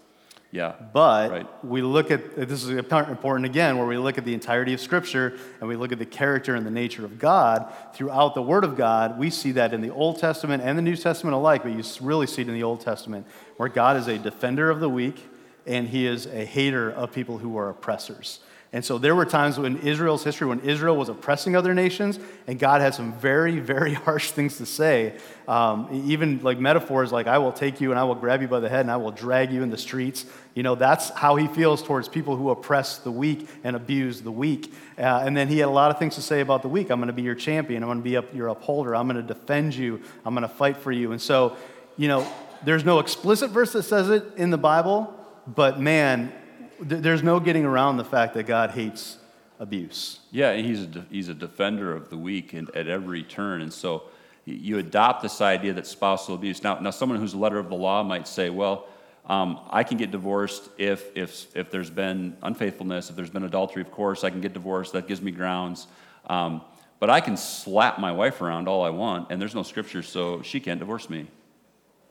Yeah. 0.51 0.75
But 0.93 1.31
right. 1.31 1.65
we 1.65 1.81
look 1.81 2.09
at 2.09 2.35
this 2.35 2.63
is 2.63 2.69
important 2.69 3.45
again, 3.45 3.77
where 3.77 3.85
we 3.85 3.97
look 3.97 4.17
at 4.17 4.25
the 4.25 4.33
entirety 4.33 4.73
of 4.73 4.79
Scripture 4.79 5.37
and 5.59 5.67
we 5.67 5.75
look 5.75 5.91
at 5.91 5.99
the 5.99 6.05
character 6.05 6.55
and 6.55 6.65
the 6.65 6.71
nature 6.71 7.03
of 7.03 7.19
God 7.19 7.71
throughout 7.93 8.33
the 8.33 8.41
Word 8.41 8.63
of 8.63 8.77
God. 8.77 9.19
We 9.19 9.29
see 9.29 9.51
that 9.53 9.73
in 9.73 9.81
the 9.81 9.89
Old 9.89 10.19
Testament 10.19 10.63
and 10.63 10.77
the 10.77 10.81
New 10.81 10.95
Testament 10.95 11.35
alike, 11.35 11.63
but 11.63 11.73
you 11.73 11.83
really 12.01 12.27
see 12.27 12.43
it 12.43 12.47
in 12.47 12.53
the 12.53 12.63
Old 12.63 12.81
Testament, 12.81 13.27
where 13.57 13.69
God 13.69 13.97
is 13.97 14.07
a 14.07 14.17
defender 14.17 14.69
of 14.69 14.79
the 14.79 14.89
weak 14.89 15.23
and 15.65 15.87
He 15.87 16.07
is 16.07 16.25
a 16.27 16.45
hater 16.45 16.89
of 16.89 17.11
people 17.11 17.37
who 17.37 17.57
are 17.57 17.69
oppressors. 17.69 18.39
And 18.73 18.83
so 18.83 18.97
there 18.97 19.15
were 19.15 19.25
times 19.25 19.57
in 19.57 19.77
Israel's 19.77 20.25
history 20.25 20.45
when 20.45 20.59
Israel 20.59 20.97
was 20.97 21.07
oppressing 21.07 21.55
other 21.55 21.73
nations, 21.73 22.19
and 22.47 22.59
God 22.59 22.81
had 22.81 22.93
some 22.93 23.13
very, 23.13 23.59
very 23.59 23.93
harsh 24.05 24.31
things 24.31 24.57
to 24.57 24.65
say. 24.65 25.17
Um, 25.47 26.03
even 26.05 26.41
like 26.43 26.59
metaphors 26.59 27.11
like, 27.11 27.27
I 27.27 27.37
will 27.37 27.53
take 27.53 27.79
you 27.79 27.91
and 27.91 27.99
I 27.99 28.03
will 28.03 28.15
grab 28.15 28.41
you 28.41 28.49
by 28.49 28.59
the 28.59 28.67
head 28.67 28.81
and 28.81 28.91
I 28.91 28.97
will 28.97 29.11
drag 29.11 29.53
you 29.53 29.63
in 29.63 29.69
the 29.69 29.77
streets. 29.77 30.25
You 30.53 30.63
know, 30.63 30.75
that's 30.75 31.09
how 31.11 31.37
he 31.37 31.47
feels 31.47 31.81
towards 31.81 32.09
people 32.09 32.35
who 32.35 32.49
oppress 32.49 32.97
the 32.97 33.11
weak 33.11 33.47
and 33.63 33.75
abuse 33.75 34.21
the 34.21 34.31
weak. 34.31 34.73
Uh, 34.97 35.23
and 35.23 35.37
then 35.37 35.47
he 35.47 35.59
had 35.59 35.69
a 35.69 35.71
lot 35.71 35.89
of 35.89 35.99
things 35.99 36.15
to 36.15 36.21
say 36.21 36.41
about 36.41 36.63
the 36.63 36.67
weak. 36.67 36.89
I'm 36.89 36.99
going 36.99 37.07
to 37.07 37.13
be 37.13 37.21
your 37.21 37.35
champion. 37.35 37.81
I'm 37.81 37.87
going 37.87 37.99
to 37.99 38.03
be 38.03 38.17
up, 38.17 38.35
your 38.35 38.49
upholder. 38.49 38.93
I'm 38.93 39.07
going 39.07 39.25
to 39.25 39.33
defend 39.33 39.73
you. 39.73 40.01
I'm 40.25 40.33
going 40.33 40.41
to 40.47 40.53
fight 40.53 40.75
for 40.75 40.91
you. 40.91 41.13
And 41.13 41.21
so, 41.21 41.55
you 41.95 42.09
know, 42.09 42.27
there's 42.65 42.83
no 42.83 42.99
explicit 42.99 43.51
verse 43.51 43.71
that 43.73 43.83
says 43.83 44.09
it 44.09 44.25
in 44.35 44.49
the 44.49 44.57
Bible, 44.57 45.13
but 45.47 45.79
man, 45.79 46.33
there's 46.79 47.23
no 47.23 47.39
getting 47.39 47.65
around 47.65 47.97
the 47.97 48.05
fact 48.05 48.33
that 48.35 48.43
God 48.43 48.71
hates 48.71 49.17
abuse. 49.59 50.19
Yeah, 50.31 50.53
he's 50.55 50.83
a, 50.83 51.05
he's 51.09 51.29
a 51.29 51.33
defender 51.33 51.95
of 51.95 52.09
the 52.09 52.17
weak 52.17 52.53
and 52.53 52.69
at 52.75 52.87
every 52.87 53.23
turn. 53.23 53.61
And 53.61 53.73
so 53.73 54.03
you 54.45 54.77
adopt 54.77 55.21
this 55.21 55.41
idea 55.41 55.73
that 55.73 55.87
spousal 55.87 56.35
abuse. 56.35 56.63
Now, 56.63 56.79
now 56.79 56.91
someone 56.91 57.19
who's 57.19 57.33
a 57.33 57.37
letter 57.37 57.59
of 57.59 57.69
the 57.69 57.75
law 57.75 58.03
might 58.03 58.27
say, 58.27 58.49
well, 58.49 58.87
um, 59.25 59.59
I 59.69 59.83
can 59.83 59.97
get 59.97 60.11
divorced 60.11 60.69
if, 60.77 61.15
if, 61.15 61.53
if 61.55 61.69
there's 61.69 61.89
been 61.89 62.37
unfaithfulness, 62.43 63.09
if 63.09 63.15
there's 63.15 63.29
been 63.29 63.43
adultery, 63.43 63.81
of 63.81 63.91
course, 63.91 64.23
I 64.23 64.29
can 64.29 64.39
get 64.39 64.53
divorced. 64.53 64.93
That 64.93 65.07
gives 65.07 65.21
me 65.21 65.31
grounds. 65.31 65.87
Um, 66.27 66.61
but 66.99 67.09
I 67.09 67.19
can 67.19 67.35
slap 67.35 67.99
my 67.99 68.11
wife 68.11 68.41
around 68.41 68.67
all 68.67 68.83
I 68.83 68.89
want, 68.89 69.29
and 69.29 69.39
there's 69.39 69.53
no 69.53 69.63
scripture, 69.63 70.01
so 70.01 70.41
she 70.41 70.59
can't 70.59 70.79
divorce 70.79 71.09
me. 71.09 71.27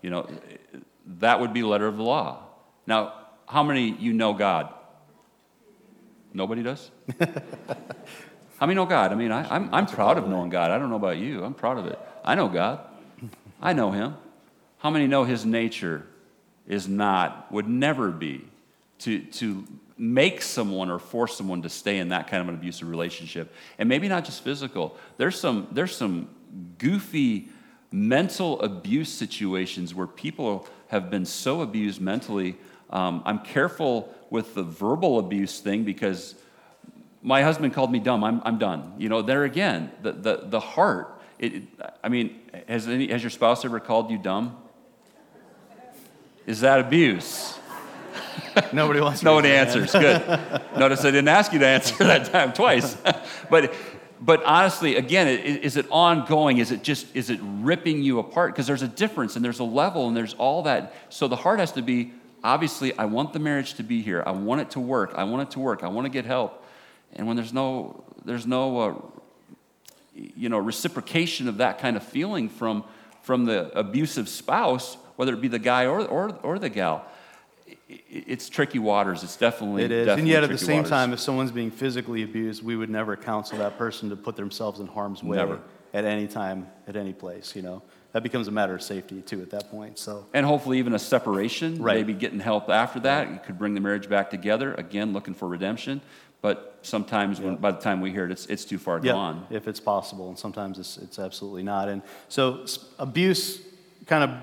You 0.03 0.11
know, 0.11 0.29
that 1.19 1.41
would 1.41 1.53
be 1.53 1.63
letter 1.63 1.87
of 1.87 1.97
the 1.97 2.03
law. 2.03 2.43
Now, 2.87 3.15
how 3.47 3.63
many 3.63 3.91
you 3.91 4.13
know 4.13 4.33
God? 4.33 4.73
Nobody 6.33 6.63
does? 6.63 6.91
how 8.59 8.67
many 8.67 8.75
know 8.75 8.87
God? 8.87 9.13
I 9.13 9.15
mean, 9.15 9.33
I, 9.33 9.55
I'm, 9.55 9.73
I'm 9.73 9.87
proud 9.87 10.19
of 10.19 10.29
knowing 10.29 10.51
God. 10.51 10.71
I 10.71 10.79
don't 10.79 10.91
know 10.91 10.97
about 10.97 11.17
you. 11.17 11.45
I'm 11.45 11.55
proud 11.55 11.79
of 11.79 11.87
it. 11.87 11.99
I 12.25 12.35
know 12.35 12.49
God. 12.49 12.81
I 13.61 13.73
know 13.73 13.91
Him. 13.91 14.17
How 14.79 14.91
many 14.91 15.07
know 15.07 15.25
His 15.25 15.47
nature 15.47 16.07
is 16.67 16.89
not, 16.89 17.51
would 17.53 17.69
never 17.69 18.11
be, 18.11 18.45
to, 19.01 19.21
to 19.21 19.65
make 19.97 20.43
someone 20.43 20.91
or 20.91 20.99
force 20.99 21.37
someone 21.37 21.63
to 21.63 21.69
stay 21.69 21.99
in 21.99 22.09
that 22.11 22.29
kind 22.29 22.43
of 22.43 22.49
an 22.49 22.55
abusive 22.55 22.89
relationship? 22.89 23.55
And 23.79 23.89
maybe 23.89 24.09
not 24.09 24.25
just 24.25 24.43
physical. 24.43 24.97
There's 25.17 25.39
some, 25.39 25.69
there's 25.71 25.97
some 25.97 26.29
goofy 26.79 27.49
mental 27.91 28.61
abuse 28.61 29.09
situations 29.09 29.95
where 29.95 30.07
people 30.07 30.67
have 30.89 31.11
been 31.11 31.25
so 31.25 31.63
abused 31.63 32.01
mentally 32.01 32.57
um, 32.97 33.23
I'm 33.27 33.41
careful 33.41 34.15
with 34.31 34.55
the 34.55 34.63
verbal 34.63 35.19
abuse 35.19 35.61
thing 35.61 35.85
because 35.85 36.35
my 37.23 37.43
husband 37.43 37.75
called 37.75 37.93
me 37.93 37.99
dumb. 37.99 38.25
I'm, 38.25 38.41
I'm 38.43 38.57
done. 38.57 38.95
You 38.97 39.11
know, 39.11 39.21
there 39.21 39.45
again, 39.45 39.93
the, 40.01 40.13
the, 40.13 40.37
the 40.45 40.61
heart. 40.61 41.21
It, 41.39 41.65
I 42.03 42.09
mean, 42.09 42.41
has, 42.67 42.89
any, 42.89 43.09
has 43.09 43.23
your 43.23 43.29
spouse 43.29 43.67
ever 43.67 43.81
called 43.81 44.11
you 44.11 44.17
dumb? 44.17 44.57
Is 46.47 46.61
that 46.61 46.81
abuse? 46.81 47.59
Nobody 48.73 49.01
wants. 49.01 49.23
Nobody 49.23 49.51
answers. 49.51 49.93
Good. 49.93 50.27
Notice 50.79 51.01
I 51.01 51.11
didn't 51.11 51.29
ask 51.29 51.53
you 51.53 51.59
to 51.59 51.67
answer 51.67 52.03
that 52.03 52.33
time 52.33 52.55
twice. 52.55 52.97
but, 53.51 53.75
but 54.23 54.43
honestly, 54.45 54.97
again, 54.97 55.29
is 55.29 55.77
it 55.77 55.85
ongoing? 55.91 56.57
Is 56.57 56.71
it 56.73 56.83
just 56.83 57.15
is 57.15 57.29
it 57.29 57.41
ripping 57.43 58.03
you 58.03 58.21
apart? 58.21 58.55
Because 58.55 58.67
there's 58.67 58.81
a 58.81 58.89
difference 58.89 59.37
and 59.37 59.45
there's 59.45 59.59
a 59.59 59.65
level 59.65 60.09
and 60.09 60.17
there's 60.17 60.33
all 60.33 60.63
that. 60.63 60.95
So 61.11 61.29
the 61.29 61.37
heart 61.37 61.59
has 61.59 61.73
to 61.73 61.83
be 61.83 62.13
obviously, 62.47 62.97
I 62.97 63.05
want 63.07 63.33
the 63.33 63.39
marriage 63.39 63.75
to 63.75 63.83
be 63.83 64.03
here. 64.03 64.23
I 64.25 64.31
want 64.31 64.61
it 64.61 64.71
to 64.73 64.81
work. 64.81 65.13
I 65.17 65.25
want 65.25 65.49
it 65.49 65.53
to 65.53 65.61
work. 65.61 65.83
I 65.83 65.89
want 65.89 66.05
to 66.07 66.11
get 66.11 66.25
help. 66.25 66.65
And 67.15 67.27
when 67.27 67.37
there's 67.37 67.53
no, 67.53 68.05
there's 68.25 68.47
no, 68.47 68.79
uh, 68.79 68.95
you 70.15 70.49
know, 70.49 70.59
reciprocation 70.59 71.49
of 71.49 71.59
that 71.59 71.79
kind 71.79 71.97
of 71.97 72.03
feeling 72.03 72.49
from, 72.49 72.85
from 73.23 73.45
the 73.45 73.77
abusive 73.79 74.29
spouse, 74.29 74.97
whether 75.17 75.35
it 75.35 75.41
be 75.41 75.49
the 75.49 75.59
guy 75.59 75.87
or, 75.87 76.01
or, 76.07 76.39
or 76.43 76.59
the 76.59 76.69
gal, 76.69 77.05
it's 77.89 78.49
tricky 78.49 78.79
waters. 78.79 79.23
It's 79.23 79.37
definitely 79.37 79.85
it 79.85 79.91
is. 79.91 80.07
Definitely 80.07 80.23
and 80.23 80.29
yet, 80.29 80.45
at 80.45 80.51
the 80.51 80.59
same 80.59 80.79
waters. 80.79 80.91
time, 80.91 81.13
if 81.13 81.21
someone's 81.21 81.53
being 81.53 81.71
physically 81.71 82.23
abused, 82.23 82.63
we 82.63 82.77
would 82.77 82.91
never 82.91 83.17
counsel 83.17 83.59
that 83.59 83.79
person 83.79 84.11
to 84.11 84.17
put 84.17 84.37
themselves 84.37 84.81
in 84.81 84.87
harm's 84.87 85.23
way 85.23 85.37
never. 85.37 85.61
at 85.95 86.05
any 86.05 86.27
time, 86.27 86.67
at 86.87 86.97
any 86.97 87.13
place. 87.13 87.55
You 87.55 87.63
know, 87.63 87.83
that 88.13 88.23
becomes 88.23 88.49
a 88.49 88.51
matter 88.51 88.75
of 88.75 88.83
safety 88.83 89.21
too 89.23 89.43
at 89.43 89.51
that 89.51 89.71
point. 89.71 89.99
So 89.99 90.27
and 90.33 90.47
hopefully 90.47 90.79
even 90.79 90.95
a 90.95 90.99
separation, 90.99 91.83
right. 91.83 91.97
maybe 91.97 92.15
getting 92.15 92.41
help 92.41 92.69
after 92.69 93.01
that, 93.01 93.31
you 93.31 93.39
could 93.45 93.59
bring 93.59 93.75
the 93.75 93.81
marriage 93.81 94.09
back 94.09 94.31
together 94.31 94.75
again, 94.75 95.13
looking 95.13 95.35
for 95.35 95.49
redemption. 95.49 96.01
But 96.43 96.79
sometimes, 96.83 97.41
when, 97.41 97.57
by 97.57 97.73
the 97.73 97.81
time 97.81 98.01
we 98.01 98.13
hear 98.13 98.25
it, 98.27 98.31
it's, 98.31 98.47
it's 98.47 98.65
too 98.65 98.79
far 98.79 99.01
gone. 99.01 99.47
If 99.51 99.67
it's 99.67 99.81
possible, 99.81 100.29
and 100.29 100.39
sometimes 100.39 100.79
it's, 100.79 100.97
it's 100.99 101.19
absolutely 101.19 101.63
not. 101.63 101.89
And 101.89 102.03
so 102.29 102.65
abuse 102.99 103.61
kind 104.07 104.23
of 104.23 104.39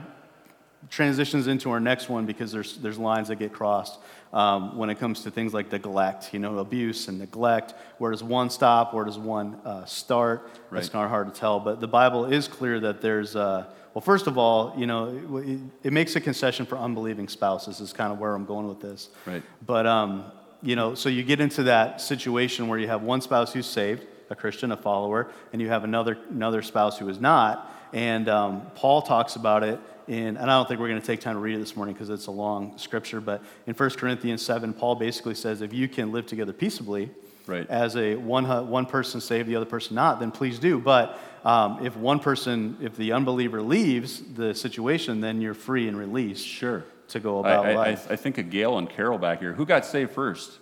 transitions 0.89 1.47
into 1.47 1.71
our 1.71 1.79
next 1.79 2.09
one 2.09 2.25
because 2.25 2.51
there's, 2.51 2.77
there's 2.77 2.97
lines 2.97 3.29
that 3.29 3.37
get 3.37 3.53
crossed 3.53 3.99
um, 4.33 4.75
when 4.75 4.89
it 4.89 4.99
comes 4.99 5.21
to 5.23 5.31
things 5.31 5.53
like 5.53 5.71
neglect, 5.71 6.33
you 6.33 6.39
know, 6.39 6.57
abuse 6.57 7.07
and 7.07 7.19
neglect. 7.19 7.75
Where 7.99 8.11
does 8.11 8.23
one 8.23 8.49
stop? 8.49 8.93
Where 8.93 9.05
does 9.05 9.19
one 9.19 9.59
uh, 9.63 9.85
start? 9.85 10.49
Right. 10.69 10.79
It's 10.79 10.89
kind 10.89 11.05
of 11.05 11.11
hard 11.11 11.33
to 11.33 11.39
tell, 11.39 11.59
but 11.59 11.79
the 11.79 11.87
Bible 11.87 12.25
is 12.25 12.47
clear 12.47 12.79
that 12.79 12.99
there's, 12.99 13.35
uh, 13.35 13.65
well, 13.93 14.01
first 14.01 14.25
of 14.25 14.39
all, 14.39 14.73
you 14.75 14.87
know, 14.87 15.37
it, 15.37 15.59
it, 15.83 15.93
makes 15.93 16.15
a 16.15 16.19
concession 16.19 16.65
for 16.65 16.79
unbelieving 16.79 17.27
spouses, 17.27 17.79
is 17.79 17.93
kind 17.93 18.11
of 18.11 18.17
where 18.17 18.33
I'm 18.33 18.45
going 18.45 18.67
with 18.67 18.81
this. 18.81 19.09
Right. 19.27 19.43
But, 19.63 19.85
um, 19.85 20.25
you 20.63 20.75
know, 20.75 20.95
so 20.95 21.09
you 21.09 21.21
get 21.21 21.39
into 21.39 21.63
that 21.63 22.01
situation 22.01 22.67
where 22.67 22.79
you 22.79 22.87
have 22.87 23.03
one 23.03 23.21
spouse 23.21 23.53
who's 23.53 23.67
saved, 23.67 24.07
a 24.33 24.35
Christian, 24.35 24.71
a 24.71 24.77
follower, 24.77 25.31
and 25.53 25.61
you 25.61 25.69
have 25.69 25.83
another, 25.83 26.17
another 26.29 26.61
spouse 26.61 26.97
who 26.97 27.07
is 27.07 27.21
not. 27.21 27.71
And 27.93 28.27
um, 28.27 28.63
Paul 28.75 29.03
talks 29.03 29.35
about 29.35 29.63
it 29.63 29.79
in, 30.07 30.35
and 30.35 30.39
I 30.39 30.57
don't 30.57 30.67
think 30.67 30.79
we're 30.79 30.89
going 30.89 30.99
to 30.99 31.05
take 31.05 31.21
time 31.21 31.35
to 31.35 31.39
read 31.39 31.55
it 31.55 31.59
this 31.59 31.75
morning 31.75 31.93
because 31.93 32.09
it's 32.09 32.25
a 32.25 32.31
long 32.31 32.77
scripture, 32.77 33.21
but 33.21 33.41
in 33.67 33.73
1 33.75 33.89
Corinthians 33.91 34.41
7, 34.41 34.73
Paul 34.73 34.95
basically 34.95 35.35
says 35.35 35.61
if 35.61 35.71
you 35.71 35.87
can 35.87 36.11
live 36.11 36.25
together 36.25 36.51
peaceably, 36.51 37.11
right. 37.45 37.69
as 37.69 37.95
a 37.95 38.15
one, 38.15 38.45
one 38.67 38.87
person 38.87 39.21
saved, 39.21 39.47
the 39.47 39.55
other 39.55 39.67
person 39.67 39.95
not, 39.95 40.19
then 40.19 40.31
please 40.31 40.57
do. 40.57 40.79
But 40.79 41.19
um, 41.45 41.85
if 41.85 41.95
one 41.95 42.19
person, 42.19 42.77
if 42.81 42.97
the 42.97 43.11
unbeliever 43.13 43.61
leaves 43.61 44.21
the 44.33 44.55
situation, 44.55 45.21
then 45.21 45.39
you're 45.39 45.53
free 45.53 45.87
and 45.87 45.97
released. 45.97 46.45
Sure. 46.45 46.83
To 47.09 47.19
go 47.19 47.39
about 47.39 47.65
I, 47.67 47.71
I, 47.73 47.75
life. 47.75 48.07
I, 48.09 48.13
I 48.13 48.15
think 48.15 48.39
of 48.39 48.49
Gail 48.49 48.79
and 48.79 48.89
Carol 48.89 49.19
back 49.19 49.39
here. 49.39 49.53
Who 49.53 49.65
got 49.67 49.85
saved 49.85 50.13
first? 50.13 50.57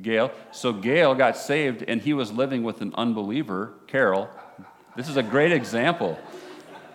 Gail. 0.00 0.30
So 0.52 0.72
Gail 0.72 1.14
got 1.14 1.36
saved, 1.36 1.84
and 1.86 2.00
he 2.00 2.12
was 2.12 2.32
living 2.32 2.62
with 2.62 2.80
an 2.80 2.94
unbeliever, 2.96 3.72
Carol. 3.86 4.28
This 4.96 5.08
is 5.08 5.16
a 5.16 5.22
great 5.22 5.52
example 5.52 6.18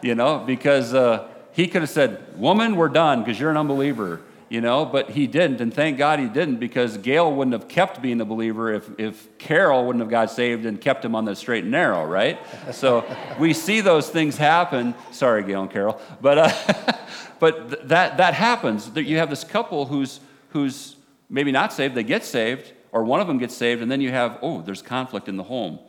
you 0.01 0.15
know, 0.15 0.39
because 0.45 0.93
uh, 0.93 1.27
he 1.51 1.67
could 1.67 1.81
have 1.81 1.89
said, 1.89 2.37
Woman, 2.37 2.75
we're 2.75 2.89
done 2.89 3.19
because 3.19 3.39
you're 3.39 3.51
an 3.51 3.57
unbeliever, 3.57 4.21
you 4.47 4.61
know, 4.61 4.85
but 4.85 5.11
he 5.11 5.27
didn't. 5.27 5.61
And 5.61 5.73
thank 5.73 5.97
God 5.97 6.19
he 6.19 6.27
didn't 6.27 6.57
because 6.57 6.97
Gail 6.97 7.31
wouldn't 7.33 7.53
have 7.53 7.67
kept 7.67 8.01
being 8.01 8.21
a 8.21 8.25
believer 8.25 8.73
if, 8.73 8.89
if 8.97 9.37
Carol 9.37 9.85
wouldn't 9.85 10.01
have 10.01 10.09
got 10.09 10.31
saved 10.31 10.65
and 10.65 10.79
kept 10.79 11.03
him 11.03 11.15
on 11.15 11.25
the 11.25 11.35
straight 11.35 11.63
and 11.63 11.71
narrow, 11.71 12.05
right? 12.05 12.39
So 12.73 13.05
we 13.39 13.53
see 13.53 13.81
those 13.81 14.09
things 14.09 14.37
happen. 14.37 14.95
Sorry, 15.11 15.43
Gail 15.43 15.63
and 15.63 15.71
Carol. 15.71 15.99
But, 16.21 16.37
uh, 16.37 16.97
but 17.39 17.69
th- 17.69 17.81
that, 17.85 18.17
that 18.17 18.33
happens. 18.33 18.89
You 18.95 19.17
have 19.17 19.29
this 19.29 19.43
couple 19.43 19.85
who's, 19.85 20.19
who's 20.49 20.95
maybe 21.29 21.51
not 21.51 21.73
saved, 21.73 21.95
they 21.95 22.03
get 22.03 22.23
saved, 22.23 22.73
or 22.91 23.03
one 23.03 23.19
of 23.19 23.27
them 23.27 23.37
gets 23.37 23.55
saved, 23.55 23.81
and 23.81 23.91
then 23.91 24.01
you 24.01 24.11
have, 24.11 24.39
oh, 24.41 24.61
there's 24.61 24.81
conflict 24.81 25.27
in 25.27 25.37
the 25.37 25.43
home. 25.43 25.79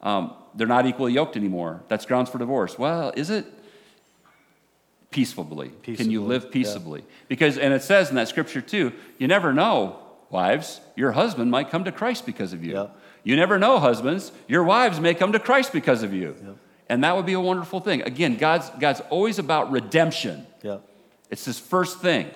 Um, 0.00 0.34
they're 0.54 0.66
not 0.66 0.86
equally 0.86 1.12
yoked 1.12 1.36
anymore. 1.36 1.82
That's 1.88 2.06
grounds 2.06 2.30
for 2.30 2.38
divorce. 2.38 2.78
Well, 2.78 3.12
is 3.16 3.30
it? 3.30 3.46
Peaceably. 5.10 5.68
peaceably. 5.68 5.96
Can 5.96 6.10
you 6.10 6.22
live 6.22 6.50
peaceably? 6.50 7.00
Yeah. 7.00 7.06
Because, 7.28 7.56
and 7.56 7.72
it 7.72 7.82
says 7.82 8.10
in 8.10 8.16
that 8.16 8.28
scripture 8.28 8.60
too, 8.60 8.92
you 9.18 9.28
never 9.28 9.52
know, 9.52 9.98
wives, 10.30 10.80
your 10.96 11.12
husband 11.12 11.50
might 11.50 11.70
come 11.70 11.84
to 11.84 11.92
Christ 11.92 12.26
because 12.26 12.52
of 12.52 12.64
you. 12.64 12.74
Yeah. 12.74 12.86
You 13.22 13.36
never 13.36 13.58
know, 13.58 13.78
husbands, 13.78 14.32
your 14.48 14.64
wives 14.64 15.00
may 15.00 15.14
come 15.14 15.32
to 15.32 15.38
Christ 15.38 15.72
because 15.72 16.02
of 16.02 16.12
you. 16.12 16.34
Yeah. 16.42 16.52
And 16.88 17.04
that 17.04 17.16
would 17.16 17.26
be 17.26 17.32
a 17.32 17.40
wonderful 17.40 17.80
thing. 17.80 18.02
Again, 18.02 18.36
God's, 18.36 18.68
God's 18.78 19.00
always 19.08 19.38
about 19.38 19.70
redemption. 19.70 20.46
Yeah. 20.62 20.78
It's 21.30 21.44
his 21.44 21.58
first 21.58 22.00
thing. 22.00 22.30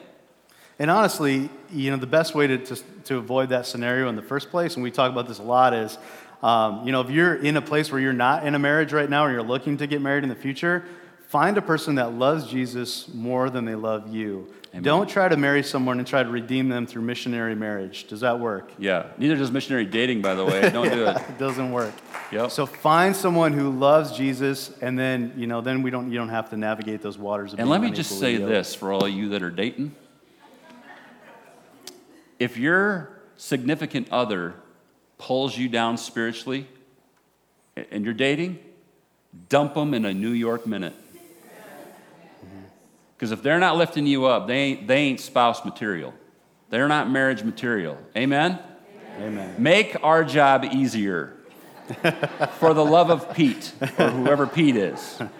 And 0.79 0.91
honestly, 0.91 1.51
you 1.71 1.91
know, 1.91 1.97
the 1.97 2.07
best 2.07 2.35
way 2.35 2.47
to, 2.47 2.59
to, 2.59 2.77
to 3.05 3.17
avoid 3.17 3.49
that 3.49 3.67
scenario 3.67 4.09
in 4.09 4.17
the 4.17 4.23
first 4.23 4.51
place, 4.51 4.75
and 4.75 4.83
we 4.83 4.91
talk 4.91 5.11
about 5.11 5.27
this 5.27 5.39
a 5.39 5.43
lot, 5.43 5.75
is 5.75 5.99
um, 6.43 6.87
you 6.87 6.93
know, 6.93 7.01
if 7.01 7.11
you're 7.11 7.35
in 7.35 7.57
a 7.57 7.63
place 7.63 7.91
where 7.91 8.01
you're 8.01 8.13
not 8.13 8.47
in 8.47 8.55
a 8.55 8.59
marriage 8.59 8.93
right 8.93 9.11
now 9.11 9.25
or 9.25 9.33
you're 9.33 9.43
looking 9.43 9.77
to 9.79 9.87
get 9.87 10.01
married 10.01 10.23
in 10.23 10.29
the 10.29 10.37
future, 10.37 10.85
find 11.27 11.59
a 11.59 11.63
person 11.63 11.97
that 11.97 12.13
loves 12.13 12.47
Jesus 12.47 13.13
more 13.13 13.51
than 13.51 13.65
they 13.65 13.75
love 13.75 14.15
you. 14.15 14.53
Amen. 14.71 14.83
Don't 14.83 15.09
try 15.09 15.29
to 15.29 15.37
marry 15.37 15.63
someone 15.63 15.99
and 15.99 16.07
try 16.07 16.23
to 16.23 16.29
redeem 16.29 16.69
them 16.69 16.87
through 16.87 17.03
missionary 17.03 17.55
marriage. 17.55 18.07
Does 18.07 18.21
that 18.21 18.39
work? 18.39 18.71
Yeah. 18.79 19.07
Neither 19.17 19.37
does 19.37 19.51
missionary 19.51 19.87
dating, 19.87 20.21
by 20.21 20.35
the 20.35 20.45
way. 20.45 20.69
Don't 20.71 20.93
do 20.93 21.07
it. 21.09 21.17
it 21.17 21.39
doesn't 21.39 21.73
work. 21.73 21.95
Yep. 22.31 22.51
So 22.51 22.67
find 22.67 23.17
someone 23.17 23.55
who 23.55 23.71
loves 23.71 24.17
Jesus, 24.17 24.71
and 24.83 24.99
then 24.99 25.33
you 25.37 25.47
know, 25.47 25.63
then 25.63 25.83
we 25.83 25.91
don't 25.91 26.13
you 26.13 26.19
don't 26.19 26.29
have 26.29 26.51
to 26.51 26.57
navigate 26.57 27.01
those 27.01 27.17
waters. 27.17 27.55
Of 27.55 27.61
And 27.61 27.71
let 27.71 27.81
me 27.81 27.91
just 27.91 28.19
say 28.19 28.37
this 28.37 28.75
for 28.75 28.93
all 28.93 29.09
you 29.09 29.31
that 29.31 29.43
are 29.43 29.51
dating: 29.51 29.95
if 32.39 32.57
you're 32.57 33.11
significant 33.37 34.09
other 34.11 34.55
pulls 35.19 35.57
you 35.57 35.69
down 35.69 35.97
spiritually 35.97 36.67
and 37.91 38.05
you're 38.05 38.15
dating, 38.15 38.59
dump 39.49 39.75
them 39.75 39.95
in 39.95 40.05
a 40.05 40.15
New 40.15 40.31
York 40.31 40.67
minute. 40.67 40.95
Mm-hmm. 41.15 42.59
Because 43.17 43.33
if 43.33 43.43
they're 43.43 43.59
not 43.59 43.77
lifting 43.77 44.07
you 44.07 44.27
up, 44.27 44.47
they 44.47 44.59
ain't, 44.59 44.87
they 44.89 44.99
ain't 44.99 45.21
spouse 45.21 45.65
material. 45.65 46.15
They're 46.71 46.89
not 46.89 47.11
marriage 47.11 47.43
material. 47.43 47.99
Amen? 48.17 48.59
Amen. 49.21 49.55
Make 49.59 49.97
our 50.03 50.23
job 50.25 50.65
easier 50.65 51.35
for 52.59 52.75
the 52.75 52.85
love 52.85 53.11
of 53.11 53.35
Pete 53.35 53.73
or 53.99 54.11
whoever 54.11 54.47
Pete 54.47 54.77
is. 54.77 55.21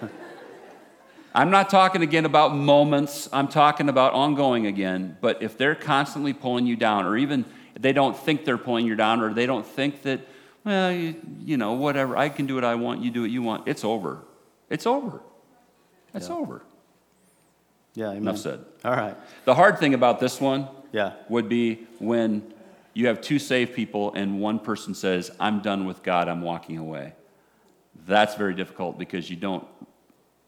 I'm 1.39 1.51
not 1.51 1.71
talking 1.71 2.03
again 2.03 2.25
about 2.25 2.53
moments, 2.57 3.29
I'm 3.33 3.47
talking 3.47 3.89
about 3.89 4.13
ongoing 4.13 4.67
again. 4.67 5.17
But 5.21 5.41
if 5.41 5.57
they're 5.57 5.77
constantly 5.77 6.33
pulling 6.33 6.67
you 6.67 6.75
down, 6.75 7.07
or 7.07 7.17
even 7.17 7.45
they 7.79 7.93
don't 7.93 8.19
think 8.19 8.45
they're 8.45 8.59
pulling 8.59 8.87
you 8.87 8.97
down, 8.97 9.21
or 9.21 9.33
they 9.33 9.47
don't 9.47 9.65
think 9.65 10.03
that, 10.03 10.23
well, 10.65 10.91
you, 10.91 11.15
you 11.45 11.57
know, 11.57 11.75
whatever, 11.75 12.17
I 12.17 12.29
can 12.29 12.47
do 12.47 12.57
what 12.57 12.65
I 12.65 12.75
want, 12.75 13.03
you 13.03 13.13
do 13.13 13.21
what 13.21 13.31
you 13.31 13.41
want, 13.41 13.69
it's 13.69 13.85
over. 13.85 14.19
It's 14.69 14.85
over. 14.85 15.21
It's 16.13 16.29
Yeah. 16.29 16.35
over. 16.35 16.63
Yeah, 17.95 18.07
amen. 18.07 18.23
Enough 18.23 18.39
said. 18.39 18.65
All 18.85 18.97
right. 18.97 19.17
The 19.45 19.55
hard 19.55 19.79
thing 19.79 19.95
about 19.95 20.19
this 20.19 20.41
one 20.41 20.67
Yeah. 20.91 21.13
would 21.29 21.49
be 21.49 21.87
when 22.01 22.53
you 22.95 23.07
have 23.07 23.21
two 23.21 23.39
saved 23.39 23.75
people 23.75 24.13
and 24.15 24.41
one 24.41 24.59
person 24.59 24.93
says, 24.93 25.31
I'm 25.39 25.61
done 25.61 25.87
with 25.87 26.03
God, 26.03 26.27
I'm 26.27 26.43
walking 26.43 26.79
away. 26.79 27.13
That's 28.09 28.35
very 28.35 28.55
difficult 28.55 28.99
because 28.99 29.31
you 29.31 29.37
don't 29.37 29.65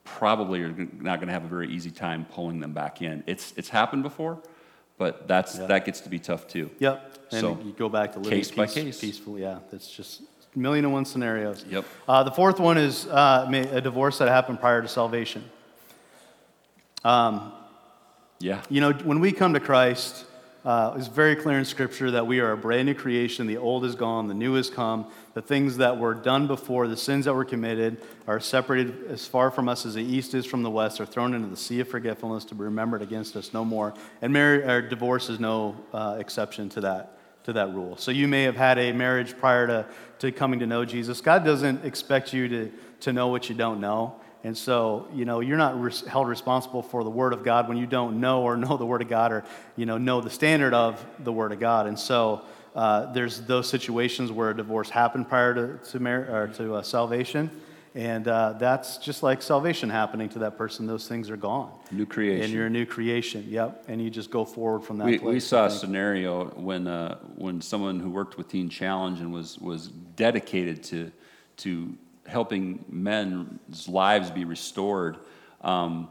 probably 0.04 0.62
are 0.62 0.68
not 0.70 1.18
going 1.18 1.28
to 1.28 1.32
have 1.32 1.44
a 1.44 1.48
very 1.48 1.68
easy 1.70 1.90
time 1.90 2.24
pulling 2.32 2.60
them 2.60 2.72
back 2.72 3.02
in. 3.02 3.22
It's, 3.26 3.52
it's 3.56 3.68
happened 3.68 4.02
before, 4.02 4.38
but 4.98 5.28
that's, 5.28 5.58
Yeah. 5.58 5.66
that 5.66 5.84
gets 5.84 6.00
to 6.00 6.08
be 6.08 6.18
tough 6.18 6.48
too. 6.48 6.70
Yep. 6.78 7.18
And 7.32 7.40
So, 7.40 7.58
you 7.64 7.72
go 7.72 7.88
back 7.88 8.12
to 8.12 8.18
living 8.18 8.38
case 8.38 8.50
by 8.50 8.66
case. 8.66 9.00
peacefully. 9.00 9.42
Yeah, 9.42 9.58
that's 9.70 9.90
just 9.90 10.22
a 10.54 10.58
million 10.58 10.84
and 10.84 10.92
one 10.92 11.04
scenarios. 11.04 11.64
Yep. 11.68 11.84
Uh, 12.08 12.22
the 12.24 12.32
fourth 12.32 12.58
one 12.58 12.76
is 12.76 13.06
uh, 13.06 13.46
a 13.72 13.80
divorce 13.80 14.18
that 14.18 14.28
happened 14.28 14.58
prior 14.60 14.82
to 14.82 14.88
salvation. 14.88 15.44
Yeah. 17.04 18.62
You 18.70 18.80
know, 18.80 18.92
when 18.92 19.20
we 19.20 19.32
come 19.32 19.52
to 19.54 19.60
Christ, 19.60 20.24
uh, 20.64 20.94
it's 20.96 21.08
very 21.08 21.36
clear 21.36 21.58
in 21.58 21.64
Scripture 21.64 22.10
that 22.10 22.26
we 22.26 22.40
are 22.40 22.52
a 22.52 22.56
brand 22.56 22.86
new 22.86 22.94
creation. 22.94 23.46
The 23.46 23.56
old 23.56 23.84
is 23.84 23.94
gone, 23.94 24.28
the 24.28 24.34
new 24.34 24.54
has 24.54 24.68
come. 24.68 25.06
The 25.34 25.42
things 25.42 25.78
that 25.78 25.98
were 25.98 26.14
done 26.14 26.46
before, 26.46 26.86
the 26.88 26.96
sins 26.96 27.24
that 27.24 27.34
were 27.34 27.44
committed, 27.44 28.02
are 28.26 28.40
separated 28.40 29.06
as 29.08 29.26
far 29.26 29.50
from 29.50 29.68
us 29.68 29.86
as 29.86 29.94
the 29.94 30.02
east 30.02 30.34
is 30.34 30.44
from 30.44 30.62
the 30.62 30.70
west, 30.70 31.00
are 31.00 31.06
thrown 31.06 31.34
into 31.34 31.48
the 31.48 31.56
sea 31.56 31.80
of 31.80 31.88
forgetfulness 31.88 32.44
to 32.46 32.54
be 32.54 32.64
remembered 32.64 33.00
against 33.00 33.36
us 33.36 33.54
no 33.54 33.64
more. 33.64 33.94
And 34.20 34.32
marriage, 34.32 34.66
or 34.68 34.86
divorce 34.86 35.30
is 35.30 35.40
no 35.40 35.76
uh, 35.94 36.16
exception 36.18 36.68
to 36.70 36.80
that 36.82 37.16
to 37.44 37.54
that 37.54 37.72
rule. 37.74 37.96
So 37.96 38.10
you 38.10 38.28
may 38.28 38.42
have 38.42 38.56
had 38.56 38.78
a 38.78 38.92
marriage 38.92 39.36
prior 39.38 39.66
to, 39.66 39.86
to 40.18 40.32
coming 40.32 40.60
to 40.60 40.66
know 40.66 40.84
Jesus. 40.84 41.20
God 41.20 41.44
doesn't 41.44 41.84
expect 41.84 42.32
you 42.32 42.48
to, 42.48 42.72
to 43.00 43.12
know 43.12 43.28
what 43.28 43.48
you 43.48 43.54
don't 43.54 43.80
know. 43.80 44.19
And 44.42 44.56
so, 44.56 45.06
you 45.12 45.24
know, 45.24 45.40
you're 45.40 45.58
not 45.58 45.80
res- 45.80 46.00
held 46.06 46.26
responsible 46.26 46.82
for 46.82 47.04
the 47.04 47.10
Word 47.10 47.32
of 47.32 47.44
God 47.44 47.68
when 47.68 47.76
you 47.76 47.86
don't 47.86 48.20
know 48.20 48.42
or 48.42 48.56
know 48.56 48.76
the 48.76 48.86
Word 48.86 49.02
of 49.02 49.08
God 49.08 49.32
or, 49.32 49.44
you 49.76 49.84
know, 49.84 49.98
know 49.98 50.20
the 50.20 50.30
standard 50.30 50.72
of 50.72 51.04
the 51.18 51.32
Word 51.32 51.52
of 51.52 51.60
God. 51.60 51.86
And 51.86 51.98
so 51.98 52.42
uh, 52.74 53.12
there's 53.12 53.42
those 53.42 53.68
situations 53.68 54.32
where 54.32 54.50
a 54.50 54.56
divorce 54.56 54.88
happened 54.88 55.28
prior 55.28 55.54
to, 55.54 55.90
to, 55.90 56.00
mar- 56.00 56.26
or 56.30 56.48
to 56.54 56.76
uh, 56.76 56.82
salvation. 56.82 57.50
And 57.94 58.28
uh, 58.28 58.52
that's 58.52 58.98
just 58.98 59.22
like 59.22 59.42
salvation 59.42 59.90
happening 59.90 60.28
to 60.30 60.38
that 60.38 60.56
person. 60.56 60.86
Those 60.86 61.08
things 61.08 61.28
are 61.28 61.36
gone. 61.36 61.72
New 61.90 62.06
creation. 62.06 62.44
And 62.44 62.52
you're 62.52 62.66
a 62.66 62.70
new 62.70 62.86
creation. 62.86 63.44
Yep. 63.48 63.86
And 63.88 64.00
you 64.00 64.10
just 64.10 64.30
go 64.30 64.44
forward 64.44 64.84
from 64.84 64.98
that 64.98 65.06
We, 65.06 65.18
place. 65.18 65.34
we 65.34 65.40
saw 65.40 65.66
a 65.66 65.70
scenario 65.70 66.46
when, 66.50 66.86
uh, 66.86 67.18
when 67.34 67.60
someone 67.60 67.98
who 67.98 68.08
worked 68.08 68.38
with 68.38 68.48
Teen 68.48 68.70
Challenge 68.70 69.20
and 69.20 69.32
was, 69.32 69.58
was 69.58 69.88
dedicated 69.88 70.84
to, 70.84 71.10
to 71.58 71.94
helping 72.30 72.84
men's 72.88 73.88
lives 73.88 74.30
be 74.30 74.44
restored. 74.44 75.18
Um, 75.62 76.08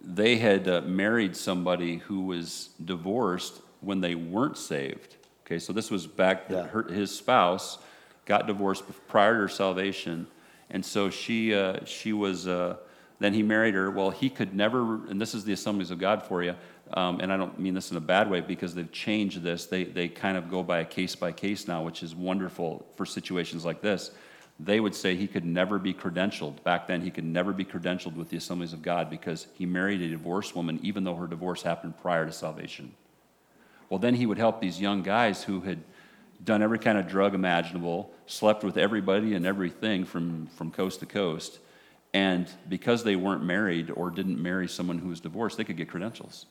they 0.00 0.36
had 0.36 0.68
uh, 0.68 0.82
married 0.82 1.36
somebody 1.36 1.96
who 1.96 2.22
was 2.22 2.70
divorced 2.84 3.60
when 3.80 4.00
they 4.00 4.14
weren't 4.14 4.56
saved. 4.58 5.16
Okay, 5.46 5.58
so 5.58 5.72
this 5.72 5.90
was 5.90 6.06
back, 6.06 6.44
Yeah. 6.50 6.66
her, 6.66 6.82
his 6.84 7.14
spouse 7.14 7.78
got 8.26 8.46
divorced 8.46 8.84
prior 9.08 9.34
to 9.34 9.40
her 9.40 9.48
salvation. 9.48 10.26
And 10.70 10.84
so 10.84 11.08
she, 11.08 11.54
uh, 11.54 11.84
she 11.86 12.12
was, 12.12 12.46
uh, 12.46 12.76
then 13.18 13.32
he 13.32 13.42
married 13.42 13.74
her. 13.74 13.90
Well, 13.90 14.10
he 14.10 14.28
could 14.28 14.54
never, 14.54 15.06
and 15.08 15.20
this 15.20 15.34
is 15.34 15.44
the 15.44 15.52
assemblies 15.54 15.90
of 15.90 15.98
God 15.98 16.22
for 16.22 16.42
you, 16.42 16.54
um, 16.92 17.20
and 17.20 17.32
I 17.32 17.36
don't 17.36 17.58
mean 17.58 17.74
this 17.74 17.90
in 17.90 17.96
a 17.96 18.00
bad 18.00 18.30
way 18.30 18.40
because 18.40 18.74
they've 18.74 18.92
changed 18.92 19.42
this. 19.42 19.66
They, 19.66 19.84
they 19.84 20.08
kind 20.08 20.36
of 20.36 20.50
go 20.50 20.62
by 20.62 20.80
a 20.80 20.84
case 20.84 21.14
by 21.16 21.32
case 21.32 21.66
now, 21.66 21.82
which 21.82 22.02
is 22.02 22.14
wonderful 22.14 22.86
for 22.96 23.06
situations 23.06 23.64
like 23.64 23.80
this. 23.80 24.10
They 24.60 24.80
would 24.80 24.94
say 24.94 25.14
he 25.14 25.28
could 25.28 25.44
never 25.44 25.78
be 25.78 25.94
credentialed. 25.94 26.62
Back 26.64 26.88
then, 26.88 27.02
he 27.02 27.10
could 27.10 27.24
never 27.24 27.52
be 27.52 27.64
credentialed 27.64 28.16
with 28.16 28.30
the 28.30 28.36
assemblies 28.36 28.72
of 28.72 28.82
God 28.82 29.08
because 29.08 29.46
he 29.54 29.66
married 29.66 30.02
a 30.02 30.08
divorced 30.08 30.56
woman, 30.56 30.80
even 30.82 31.04
though 31.04 31.14
her 31.14 31.28
divorce 31.28 31.62
happened 31.62 31.96
prior 32.02 32.26
to 32.26 32.32
salvation. 32.32 32.92
Well, 33.88 34.00
then 34.00 34.14
he 34.14 34.26
would 34.26 34.38
help 34.38 34.60
these 34.60 34.80
young 34.80 35.02
guys 35.02 35.44
who 35.44 35.60
had 35.60 35.82
done 36.44 36.62
every 36.62 36.78
kind 36.78 36.98
of 36.98 37.08
drug 37.08 37.34
imaginable, 37.34 38.12
slept 38.26 38.64
with 38.64 38.76
everybody 38.76 39.34
and 39.34 39.46
everything 39.46 40.04
from, 40.04 40.46
from 40.48 40.70
coast 40.70 41.00
to 41.00 41.06
coast. 41.06 41.58
And 42.12 42.48
because 42.68 43.04
they 43.04 43.16
weren't 43.16 43.44
married 43.44 43.90
or 43.90 44.10
didn't 44.10 44.42
marry 44.42 44.68
someone 44.68 44.98
who 44.98 45.08
was 45.08 45.20
divorced, 45.20 45.56
they 45.56 45.64
could 45.64 45.76
get 45.76 45.88
credentials. 45.88 46.46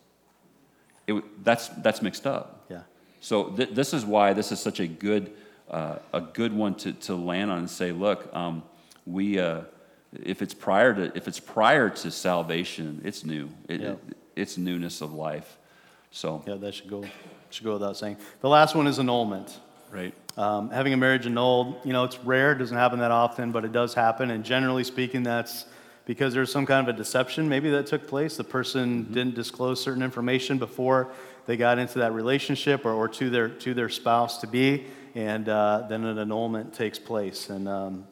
It, 1.08 1.43
that's, 1.43 1.70
that's 1.70 2.01
mixed 2.01 2.28
up. 2.28 2.66
Yeah. 2.70 2.82
So 3.20 3.45
th- 3.45 3.70
this 3.72 3.93
is 3.93 4.05
why 4.05 4.34
this 4.34 4.51
is 4.51 4.60
such 4.60 4.80
a 4.80 4.88
good, 4.88 5.32
uh, 5.70 5.97
a 6.13 6.22
good 6.22 6.53
one 6.53 6.76
to, 6.76 6.93
to 6.93 7.15
land 7.15 7.51
on 7.51 7.59
and 7.59 7.70
say, 7.70 7.91
look, 7.91 8.34
um, 8.34 8.63
we, 9.05 9.39
uh, 9.39 9.61
if 10.24 10.41
it's 10.41 10.53
prior 10.53 10.93
to, 10.93 11.11
if 11.18 11.28
it's 11.28 11.39
prior 11.39 11.89
to 11.89 12.11
salvation, 12.11 13.01
it's 13.03 13.24
new. 13.26 13.49
It, 13.68 13.82
Yeah. 13.82 13.88
it- 13.91 13.99
it's 14.38 14.55
newness 14.55 15.01
of 15.01 15.13
life. 15.13 15.57
So, 16.11 16.43
Yeah, 16.45 16.55
that 16.57 16.76
should 16.76 16.88
go, 16.88 17.03
should 17.49 17.63
go 17.63 17.74
without 17.74 17.97
saying. 17.97 18.18
The 18.41 18.49
last 18.49 18.76
one 18.76 18.86
is 18.86 18.99
annulment. 18.99 19.57
right. 19.91 20.13
Um, 20.38 20.70
having 20.70 20.93
a 20.93 20.97
marriage 20.97 21.26
annulled, 21.26 21.78
you 21.84 21.91
know, 21.91 22.03
it's 22.03 22.20
rare, 22.20 22.51
it 22.51 22.59
doesn't 22.59 22.78
happen 22.78 22.99
that 22.99 23.09
often, 23.09 23.51
but 23.51 23.65
it 23.65 23.72
does 23.72 23.95
happen. 23.95 24.30
And 24.30 24.43
generally 24.45 24.84
speaking, 24.84 25.24
that's 25.24 25.65
because 26.05 26.36
there's 26.36 26.51
some 26.51 26.68
kind 26.68 26.88
of 26.88 26.93
a 26.93 26.97
deception 26.97 27.49
maybe 27.49 27.72
that 27.72 27.88
took 27.88 28.07
place. 28.07 28.38
The 28.38 28.43
person 28.43 29.11
didn't 29.11 29.34
disclose 29.34 29.82
certain 29.82 30.03
information 30.03 30.59
before 30.59 31.09
they 31.47 31.57
got 31.57 31.80
into 31.80 31.97
that 31.99 32.13
relationship 32.13 32.86
or, 32.86 32.91
or 32.93 33.07
to, 33.07 33.32
their, 33.32 33.49
to 33.49 33.74
their 33.74 33.89
spouse 33.89 34.38
to 34.41 34.47
be, 34.47 34.86
and 35.18 35.49
uh, 35.49 35.84
then 35.89 36.05
an 36.05 36.20
annulment 36.20 36.76
takes 36.76 36.99
place. 36.99 37.49
And 37.49 37.68
um, 37.68 38.07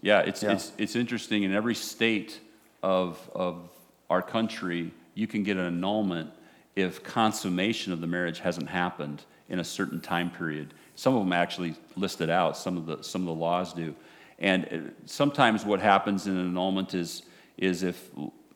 Yeah, 0.00 0.20
it's, 0.20 0.42
Yeah. 0.42 0.52
It's, 0.52 0.72
it's 0.78 0.96
interesting. 0.96 1.42
In 1.42 1.52
every 1.52 1.74
state 1.74 2.40
of, 2.82 3.18
of 3.34 3.68
our 4.08 4.22
country, 4.22 4.90
you 5.14 5.26
can 5.26 5.42
get 5.42 5.58
an 5.58 5.66
annulment 5.66 6.30
if 6.74 7.04
consummation 7.04 7.92
of 7.92 8.00
the 8.00 8.06
marriage 8.06 8.38
hasn't 8.38 8.70
happened 8.70 9.22
in 9.50 9.58
a 9.58 9.64
certain 9.64 10.00
time 10.00 10.30
period. 10.30 10.72
Some 10.94 11.14
of 11.14 11.20
them 11.20 11.34
actually 11.34 11.74
list 11.94 12.22
it 12.22 12.30
out, 12.30 12.56
some 12.56 12.78
of 12.78 12.86
the, 12.86 13.02
some 13.02 13.20
of 13.20 13.26
the 13.26 13.34
laws 13.34 13.74
do. 13.74 13.94
And 14.38 14.64
uh, 14.64 14.90
sometimes 15.04 15.66
what 15.66 15.80
happens 15.80 16.26
in 16.26 16.38
an 16.38 16.48
annulment 16.48 16.94
is, 16.94 17.22
is 17.58 17.82
if, 17.82 18.08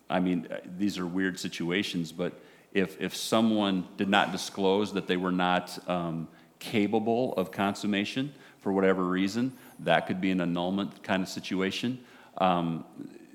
I 0.09 0.21
mean, 0.21 0.49
uh, 0.51 0.57
these 0.79 0.97
are 0.97 1.07
weird 1.07 1.39
situations, 1.39 2.13
but 2.13 2.33
if, 2.73 2.99
if 2.99 3.15
someone 3.15 3.87
did 3.99 4.09
not 4.09 4.33
disclose 4.33 4.95
that 4.95 5.07
they 5.07 5.19
were 5.19 5.33
not 5.33 5.79
um, 5.87 6.29
capable 6.61 7.33
of 7.35 7.51
consummation 7.51 8.33
for 8.61 8.73
whatever 8.73 9.05
reason, 9.05 9.53
that 9.81 10.07
could 10.07 10.21
be 10.21 10.31
an 10.31 10.41
annulment 10.41 11.03
kind 11.03 11.23
of 11.23 11.29
situation. 11.29 11.99
Um, 12.39 12.85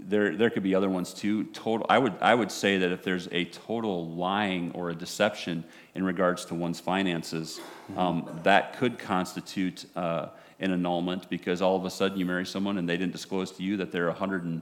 there, 0.08 0.36
there 0.36 0.50
could 0.50 0.64
be 0.64 0.76
other 0.76 0.90
ones 0.90 1.14
too. 1.14 1.46
Total, 1.46 1.86
I 1.90 1.98
would, 1.98 2.14
I 2.22 2.36
would 2.36 2.52
say 2.52 2.78
that 2.78 2.92
if 2.92 3.04
there's 3.04 3.28
a 3.32 3.46
total 3.46 4.08
lying 4.10 4.72
or 4.74 4.92
a 4.92 4.96
deception 4.96 5.64
in 5.96 6.04
regards 6.04 6.46
to 6.46 6.56
one's 6.56 6.80
finances, 6.80 7.60
um, 7.98 8.40
that 8.44 8.78
could 8.78 9.00
constitute 9.00 9.86
uh, 9.96 10.28
an 10.60 10.72
annulment 10.72 11.28
because 11.30 11.62
all 11.62 11.76
of 11.76 11.86
a 11.86 11.90
sudden 11.90 12.18
you 12.18 12.26
marry 12.26 12.46
someone 12.46 12.78
and 12.78 12.88
they 12.88 12.98
didn't 12.98 13.14
disclose 13.14 13.52
to 13.54 13.64
you 13.64 13.78
that 13.78 13.92
they're 13.92 14.08
100 14.08 14.44
and 14.44 14.62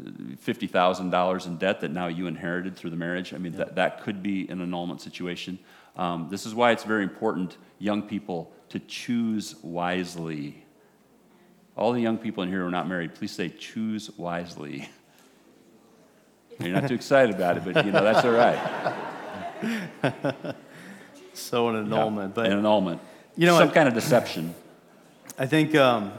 $50,000 0.00 1.46
in 1.46 1.56
debt 1.58 1.80
that 1.80 1.90
now 1.90 2.06
you 2.06 2.26
inherited 2.26 2.76
through 2.76 2.90
the 2.90 2.96
marriage. 2.96 3.34
I 3.34 3.38
mean, 3.38 3.52
that, 3.52 3.74
that 3.74 4.02
could 4.02 4.22
be 4.22 4.48
an 4.48 4.60
annulment 4.62 5.00
situation. 5.00 5.58
Um, 5.98 6.28
this 6.30 6.46
is 6.46 6.54
why 6.54 6.70
it's 6.70 6.84
very 6.84 7.02
important, 7.02 7.56
young 7.78 8.02
people, 8.02 8.52
to 8.70 8.78
choose 8.78 9.56
wisely. 9.62 10.64
All 11.76 11.92
the 11.92 12.00
young 12.00 12.16
people 12.18 12.42
in 12.44 12.48
here 12.48 12.60
who 12.60 12.66
are 12.66 12.70
not 12.70 12.88
married, 12.88 13.14
please 13.14 13.32
say, 13.32 13.48
choose 13.48 14.10
wisely. 14.16 14.88
You're 16.60 16.80
not 16.80 16.88
too 16.88 16.94
excited 16.94 17.34
about 17.34 17.56
it, 17.56 17.64
but 17.64 17.84
you 17.84 17.92
know, 17.92 18.02
that's 18.02 18.24
all 18.24 18.32
right. 18.32 18.94
so 21.32 21.68
an 21.68 21.76
annulment. 21.76 22.34
But 22.34 22.46
An 22.46 22.58
annulment. 22.58 23.00
You 23.36 23.46
know 23.46 23.58
Some 23.58 23.68
what? 23.68 23.74
kind 23.74 23.88
of 23.88 23.94
deception. 23.94 24.54
I 25.38 25.46
think 25.46 25.74
um, 25.76 26.12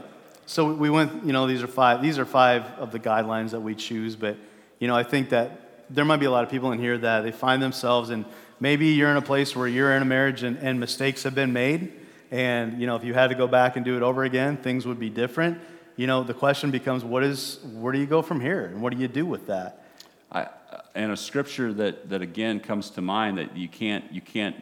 so. 0.46 0.72
We 0.72 0.88
went. 0.88 1.24
You 1.26 1.32
know, 1.32 1.46
these 1.46 1.62
are 1.62 1.66
five. 1.66 2.00
These 2.00 2.18
are 2.18 2.24
five 2.24 2.64
of 2.78 2.92
the 2.92 2.98
guidelines 2.98 3.50
that 3.50 3.60
we 3.60 3.74
choose. 3.74 4.16
But 4.16 4.38
you 4.78 4.88
know, 4.88 4.96
I 4.96 5.02
think 5.02 5.28
that 5.28 5.84
there 5.90 6.06
might 6.06 6.16
be 6.16 6.26
a 6.26 6.30
lot 6.30 6.44
of 6.44 6.50
people 6.50 6.72
in 6.72 6.78
here 6.78 6.96
that 6.96 7.20
they 7.20 7.32
find 7.32 7.62
themselves, 7.62 8.08
and 8.08 8.24
maybe 8.60 8.88
you're 8.88 9.10
in 9.10 9.16
a 9.16 9.22
place 9.22 9.56
where 9.56 9.66
you're 9.66 9.92
in 9.94 10.02
a 10.02 10.06
marriage 10.06 10.42
and, 10.42 10.58
and 10.58 10.78
mistakes 10.78 11.24
have 11.24 11.34
been 11.34 11.52
made, 11.52 11.92
And, 12.30 12.80
you 12.80 12.86
know, 12.86 12.94
if 12.94 13.02
you 13.02 13.14
had 13.14 13.28
to 13.28 13.34
go 13.34 13.48
back 13.48 13.76
and 13.76 13.84
do 13.84 13.96
it 13.96 14.02
over 14.02 14.22
again, 14.22 14.56
things 14.56 14.86
would 14.86 15.00
be 15.00 15.10
different. 15.10 15.58
You 15.96 16.06
know, 16.06 16.22
the 16.22 16.34
question 16.34 16.70
becomes, 16.70 17.04
what 17.04 17.24
is, 17.24 17.58
where 17.74 17.92
do 17.92 17.98
you 17.98 18.06
go 18.06 18.22
from 18.22 18.40
here? 18.40 18.66
And 18.66 18.80
what 18.80 18.94
do 18.94 19.00
you 19.00 19.08
do 19.08 19.26
with 19.26 19.48
that? 19.48 19.84
I, 20.30 20.46
and 20.94 21.10
a 21.10 21.16
scripture 21.16 21.72
that, 21.74 22.08
that 22.10 22.22
again 22.22 22.60
comes 22.60 22.90
to 22.90 23.00
mind 23.00 23.38
that 23.38 23.56
you 23.56 23.68
can't, 23.68 24.10
you 24.12 24.20
can't 24.20 24.56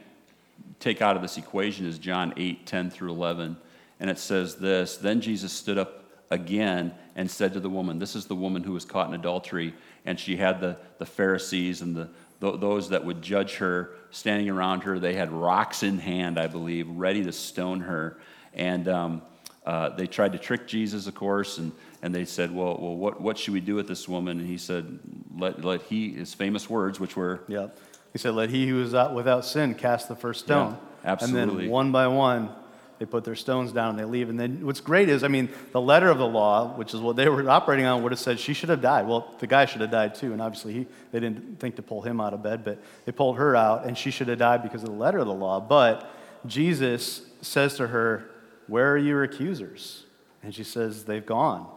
take 0.80 1.03
out 1.03 1.16
of 1.16 1.22
this 1.22 1.36
equation 1.36 1.86
is 1.86 1.99
John 1.99 2.32
8, 2.36 2.66
10 2.66 2.90
through 2.90 3.12
11. 3.12 3.57
And 4.01 4.11
it 4.11 4.18
says 4.18 4.57
this 4.57 4.96
Then 4.96 5.20
Jesus 5.20 5.53
stood 5.53 5.78
up 5.78 6.05
again 6.30 6.94
and 7.16 7.30
said 7.30 7.53
to 7.55 7.61
the 7.61 7.70
woman, 7.70 7.99
This 7.99 8.14
is 8.14 8.26
the 8.26 8.34
woman 8.34 8.62
who 8.62 8.72
was 8.72 8.84
caught 8.84 9.09
in 9.09 9.14
adultery, 9.14 9.74
and 10.07 10.18
she 10.18 10.36
had 10.36 10.61
the, 10.61 10.76
the 10.99 11.07
Pharisees 11.07 11.82
and 11.82 11.96
the, 11.96 12.09
those 12.41 12.91
that 12.91 13.05
would 13.05 13.22
judge 13.22 13.57
her 13.57 13.91
standing 14.11 14.49
around 14.49 14.82
her. 14.84 14.99
They 14.99 15.14
had 15.14 15.32
rocks 15.32 15.82
in 15.82 15.99
hand, 15.99 16.39
I 16.39 16.47
believe, 16.47 16.89
ready 16.89 17.24
to 17.24 17.32
stone 17.32 17.80
her. 17.80 18.18
And 18.55 18.89
um, 18.89 19.22
uh, 19.66 19.91
they 19.91 20.07
tried 20.07 20.32
to 20.32 20.39
trick 20.39 20.66
Jesus, 20.66 21.07
of 21.07 21.14
course, 21.14 21.59
and, 21.59 21.72
and 22.03 22.14
they 22.14 22.24
said, 22.24 22.55
Well, 22.55 22.78
well 22.80 22.97
what, 22.97 23.20
what 23.20 23.39
should 23.39 23.55
we 23.55 23.61
do 23.61 23.74
with 23.74 23.89
this 23.89 24.09
woman? 24.09 24.39
And 24.39 24.49
he 24.49 24.59
said, 24.59 24.99
Let, 25.36 25.64
let 25.64 25.82
he, 25.82 26.11
his 26.12 26.32
famous 26.34 26.70
words, 26.70 26.99
which 27.01 27.16
were, 27.16 27.41
Yeah. 27.49 27.68
He 28.12 28.18
said, 28.18 28.34
Let 28.34 28.51
he 28.51 28.66
who 28.66 28.80
is 28.82 28.93
without 28.93 29.45
sin 29.45 29.74
cast 29.74 30.09
the 30.09 30.16
first 30.16 30.45
stone. 30.45 30.78
Yeah, 31.05 31.11
absolutely. 31.12 31.41
And 31.43 31.61
then 31.61 31.70
one 31.70 31.93
by 31.93 32.07
one, 32.07 32.51
they 32.99 33.07
put 33.07 33.24
their 33.24 33.36
stones 33.36 33.72
down 33.72 33.90
and 33.90 33.99
they 33.99 34.05
leave. 34.05 34.28
And 34.28 34.38
then 34.38 34.66
what's 34.66 34.80
great 34.80 35.09
is, 35.09 35.22
I 35.22 35.28
mean, 35.28 35.49
the 35.72 35.80
letter 35.80 36.09
of 36.09 36.18
the 36.18 36.26
law, 36.26 36.74
which 36.76 36.94
is 36.94 37.01
what 37.01 37.16
they 37.16 37.28
were 37.28 37.49
operating 37.49 37.86
on, 37.86 38.03
would 38.03 38.12
have 38.12 38.18
said 38.18 38.40
she 38.40 38.55
should 38.55 38.68
have 38.68 38.80
died. 38.80 39.07
Well, 39.07 39.34
the 39.38 39.46
guy 39.46 39.66
should 39.66 39.80
have 39.80 39.90
died 39.90 40.14
too. 40.14 40.32
And 40.32 40.42
obviously, 40.42 40.72
he, 40.72 40.86
they 41.12 41.20
didn't 41.20 41.61
think 41.61 41.76
to 41.76 41.82
pull 41.82 42.03
him 42.03 42.20
out 42.20 42.34
of 42.34 42.42
bed, 42.42 42.64
but 42.64 42.82
they 43.05 43.12
pulled 43.12 43.36
her 43.36 43.55
out, 43.55 43.84
and 43.84 43.96
she 43.96 44.11
should 44.11 44.28
have 44.28 44.38
died 44.38 44.62
because 44.62 44.82
of 44.82 44.88
the 44.88 44.96
letter 44.96 45.18
of 45.18 45.26
the 45.26 45.34
law. 45.34 45.61
But 45.61 46.11
Jesus 46.46 47.22
says 47.40 47.76
to 47.76 47.86
her, 47.86 48.30
Where 48.66 48.92
are 48.92 48.99
your 48.99 49.22
accusers? 49.22 50.05
And 50.42 50.55
she 50.55 50.64
says, 50.64 51.05
They've 51.05 51.24
gone. 51.24 51.68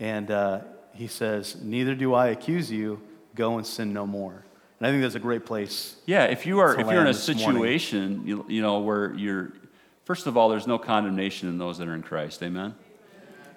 And 0.00 0.30
uh, 0.30 0.60
he 0.92 1.06
says, 1.06 1.56
Neither 1.62 1.94
do 1.94 2.14
I 2.14 2.28
accuse 2.28 2.70
you. 2.70 3.02
Go 3.34 3.58
and 3.58 3.66
sin 3.66 3.92
no 3.92 4.06
more. 4.06 4.44
And 4.78 4.86
I 4.86 4.90
think 4.90 5.02
that's 5.02 5.14
a 5.14 5.20
great 5.20 5.44
place. 5.44 5.96
Yeah, 6.06 6.24
if 6.24 6.46
you 6.46 6.60
are 6.60 6.78
if 6.78 6.88
you're 6.88 7.00
in 7.00 7.08
a 7.08 7.14
situation 7.14 8.22
you, 8.26 8.44
you 8.48 8.62
know 8.62 8.78
where 8.78 9.12
you're 9.14 9.52
First 10.08 10.26
of 10.26 10.38
all, 10.38 10.48
there's 10.48 10.66
no 10.66 10.78
condemnation 10.78 11.50
in 11.50 11.58
those 11.58 11.76
that 11.76 11.86
are 11.86 11.94
in 11.94 12.02
Christ. 12.02 12.42
Amen. 12.42 12.74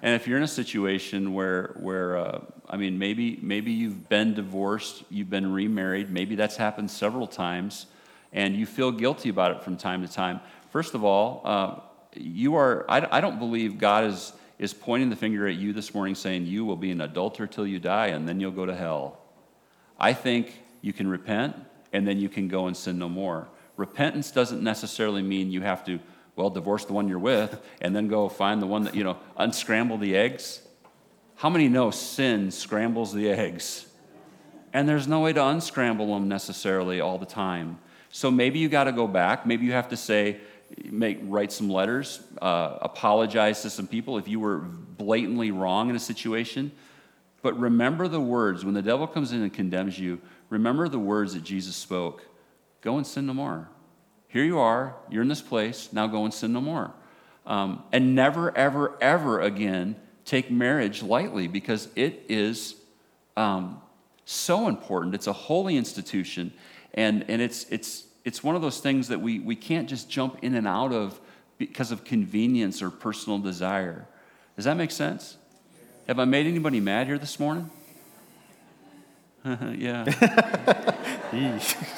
And 0.02 0.16
if 0.16 0.28
you're 0.28 0.36
in 0.36 0.44
a 0.44 0.50
situation 0.50 1.34
where, 1.34 1.78
where 1.80 2.18
uh, 2.18 2.42
I 2.70 2.76
mean, 2.76 3.00
maybe, 3.00 3.40
maybe 3.42 3.72
you've 3.72 4.10
been 4.10 4.34
divorced, 4.34 5.06
you've 5.10 5.30
been 5.30 5.54
remarried, 5.54 6.12
maybe 6.12 6.36
that's 6.36 6.58
happened 6.58 6.92
several 6.92 7.26
times, 7.26 7.86
and 8.34 8.54
you 8.54 8.66
feel 8.66 8.92
guilty 8.92 9.30
about 9.30 9.52
it 9.52 9.64
from 9.64 9.78
time 9.78 10.06
to 10.06 10.12
time. 10.12 10.42
First 10.72 10.94
of 10.94 11.06
all, 11.06 11.42
uh, 11.46 11.76
you 12.16 12.56
are, 12.56 12.86
I, 12.90 13.08
I 13.10 13.22
don't 13.22 13.40
believe 13.40 13.78
God 13.78 14.04
is, 14.04 14.34
is 14.60 14.74
pointing 14.74 15.10
the 15.10 15.16
finger 15.16 15.48
at 15.48 15.56
you 15.56 15.72
this 15.72 15.94
morning 15.94 16.16
saying 16.16 16.48
you 16.48 16.66
will 16.66 16.76
be 16.76 16.92
an 16.92 17.00
adulterer 17.00 17.48
till 17.48 17.66
you 17.66 17.80
die 17.80 18.08
and 18.08 18.28
then 18.28 18.42
you'll 18.42 18.52
go 18.52 18.66
to 18.66 18.76
hell. 18.76 19.22
I 19.98 20.12
think 20.12 20.62
you 20.82 20.92
can 20.92 21.08
repent 21.08 21.56
and 21.94 22.06
then 22.06 22.20
you 22.20 22.28
can 22.28 22.50
go 22.50 22.68
and 22.68 22.76
sin 22.76 23.00
no 23.00 23.08
more. 23.08 23.48
Repentance 23.78 24.32
doesn't 24.32 24.62
necessarily 24.62 25.22
mean 25.22 25.50
you 25.50 25.62
have 25.62 25.86
to 25.86 26.02
well, 26.36 26.50
divorce 26.50 26.86
the 26.86 26.94
one 26.94 27.08
you're 27.08 27.20
with 27.20 27.62
and 27.82 27.96
then 27.96 28.08
go 28.08 28.30
find 28.30 28.62
the 28.62 28.68
one 28.68 28.84
that, 28.84 28.96
you 28.96 29.04
know, 29.04 29.18
unscramble 29.38 29.98
the 29.98 30.16
eggs. 30.16 30.62
How 31.36 31.50
many 31.50 31.68
know 31.68 31.92
sin 31.92 32.52
scrambles 32.52 33.14
the 33.14 33.30
eggs? 33.30 33.88
And 34.74 34.88
there's 34.88 35.08
no 35.08 35.20
way 35.20 35.34
to 35.34 35.46
unscramble 35.46 36.14
them 36.14 36.28
necessarily 36.28 37.02
all 37.02 37.18
the 37.18 37.26
time. 37.26 37.80
So 38.10 38.32
maybe 38.32 38.60
you 38.60 38.70
got 38.70 38.86
to 38.86 38.92
go 38.92 39.08
back. 39.08 39.46
Maybe 39.46 39.66
you 39.66 39.74
have 39.74 39.90
to 39.90 39.98
say, 39.98 40.38
make, 40.86 41.20
write 41.24 41.52
some 41.52 41.70
letters, 41.70 42.22
uh, 42.42 42.78
apologize 42.82 43.62
to 43.64 43.70
some 43.70 43.88
people 43.88 44.18
if 44.18 44.28
you 44.28 44.40
were 44.40 44.60
blatantly 44.60 45.52
wrong 45.52 45.90
in 45.90 45.96
a 45.96 46.00
situation. 46.00 46.72
But 47.42 47.60
remember 47.60 48.08
the 48.08 48.22
words. 48.22 48.64
When 48.64 48.74
the 48.74 48.82
devil 48.82 49.08
comes 49.08 49.32
in 49.32 49.42
and 49.42 49.54
condemns 49.54 49.98
you, 49.98 50.22
remember 50.50 50.88
the 50.88 51.00
words 51.00 51.34
that 51.34 51.44
Jesus 51.44 51.76
spoke 51.76 52.26
go 52.82 52.98
and 52.98 53.06
sin 53.06 53.26
no 53.26 53.34
more. 53.34 53.70
Here 54.32 54.46
you 54.46 54.60
are, 54.60 54.96
you're 55.10 55.24
in 55.24 55.28
this 55.28 55.42
place, 55.42 55.90
now 55.92 56.08
go 56.08 56.24
and 56.24 56.34
sin 56.34 56.54
no 56.54 56.62
more. 56.62 56.92
Um, 57.46 57.84
and 57.92 58.16
never, 58.16 58.56
ever, 58.56 58.98
ever 59.02 59.42
again 59.42 59.98
take 60.24 60.50
marriage 60.50 61.04
lightly 61.04 61.48
because 61.48 61.90
it 61.98 62.24
is 62.30 62.76
um, 63.36 63.82
so 64.24 64.70
important. 64.70 65.16
It's 65.16 65.28
a 65.28 65.34
holy 65.34 65.76
institution, 65.76 66.54
and, 66.94 67.26
and 67.28 67.42
it's, 67.42 67.66
it's, 67.70 68.06
it's 68.24 68.42
one 68.42 68.56
of 68.56 68.62
those 68.62 68.80
things 68.80 69.10
that 69.10 69.20
we, 69.20 69.40
we 69.40 69.58
can't 69.58 69.90
just 69.90 70.10
jump 70.10 70.38
in 70.42 70.56
and 70.56 70.66
out 70.66 70.94
of 70.94 71.20
because 71.58 71.92
of 71.92 72.06
convenience 72.06 72.82
or 72.82 72.90
personal 72.90 73.38
desire. 73.38 74.08
Does 74.56 74.64
that 74.64 74.78
make 74.78 74.92
sense? 74.92 75.36
Have 76.08 76.20
I 76.20 76.26
made 76.26 76.48
anybody 76.48 76.80
mad 76.80 77.08
here 77.08 77.18
this 77.18 77.38
morning? 77.38 77.70
yeah. 79.46 80.06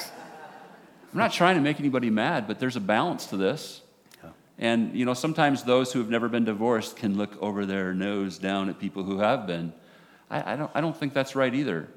I'm 1.14 1.20
not 1.20 1.32
trying 1.32 1.54
to 1.54 1.60
make 1.60 1.78
anybody 1.78 2.10
mad, 2.10 2.48
but 2.48 2.58
there's 2.58 2.74
a 2.74 2.80
balance 2.80 3.26
to 3.26 3.36
this. 3.36 3.82
Yeah. 4.22 4.30
And, 4.58 4.98
you 4.98 5.04
know, 5.04 5.14
sometimes 5.14 5.62
those 5.62 5.92
who 5.92 6.00
have 6.00 6.10
never 6.10 6.28
been 6.28 6.44
divorced 6.44 6.96
can 6.96 7.16
look 7.16 7.40
over 7.40 7.64
their 7.64 7.94
nose 7.94 8.36
down 8.36 8.68
at 8.68 8.80
people 8.80 9.04
who 9.04 9.20
have 9.20 9.46
been. 9.46 9.72
I, 10.28 10.54
I 10.54 10.56
don't, 10.56 10.70
I 10.74 10.80
don't 10.80 10.96
think 10.96 11.14
that's 11.14 11.36
right 11.36 11.54
either. 11.54 11.88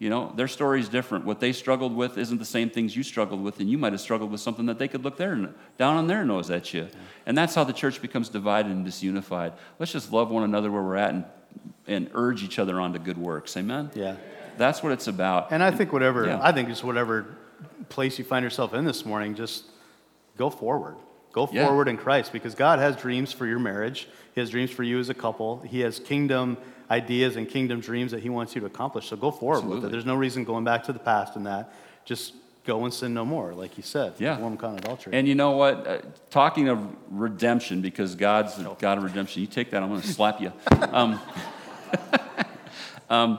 You 0.00 0.10
know, 0.10 0.32
their 0.34 0.48
story 0.48 0.80
is 0.80 0.88
different. 0.88 1.24
What 1.24 1.38
they 1.38 1.52
struggled 1.52 1.94
with 1.94 2.18
isn't 2.18 2.38
the 2.38 2.44
same 2.44 2.68
things 2.68 2.96
you 2.96 3.04
struggled 3.04 3.40
with, 3.40 3.60
and 3.60 3.70
you 3.70 3.78
might 3.78 3.92
have 3.92 4.00
struggled 4.00 4.32
with 4.32 4.40
something 4.40 4.66
that 4.66 4.76
they 4.80 4.88
could 4.88 5.04
look 5.04 5.16
their, 5.16 5.36
down 5.78 5.96
on 5.96 6.08
their 6.08 6.24
nose 6.24 6.50
at 6.50 6.74
you. 6.74 6.82
Yeah. 6.82 6.98
And 7.26 7.38
that's 7.38 7.54
how 7.54 7.62
the 7.62 7.72
church 7.72 8.02
becomes 8.02 8.28
divided 8.28 8.72
and 8.72 8.84
disunified. 8.84 9.52
Let's 9.78 9.92
just 9.92 10.12
love 10.12 10.30
one 10.30 10.42
another 10.42 10.72
where 10.72 10.82
we're 10.82 10.96
at 10.96 11.10
and, 11.10 11.24
and 11.86 12.10
urge 12.14 12.42
each 12.42 12.58
other 12.58 12.80
on 12.80 12.92
to 12.94 12.98
good 12.98 13.18
works. 13.18 13.56
Amen? 13.56 13.92
Yeah. 13.94 14.16
That's 14.58 14.82
what 14.82 14.90
it's 14.90 15.06
about. 15.06 15.52
And 15.52 15.62
I 15.62 15.70
think 15.70 15.92
whatever, 15.92 16.26
yeah. 16.26 16.40
I 16.42 16.50
think 16.50 16.68
it's 16.68 16.82
whatever 16.82 17.36
place 17.88 18.18
you 18.18 18.24
find 18.24 18.42
yourself 18.42 18.74
in 18.74 18.84
this 18.84 19.04
morning, 19.04 19.34
just 19.34 19.64
go 20.36 20.50
forward. 20.50 20.96
Go 21.32 21.48
yeah. 21.50 21.66
forward 21.66 21.88
in 21.88 21.96
Christ 21.96 22.32
because 22.32 22.54
God 22.54 22.78
has 22.78 22.94
dreams 22.96 23.32
for 23.32 23.46
your 23.46 23.58
marriage. 23.58 24.08
He 24.34 24.40
has 24.40 24.50
dreams 24.50 24.70
for 24.70 24.82
you 24.82 24.98
as 24.98 25.08
a 25.08 25.14
couple. 25.14 25.60
He 25.60 25.80
has 25.80 25.98
kingdom 25.98 26.58
ideas 26.90 27.36
and 27.36 27.48
kingdom 27.48 27.80
dreams 27.80 28.12
that 28.12 28.22
He 28.22 28.28
wants 28.28 28.54
you 28.54 28.60
to 28.60 28.66
accomplish. 28.66 29.08
So 29.08 29.16
go 29.16 29.30
forward 29.30 29.56
Absolutely. 29.56 29.80
with 29.80 29.88
it. 29.88 29.92
There's 29.92 30.04
no 30.04 30.14
reason 30.14 30.44
going 30.44 30.64
back 30.64 30.84
to 30.84 30.92
the 30.92 30.98
past 30.98 31.36
in 31.36 31.44
that. 31.44 31.72
Just 32.04 32.34
go 32.64 32.84
and 32.84 32.92
sin 32.92 33.14
no 33.14 33.24
more, 33.24 33.54
like 33.54 33.76
you 33.76 33.82
said. 33.82 34.14
Yeah. 34.18 34.38
Woman 34.38 34.58
caught 34.58 34.78
adultery. 34.78 35.14
And 35.14 35.26
you 35.26 35.34
know 35.34 35.52
what? 35.52 35.86
Uh, 35.86 35.98
talking 36.30 36.68
of 36.68 36.86
redemption, 37.10 37.80
because 37.80 38.14
God's 38.14 38.56
the 38.56 38.64
God 38.74 38.98
of 38.98 39.04
redemption, 39.04 39.40
you 39.40 39.48
take 39.48 39.70
that, 39.70 39.82
I'm 39.82 39.88
going 39.88 40.02
to 40.02 40.06
slap 40.06 40.40
you. 40.40 40.52
Um, 40.92 41.20
um, 43.10 43.38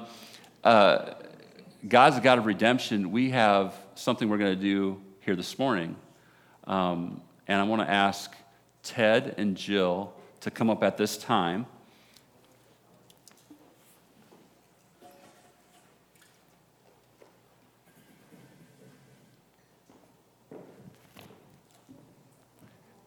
uh, 0.64 1.14
God's 1.88 2.16
the 2.16 2.22
God 2.22 2.40
of 2.40 2.46
redemption. 2.46 3.12
We 3.12 3.32
have 3.32 3.76
something 3.96 4.30
we're 4.30 4.38
going 4.38 4.56
to 4.56 4.62
do 4.62 5.02
here 5.22 5.36
this 5.36 5.58
morning. 5.58 5.96
Um, 6.66 7.22
and 7.48 7.60
I 7.60 7.64
want 7.64 7.82
to 7.82 7.90
ask 7.90 8.34
Ted 8.84 9.36
and 9.38 9.56
Jill 9.56 10.14
to 10.42 10.52
come 10.52 10.70
up 10.70 10.84
at 10.84 10.98
this 10.98 11.18
time. 11.18 11.66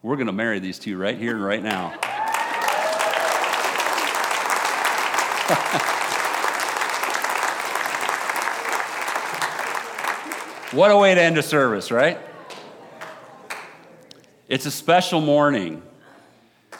We're 0.03 0.15
going 0.17 0.29
to 0.29 0.33
marry 0.33 0.61
these 0.61 0.79
two 0.79 0.97
right 0.97 1.19
here 1.19 1.35
and 1.35 1.45
right 1.45 1.63
now. 1.63 1.93
What 10.73 10.91
a 10.91 10.97
way 10.97 11.15
to 11.15 11.21
end 11.21 11.39
a 11.39 11.43
service, 11.45 11.93
right? 11.93 12.19
It's 14.49 14.67
a 14.67 14.71
special 14.71 15.21
morning. 15.21 15.81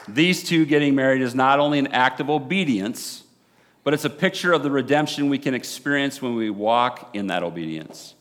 These 0.09 0.43
two 0.43 0.65
getting 0.65 0.93
married 0.93 1.21
is 1.21 1.33
not 1.33 1.59
only 1.59 1.79
an 1.79 1.87
act 1.87 2.19
of 2.19 2.29
obedience, 2.29 3.23
but 3.85 3.93
it's 3.93 4.03
a 4.03 4.09
picture 4.09 4.51
of 4.51 4.63
the 4.63 4.71
redemption 4.71 5.29
we 5.29 5.39
can 5.39 5.53
experience 5.53 6.21
when 6.21 6.35
we 6.35 6.49
walk 6.49 7.11
in 7.13 7.27
that 7.27 7.43
obedience. 7.43 8.15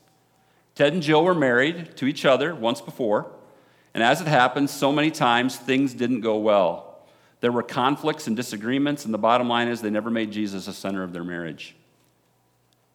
Ted 0.77 0.93
and 0.93 1.03
Jill 1.03 1.25
were 1.25 1.35
married 1.35 1.97
to 1.97 2.07
each 2.07 2.25
other 2.25 2.55
once 2.55 2.81
before, 2.81 3.31
and 3.93 4.05
as 4.05 4.21
it 4.21 4.29
happens, 4.29 4.71
so 4.71 4.93
many 4.93 5.11
times 5.11 5.57
things 5.57 5.95
didn't 5.95 6.21
go 6.21 6.39
well. 6.39 7.01
There 7.41 7.53
were 7.53 7.63
conflicts 7.63 8.27
and 8.27 8.37
disagreements, 8.37 9.05
and 9.05 9.13
the 9.13 9.19
bottom 9.19 9.49
line 9.49 9.69
is 9.69 9.81
they 9.81 9.91
never 9.91 10.11
made 10.11 10.31
Jesus 10.31 10.67
the 10.67 10.73
center 10.73 11.03
of 11.03 11.13
their 11.13 11.25
marriage. 11.25 11.76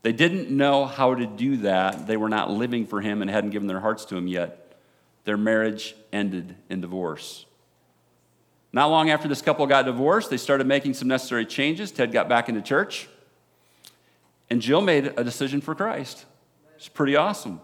They 0.03 0.13
didn't 0.13 0.49
know 0.49 0.85
how 0.85 1.13
to 1.13 1.25
do 1.25 1.57
that. 1.57 2.07
They 2.07 2.17
were 2.17 2.29
not 2.29 2.49
living 2.49 2.87
for 2.87 3.01
him 3.01 3.21
and 3.21 3.29
hadn't 3.29 3.51
given 3.51 3.67
their 3.67 3.79
hearts 3.79 4.05
to 4.05 4.17
him 4.17 4.27
yet. 4.27 4.77
Their 5.25 5.37
marriage 5.37 5.95
ended 6.11 6.55
in 6.69 6.81
divorce. 6.81 7.45
Not 8.73 8.87
long 8.87 9.09
after 9.09 9.27
this 9.27 9.41
couple 9.41 9.65
got 9.67 9.85
divorced, 9.85 10.29
they 10.29 10.37
started 10.37 10.65
making 10.65 10.93
some 10.93 11.07
necessary 11.07 11.45
changes. 11.45 11.91
Ted 11.91 12.11
got 12.11 12.29
back 12.29 12.49
into 12.49 12.61
church, 12.61 13.07
and 14.49 14.61
Jill 14.61 14.81
made 14.81 15.13
a 15.17 15.23
decision 15.23 15.61
for 15.61 15.75
Christ. 15.75 16.25
It's 16.77 16.87
pretty 16.87 17.15
awesome. 17.15 17.61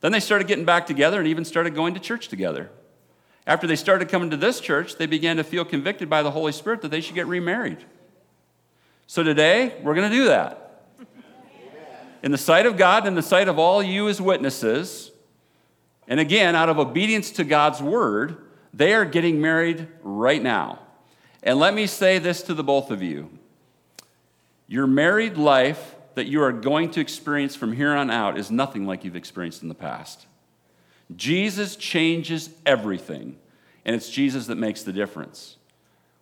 Then 0.00 0.12
they 0.12 0.20
started 0.20 0.46
getting 0.46 0.64
back 0.64 0.86
together 0.86 1.18
and 1.18 1.26
even 1.26 1.44
started 1.44 1.74
going 1.74 1.94
to 1.94 2.00
church 2.00 2.28
together. 2.28 2.70
After 3.46 3.66
they 3.66 3.76
started 3.76 4.08
coming 4.08 4.30
to 4.30 4.36
this 4.36 4.60
church, 4.60 4.96
they 4.96 5.06
began 5.06 5.36
to 5.38 5.44
feel 5.44 5.64
convicted 5.64 6.08
by 6.08 6.22
the 6.22 6.30
Holy 6.30 6.52
Spirit 6.52 6.82
that 6.82 6.90
they 6.90 7.00
should 7.00 7.14
get 7.14 7.26
remarried. 7.26 7.84
So 9.06 9.22
today, 9.22 9.74
we're 9.82 9.94
going 9.94 10.10
to 10.10 10.16
do 10.16 10.24
that. 10.26 10.61
In 12.22 12.30
the 12.30 12.38
sight 12.38 12.66
of 12.66 12.76
God 12.76 13.06
in 13.06 13.14
the 13.14 13.22
sight 13.22 13.48
of 13.48 13.58
all 13.58 13.82
you 13.82 14.08
as 14.08 14.20
witnesses, 14.20 15.10
and 16.06 16.20
again, 16.20 16.54
out 16.54 16.68
of 16.68 16.78
obedience 16.78 17.30
to 17.32 17.44
God's 17.44 17.82
word, 17.82 18.36
they 18.72 18.94
are 18.94 19.04
getting 19.04 19.40
married 19.40 19.88
right 20.02 20.42
now. 20.42 20.78
And 21.42 21.58
let 21.58 21.74
me 21.74 21.86
say 21.86 22.18
this 22.18 22.42
to 22.42 22.54
the 22.54 22.64
both 22.64 22.90
of 22.90 23.02
you 23.02 23.30
your 24.68 24.86
married 24.86 25.36
life 25.36 25.96
that 26.14 26.26
you 26.26 26.42
are 26.42 26.52
going 26.52 26.90
to 26.90 27.00
experience 27.00 27.54
from 27.54 27.72
here 27.72 27.90
on 27.90 28.10
out 28.10 28.38
is 28.38 28.50
nothing 28.50 28.86
like 28.86 29.04
you've 29.04 29.16
experienced 29.16 29.62
in 29.62 29.68
the 29.68 29.74
past. 29.74 30.26
Jesus 31.14 31.76
changes 31.76 32.48
everything, 32.64 33.38
and 33.84 33.94
it's 33.94 34.08
Jesus 34.08 34.46
that 34.46 34.56
makes 34.56 34.82
the 34.82 34.92
difference. 34.92 35.56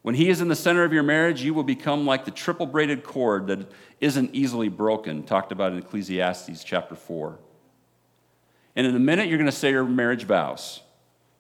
When 0.03 0.15
He 0.15 0.31
is 0.31 0.41
in 0.41 0.49
the 0.49 0.57
center 0.57 0.85
of 0.85 0.93
your 0.93 1.03
marriage, 1.03 1.43
you 1.43 1.53
will 1.53 1.63
become 1.63 2.07
like 2.07 2.25
the 2.25 2.31
triple 2.31 2.67
braided 2.67 3.05
cord 3.05 3.47
that 3.49 3.71
isn't 4.01 4.35
easily 4.35 4.69
broken, 4.69 5.23
talked 5.23 5.53
about 5.53 5.73
in 5.73 5.79
Ecclesiastes 5.79 6.65
chapter 6.65 6.95
4. 6.95 7.39
And 8.77 8.87
in 8.87 8.95
a 8.97 9.01
minute, 9.01 9.29
you're 9.29 9.39
going 9.39 9.51
to 9.51 9.53
say 9.57 9.71
your 9.71 9.85
marriage 9.85 10.25
vows 10.25 10.81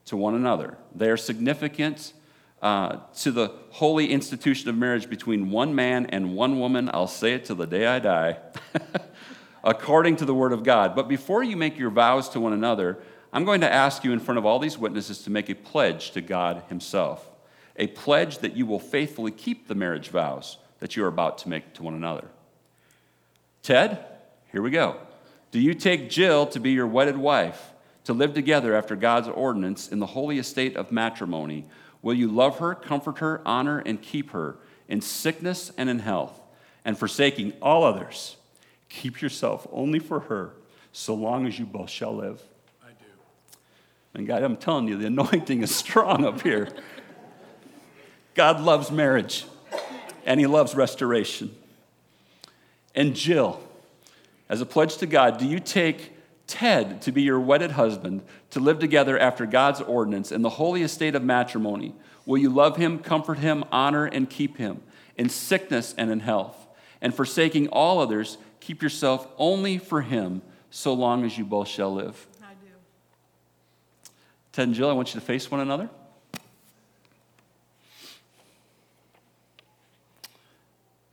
to 0.06 0.16
one 0.16 0.34
another. 0.34 0.76
They 0.94 1.08
are 1.08 1.16
significant 1.16 2.12
uh, 2.60 2.98
to 3.20 3.30
the 3.30 3.52
holy 3.70 4.10
institution 4.10 4.68
of 4.68 4.76
marriage 4.76 5.08
between 5.08 5.50
one 5.50 5.74
man 5.74 6.06
and 6.06 6.34
one 6.34 6.58
woman. 6.58 6.90
I'll 6.92 7.06
say 7.06 7.34
it 7.34 7.46
till 7.46 7.56
the 7.56 7.66
day 7.66 7.86
I 7.86 7.98
die, 7.98 8.38
according 9.64 10.16
to 10.16 10.24
the 10.24 10.34
word 10.34 10.52
of 10.52 10.62
God. 10.62 10.94
But 10.94 11.08
before 11.08 11.42
you 11.42 11.56
make 11.56 11.78
your 11.78 11.90
vows 11.90 12.28
to 12.30 12.40
one 12.40 12.52
another, 12.52 12.98
I'm 13.32 13.44
going 13.44 13.60
to 13.62 13.72
ask 13.72 14.04
you 14.04 14.12
in 14.12 14.20
front 14.20 14.38
of 14.38 14.44
all 14.44 14.58
these 14.58 14.76
witnesses 14.76 15.22
to 15.22 15.30
make 15.30 15.48
a 15.48 15.54
pledge 15.54 16.10
to 16.10 16.20
God 16.20 16.64
Himself, 16.68 17.29
a 17.80 17.86
pledge 17.88 18.38
that 18.38 18.54
you 18.54 18.66
will 18.66 18.78
faithfully 18.78 19.32
keep 19.32 19.66
the 19.66 19.74
marriage 19.74 20.10
vows 20.10 20.58
that 20.80 20.96
you 20.96 21.04
are 21.04 21.08
about 21.08 21.38
to 21.38 21.48
make 21.48 21.72
to 21.74 21.82
one 21.82 21.94
another. 21.94 22.28
Ted, 23.62 24.04
here 24.52 24.60
we 24.60 24.70
go. 24.70 24.98
Do 25.50 25.58
you 25.58 25.72
take 25.72 26.10
Jill 26.10 26.46
to 26.48 26.60
be 26.60 26.72
your 26.72 26.86
wedded 26.86 27.16
wife, 27.16 27.72
to 28.04 28.12
live 28.12 28.34
together 28.34 28.76
after 28.76 28.94
God's 28.96 29.28
ordinance 29.28 29.88
in 29.88 29.98
the 29.98 30.06
holy 30.06 30.38
estate 30.38 30.76
of 30.76 30.92
matrimony? 30.92 31.66
Will 32.02 32.14
you 32.14 32.28
love 32.28 32.58
her, 32.58 32.74
comfort 32.74 33.18
her, 33.18 33.40
honor, 33.46 33.78
and 33.78 34.00
keep 34.00 34.30
her 34.30 34.56
in 34.86 35.00
sickness 35.00 35.72
and 35.78 35.88
in 35.88 36.00
health, 36.00 36.38
and 36.84 36.98
forsaking 36.98 37.54
all 37.62 37.82
others? 37.82 38.36
Keep 38.90 39.22
yourself 39.22 39.66
only 39.72 39.98
for 39.98 40.20
her, 40.20 40.52
so 40.92 41.14
long 41.14 41.46
as 41.46 41.58
you 41.58 41.64
both 41.64 41.88
shall 41.88 42.14
live. 42.14 42.42
I 42.84 42.88
do. 42.90 43.06
And 44.14 44.26
God, 44.26 44.42
I'm 44.42 44.56
telling 44.56 44.86
you, 44.86 44.98
the 44.98 45.06
anointing 45.14 45.62
is 45.62 45.74
strong 45.74 46.26
up 46.26 46.42
here. 46.42 46.68
God 48.34 48.60
loves 48.60 48.90
marriage, 48.90 49.44
and 50.24 50.40
He 50.40 50.46
loves 50.46 50.74
restoration. 50.74 51.54
And 52.94 53.14
Jill, 53.14 53.60
as 54.48 54.60
a 54.60 54.66
pledge 54.66 54.96
to 54.98 55.06
God, 55.06 55.38
do 55.38 55.46
you 55.46 55.60
take 55.60 56.12
Ted 56.46 57.00
to 57.02 57.12
be 57.12 57.22
your 57.22 57.38
wedded 57.38 57.72
husband, 57.72 58.22
to 58.50 58.58
live 58.58 58.80
together 58.80 59.16
after 59.18 59.46
God's 59.46 59.80
ordinance 59.80 60.32
in 60.32 60.42
the 60.42 60.48
holy 60.50 60.82
estate 60.82 61.14
of 61.14 61.22
matrimony? 61.22 61.94
Will 62.26 62.38
you 62.38 62.50
love 62.50 62.76
him, 62.76 62.98
comfort 62.98 63.38
him, 63.38 63.64
honor, 63.70 64.06
and 64.06 64.28
keep 64.28 64.56
him 64.56 64.82
in 65.16 65.28
sickness 65.28 65.94
and 65.96 66.10
in 66.10 66.20
health? 66.20 66.56
And 67.00 67.14
forsaking 67.14 67.68
all 67.68 68.00
others, 68.00 68.36
keep 68.58 68.82
yourself 68.82 69.28
only 69.38 69.78
for 69.78 70.02
him, 70.02 70.42
so 70.70 70.92
long 70.92 71.24
as 71.24 71.38
you 71.38 71.44
both 71.44 71.68
shall 71.68 71.94
live. 71.94 72.26
I 72.42 72.52
do. 72.54 72.70
Ted 74.52 74.68
and 74.68 74.74
Jill, 74.74 74.90
I 74.90 74.92
want 74.92 75.14
you 75.14 75.20
to 75.20 75.26
face 75.26 75.50
one 75.50 75.60
another. 75.60 75.88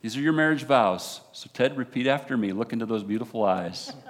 These 0.01 0.15
are 0.15 0.21
your 0.21 0.33
marriage 0.33 0.63
vows. 0.63 1.21
So, 1.31 1.49
Ted, 1.53 1.77
repeat 1.77 2.07
after 2.07 2.37
me. 2.37 2.51
Look 2.51 2.73
into 2.73 2.85
those 2.85 3.03
beautiful 3.03 3.43
eyes. 3.43 3.91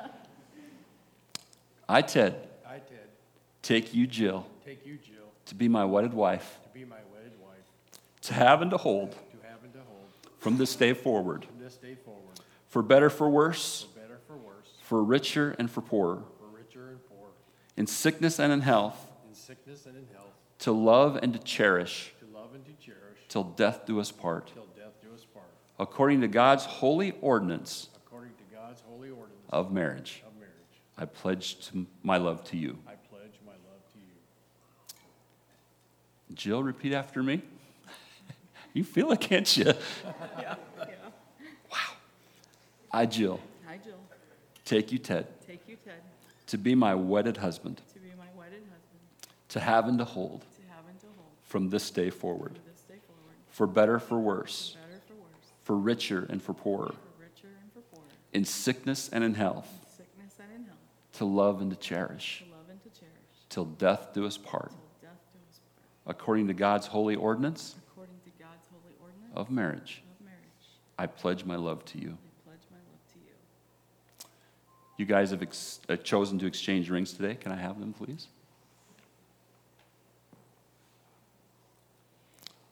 I, 1.89 2.01
Ted, 2.01 2.35
I, 2.65 2.79
Ted, 2.79 3.07
take 3.61 3.93
you, 3.93 4.07
Jill, 4.07 4.45
take 4.65 4.85
you, 4.85 4.97
Jill, 4.97 5.23
to 5.45 5.55
be 5.55 5.69
my 5.69 5.85
wedded 5.85 6.13
wife, 6.13 6.59
to 6.63 6.69
be 6.77 6.83
my 6.83 6.97
wedded 7.13 7.31
wife, 7.41 7.63
to 8.23 8.33
have 8.33 8.61
and 8.61 8.69
to 8.71 8.77
hold 8.77 9.11
to 9.11 9.47
have 9.47 9.63
and 9.63 9.71
to 9.71 9.79
hold. 9.79 10.03
from 10.39 10.57
this 10.57 10.75
day 10.75 10.91
forward, 10.93 11.45
from 11.45 11.63
this 11.63 11.77
day 11.77 11.95
forward, 11.95 12.41
for 12.67 12.81
better, 12.81 13.09
for 13.09 13.29
worse, 13.29 13.83
for 13.93 13.99
better, 14.01 14.17
for 14.27 14.35
worse, 14.35 14.67
for 14.81 15.01
richer 15.01 15.55
and 15.57 15.71
for 15.71 15.79
poorer, 15.79 16.23
for 16.39 16.57
richer 16.57 16.89
and 16.89 16.99
poor, 17.07 17.27
in 17.77 17.87
sickness 17.87 18.37
and 18.37 18.51
in 18.51 18.59
health, 18.59 18.97
in 19.29 19.33
sickness 19.33 19.85
and 19.85 19.95
in 19.95 20.07
health, 20.13 20.33
to 20.59 20.73
love 20.73 21.17
and 21.21 21.31
to 21.31 21.39
cherish, 21.39 22.11
to 22.19 22.25
love 22.37 22.49
and 22.53 22.65
to 22.65 22.73
cherish, 22.85 23.19
till 23.29 23.45
death 23.45 23.85
do 23.85 24.01
us 24.01 24.11
part, 24.11 24.51
till 24.53 24.67
death 24.75 24.91
do 25.01 25.07
us 25.15 25.23
part, 25.33 25.45
according 25.79 26.21
to 26.21 26.27
God's 26.27 26.65
holy 26.65 27.13
ordinance 27.21 27.89
according 27.95 28.31
to 28.31 28.55
God's 28.55 28.81
holy 28.89 29.09
ordinance 29.09 29.33
of 29.49 29.71
marriage. 29.71 30.23
of 30.25 30.33
marriage. 30.35 30.53
I 30.97 31.05
pledge 31.05 31.71
my 32.03 32.17
love 32.17 32.43
to 32.45 32.57
you. 32.57 32.77
I 32.87 32.93
pledge 33.09 33.39
my 33.45 33.51
love 33.51 33.83
to 33.93 33.99
you. 33.99 34.95
Jill, 36.35 36.63
repeat 36.63 36.93
after 36.93 37.21
me. 37.21 37.41
you 38.73 38.83
feel 38.83 39.11
it, 39.11 39.19
can't 39.19 39.57
you? 39.57 39.65
Yeah, 40.39 40.55
yeah. 40.79 40.95
I, 42.91 43.05
Jill, 43.05 43.39
I, 43.69 43.77
Jill, 43.77 43.99
take 44.65 44.91
you, 44.91 44.97
Ted, 44.97 45.27
take 45.45 45.61
you, 45.67 45.77
Ted, 45.85 46.01
to 46.47 46.57
be 46.57 46.73
my 46.73 46.95
wedded 46.95 47.37
husband, 47.37 47.81
to 47.93 47.99
be 47.99 48.09
my 48.17 48.25
wedded 48.35 48.61
husband, 48.61 49.37
to 49.49 49.59
have 49.59 49.87
and 49.87 49.99
to 49.99 50.05
hold 50.05 50.41
to 50.41 50.73
have 50.73 50.85
and 50.89 50.99
to 51.01 51.05
hold 51.05 51.27
from 51.43 51.69
this 51.69 51.91
day 51.91 52.09
forward, 52.09 52.53
from 52.53 52.71
this 52.71 52.81
day 52.81 52.95
forward, 53.05 53.35
for 53.49 53.67
better, 53.67 53.99
for 53.99 54.17
worse, 54.17 54.71
for 54.71 54.79
better, 54.79 54.86
for 55.67 55.75
richer 55.75 56.25
and 56.29 56.41
for 56.41 56.53
poorer, 56.53 56.95
and 57.43 57.73
for 57.73 57.81
poorer, 57.93 58.05
in 58.31 58.45
sickness 58.45 59.09
and 59.11 59.21
in 59.21 59.33
health, 59.33 59.67
in 59.83 59.97
sickness 59.97 60.35
and 60.39 60.49
in 60.55 60.63
health, 60.63 60.77
to 61.11 61.25
love 61.25 61.59
and 61.59 61.69
to 61.71 61.75
cherish, 61.75 62.45
and 62.69 62.81
to 62.81 62.89
cherish, 62.97 63.13
till 63.49 63.65
death 63.65 64.13
do 64.13 64.25
us 64.25 64.37
part, 64.37 64.71
do 65.01 65.07
us 65.07 65.11
part, 65.33 66.15
according 66.17 66.47
to 66.47 66.53
God's 66.53 66.87
holy 66.87 67.17
ordinance 67.17 67.75
according 67.91 68.15
to 68.23 68.29
God's 68.41 68.65
holy 68.71 68.95
ordinance 69.01 69.33
of 69.35 69.51
marriage. 69.51 70.03
of 70.17 70.25
marriage. 70.25 70.39
I 70.97 71.05
pledge 71.05 71.43
my 71.43 71.57
love 71.57 71.83
to 71.83 71.97
you. 71.97 72.17
I 72.17 72.49
pledge 72.49 72.65
my 72.71 72.77
love 72.77 73.01
to 73.11 73.19
you. 73.19 74.25
You 74.95 75.05
guys 75.05 75.31
have 75.31 75.41
ex- 75.41 75.81
uh, 75.89 75.97
chosen 75.97 76.39
to 76.39 76.45
exchange 76.45 76.89
rings 76.89 77.11
today. 77.11 77.35
Can 77.35 77.51
I 77.51 77.57
have 77.57 77.77
them, 77.81 77.91
please? 77.91 78.27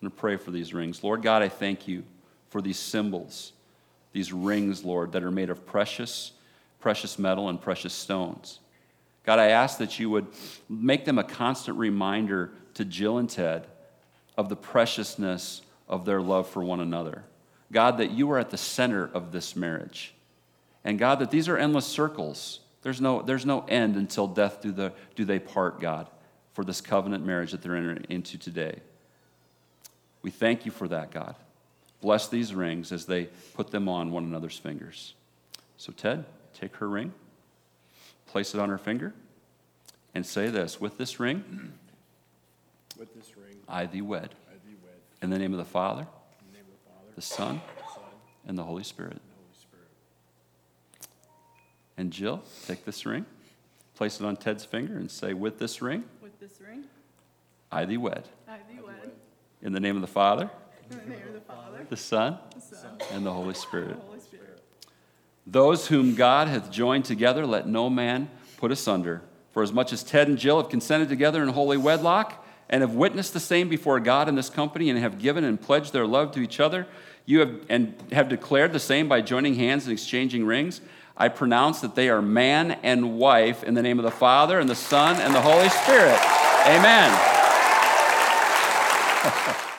I'm 0.01 0.07
going 0.07 0.11
to 0.11 0.17
pray 0.17 0.37
for 0.37 0.51
these 0.51 0.73
rings. 0.73 1.03
Lord 1.03 1.21
God, 1.21 1.41
I 1.41 1.49
thank 1.49 1.89
you 1.89 2.05
for 2.55 2.61
these 2.61 2.79
symbols, 2.79 3.51
these 4.13 4.31
rings, 4.31 4.85
Lord, 4.85 5.11
that 5.11 5.23
are 5.23 5.29
made 5.29 5.49
of 5.49 5.65
precious, 5.65 6.31
precious 6.79 7.19
metal 7.19 7.49
and 7.49 7.59
precious 7.59 7.93
stones. 7.93 8.61
God, 9.25 9.39
I 9.39 9.47
ask 9.47 9.77
that 9.79 9.99
you 9.99 10.09
would 10.09 10.27
make 10.69 11.03
them 11.03 11.19
a 11.19 11.23
constant 11.25 11.77
reminder 11.77 12.51
to 12.75 12.85
Jill 12.85 13.17
and 13.17 13.29
Ted 13.29 13.67
of 14.37 14.47
the 14.47 14.55
preciousness 14.55 15.63
of 15.89 16.05
their 16.05 16.21
love 16.21 16.47
for 16.47 16.63
one 16.63 16.79
another. 16.79 17.25
God, 17.73 17.97
that 17.97 18.11
you 18.11 18.31
are 18.31 18.39
at 18.39 18.51
the 18.51 18.57
center 18.57 19.09
of 19.13 19.33
this 19.33 19.57
marriage. 19.57 20.13
And 20.85 20.97
God, 20.97 21.19
that 21.19 21.31
these 21.31 21.49
are 21.49 21.57
endless 21.57 21.85
circles. 21.85 22.61
There's 22.83 23.01
no, 23.01 23.21
there's 23.21 23.45
no 23.45 23.65
end 23.67 23.97
until 23.97 24.27
death 24.27 24.61
do, 24.61 24.71
the, 24.71 24.93
do 25.17 25.25
they 25.25 25.39
part, 25.39 25.81
God, 25.81 26.09
for 26.53 26.63
this 26.63 26.79
covenant 26.79 27.25
marriage 27.25 27.51
that 27.51 27.61
they're 27.61 27.75
entering 27.75 28.05
into 28.07 28.37
today. 28.37 28.79
We 30.21 30.31
thank 30.31 30.65
you 30.65 30.71
for 30.71 30.87
that, 30.87 31.11
God. 31.11 31.35
Bless 32.05 32.27
these 32.27 32.53
rings 32.53 32.91
as 32.91 33.07
they 33.07 33.29
put 33.55 33.71
them 33.71 33.89
on 33.89 34.11
one 34.11 34.25
another's 34.25 34.59
fingers. 34.59 35.15
So, 35.77 35.91
Ted, 35.91 36.23
take 36.53 36.75
her 36.75 36.87
ring, 36.87 37.11
place 38.27 38.53
it 38.53 38.59
on 38.59 38.69
her 38.69 38.77
finger, 38.77 39.11
and 40.13 40.23
say 40.23 40.51
this 40.51 40.79
With 40.79 40.99
this 40.99 41.19
ring, 41.19 41.43
With 42.99 43.15
this 43.15 43.35
ring, 43.35 43.55
I 43.67 43.87
thee 43.87 44.03
wed. 44.03 44.35
I 44.47 44.53
thee 44.69 44.75
wed, 44.83 44.93
In 45.23 45.31
the 45.31 45.39
name 45.39 45.51
of 45.51 45.57
the 45.57 45.65
Father, 45.65 46.01
in 46.01 46.51
the 46.51 46.57
name 46.59 46.67
of 46.67 46.77
the 46.77 46.91
Father, 46.91 47.11
the 47.15 47.21
Son, 47.23 47.59
the 47.75 47.93
Son, 47.95 48.03
and 48.45 48.55
the 48.55 48.63
Holy 48.63 48.83
Spirit. 48.83 49.13
and 49.13 49.21
the 49.21 49.41
Holy 49.41 49.57
Spirit. 49.59 49.87
And 51.97 52.13
Jill, 52.13 52.43
take 52.67 52.85
this 52.85 53.03
ring, 53.07 53.25
place 53.95 54.19
it 54.19 54.25
on 54.27 54.35
Ted's 54.35 54.63
finger, 54.63 54.95
and 54.95 55.09
say, 55.09 55.33
With 55.33 55.57
this 55.57 55.81
ring, 55.81 56.03
With 56.21 56.39
this 56.39 56.61
ring, 56.61 56.83
I 57.71 57.85
thee 57.85 57.97
wed. 57.97 58.29
I 58.47 58.57
thee 58.71 58.79
wed. 58.79 59.09
In 59.63 59.73
the 59.73 59.79
name 59.79 59.95
of 59.95 60.01
the 60.01 60.07
Father, 60.07 60.51
In 60.91 60.97
the 60.97 61.05
name 61.05 61.27
of 61.27 61.33
the 61.33 61.39
Father, 61.41 61.85
the 61.89 61.97
Son, 61.97 62.37
the 62.53 62.61
Son, 62.61 62.97
and 63.11 63.25
the 63.25 63.33
Holy 63.33 63.55
Spirit. 63.55 63.91
and 63.91 64.01
the 64.01 64.05
Holy 64.05 64.19
Spirit. 64.19 64.61
Those 65.47 65.87
whom 65.87 66.15
God 66.15 66.47
hath 66.47 66.71
joined 66.71 67.05
together, 67.05 67.45
let 67.45 67.67
no 67.67 67.89
man 67.89 68.29
put 68.57 68.71
asunder. 68.71 69.21
For 69.51 69.63
as 69.63 69.71
much 69.71 69.93
as 69.93 70.03
Ted 70.03 70.27
and 70.27 70.37
Jill 70.37 70.57
have 70.57 70.69
consented 70.69 71.09
together 71.09 71.41
in 71.41 71.49
holy 71.49 71.77
wedlock, 71.77 72.45
and 72.69 72.81
have 72.81 72.93
witnessed 72.93 73.33
the 73.33 73.39
same 73.39 73.69
before 73.69 73.99
God 73.99 74.27
in 74.27 74.35
this 74.35 74.49
company, 74.49 74.89
and 74.89 74.99
have 74.99 75.17
given 75.17 75.43
and 75.43 75.59
pledged 75.59 75.93
their 75.93 76.05
love 76.05 76.31
to 76.33 76.39
each 76.39 76.59
other, 76.59 76.87
you 77.25 77.39
have 77.39 77.61
and 77.69 77.95
have 78.11 78.29
declared 78.29 78.71
the 78.71 78.79
same 78.79 79.07
by 79.07 79.21
joining 79.21 79.55
hands 79.55 79.85
and 79.85 79.93
exchanging 79.93 80.45
rings. 80.45 80.81
I 81.17 81.29
pronounce 81.29 81.79
that 81.81 81.95
they 81.95 82.09
are 82.09 82.21
man 82.21 82.71
and 82.83 83.17
wife 83.17 83.63
in 83.63 83.73
the 83.73 83.81
name 83.81 83.97
of 83.97 84.03
the 84.03 84.11
Father 84.11 84.59
and 84.59 84.69
the 84.69 84.75
Son 84.75 85.15
and 85.21 85.33
the 85.33 85.41
Holy 85.41 85.69
Spirit. 85.69 86.19
Amen. 86.67 87.11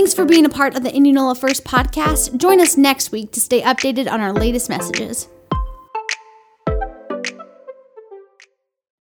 Thanks 0.00 0.14
for 0.14 0.24
being 0.24 0.46
a 0.46 0.48
part 0.48 0.76
of 0.76 0.82
the 0.82 0.96
Indianola 0.96 1.34
First 1.34 1.62
podcast. 1.62 2.38
Join 2.38 2.58
us 2.58 2.78
next 2.78 3.12
week 3.12 3.32
to 3.32 3.40
stay 3.40 3.60
updated 3.60 4.10
on 4.10 4.22
our 4.22 4.32
latest 4.32 4.70
messages. 4.70 5.28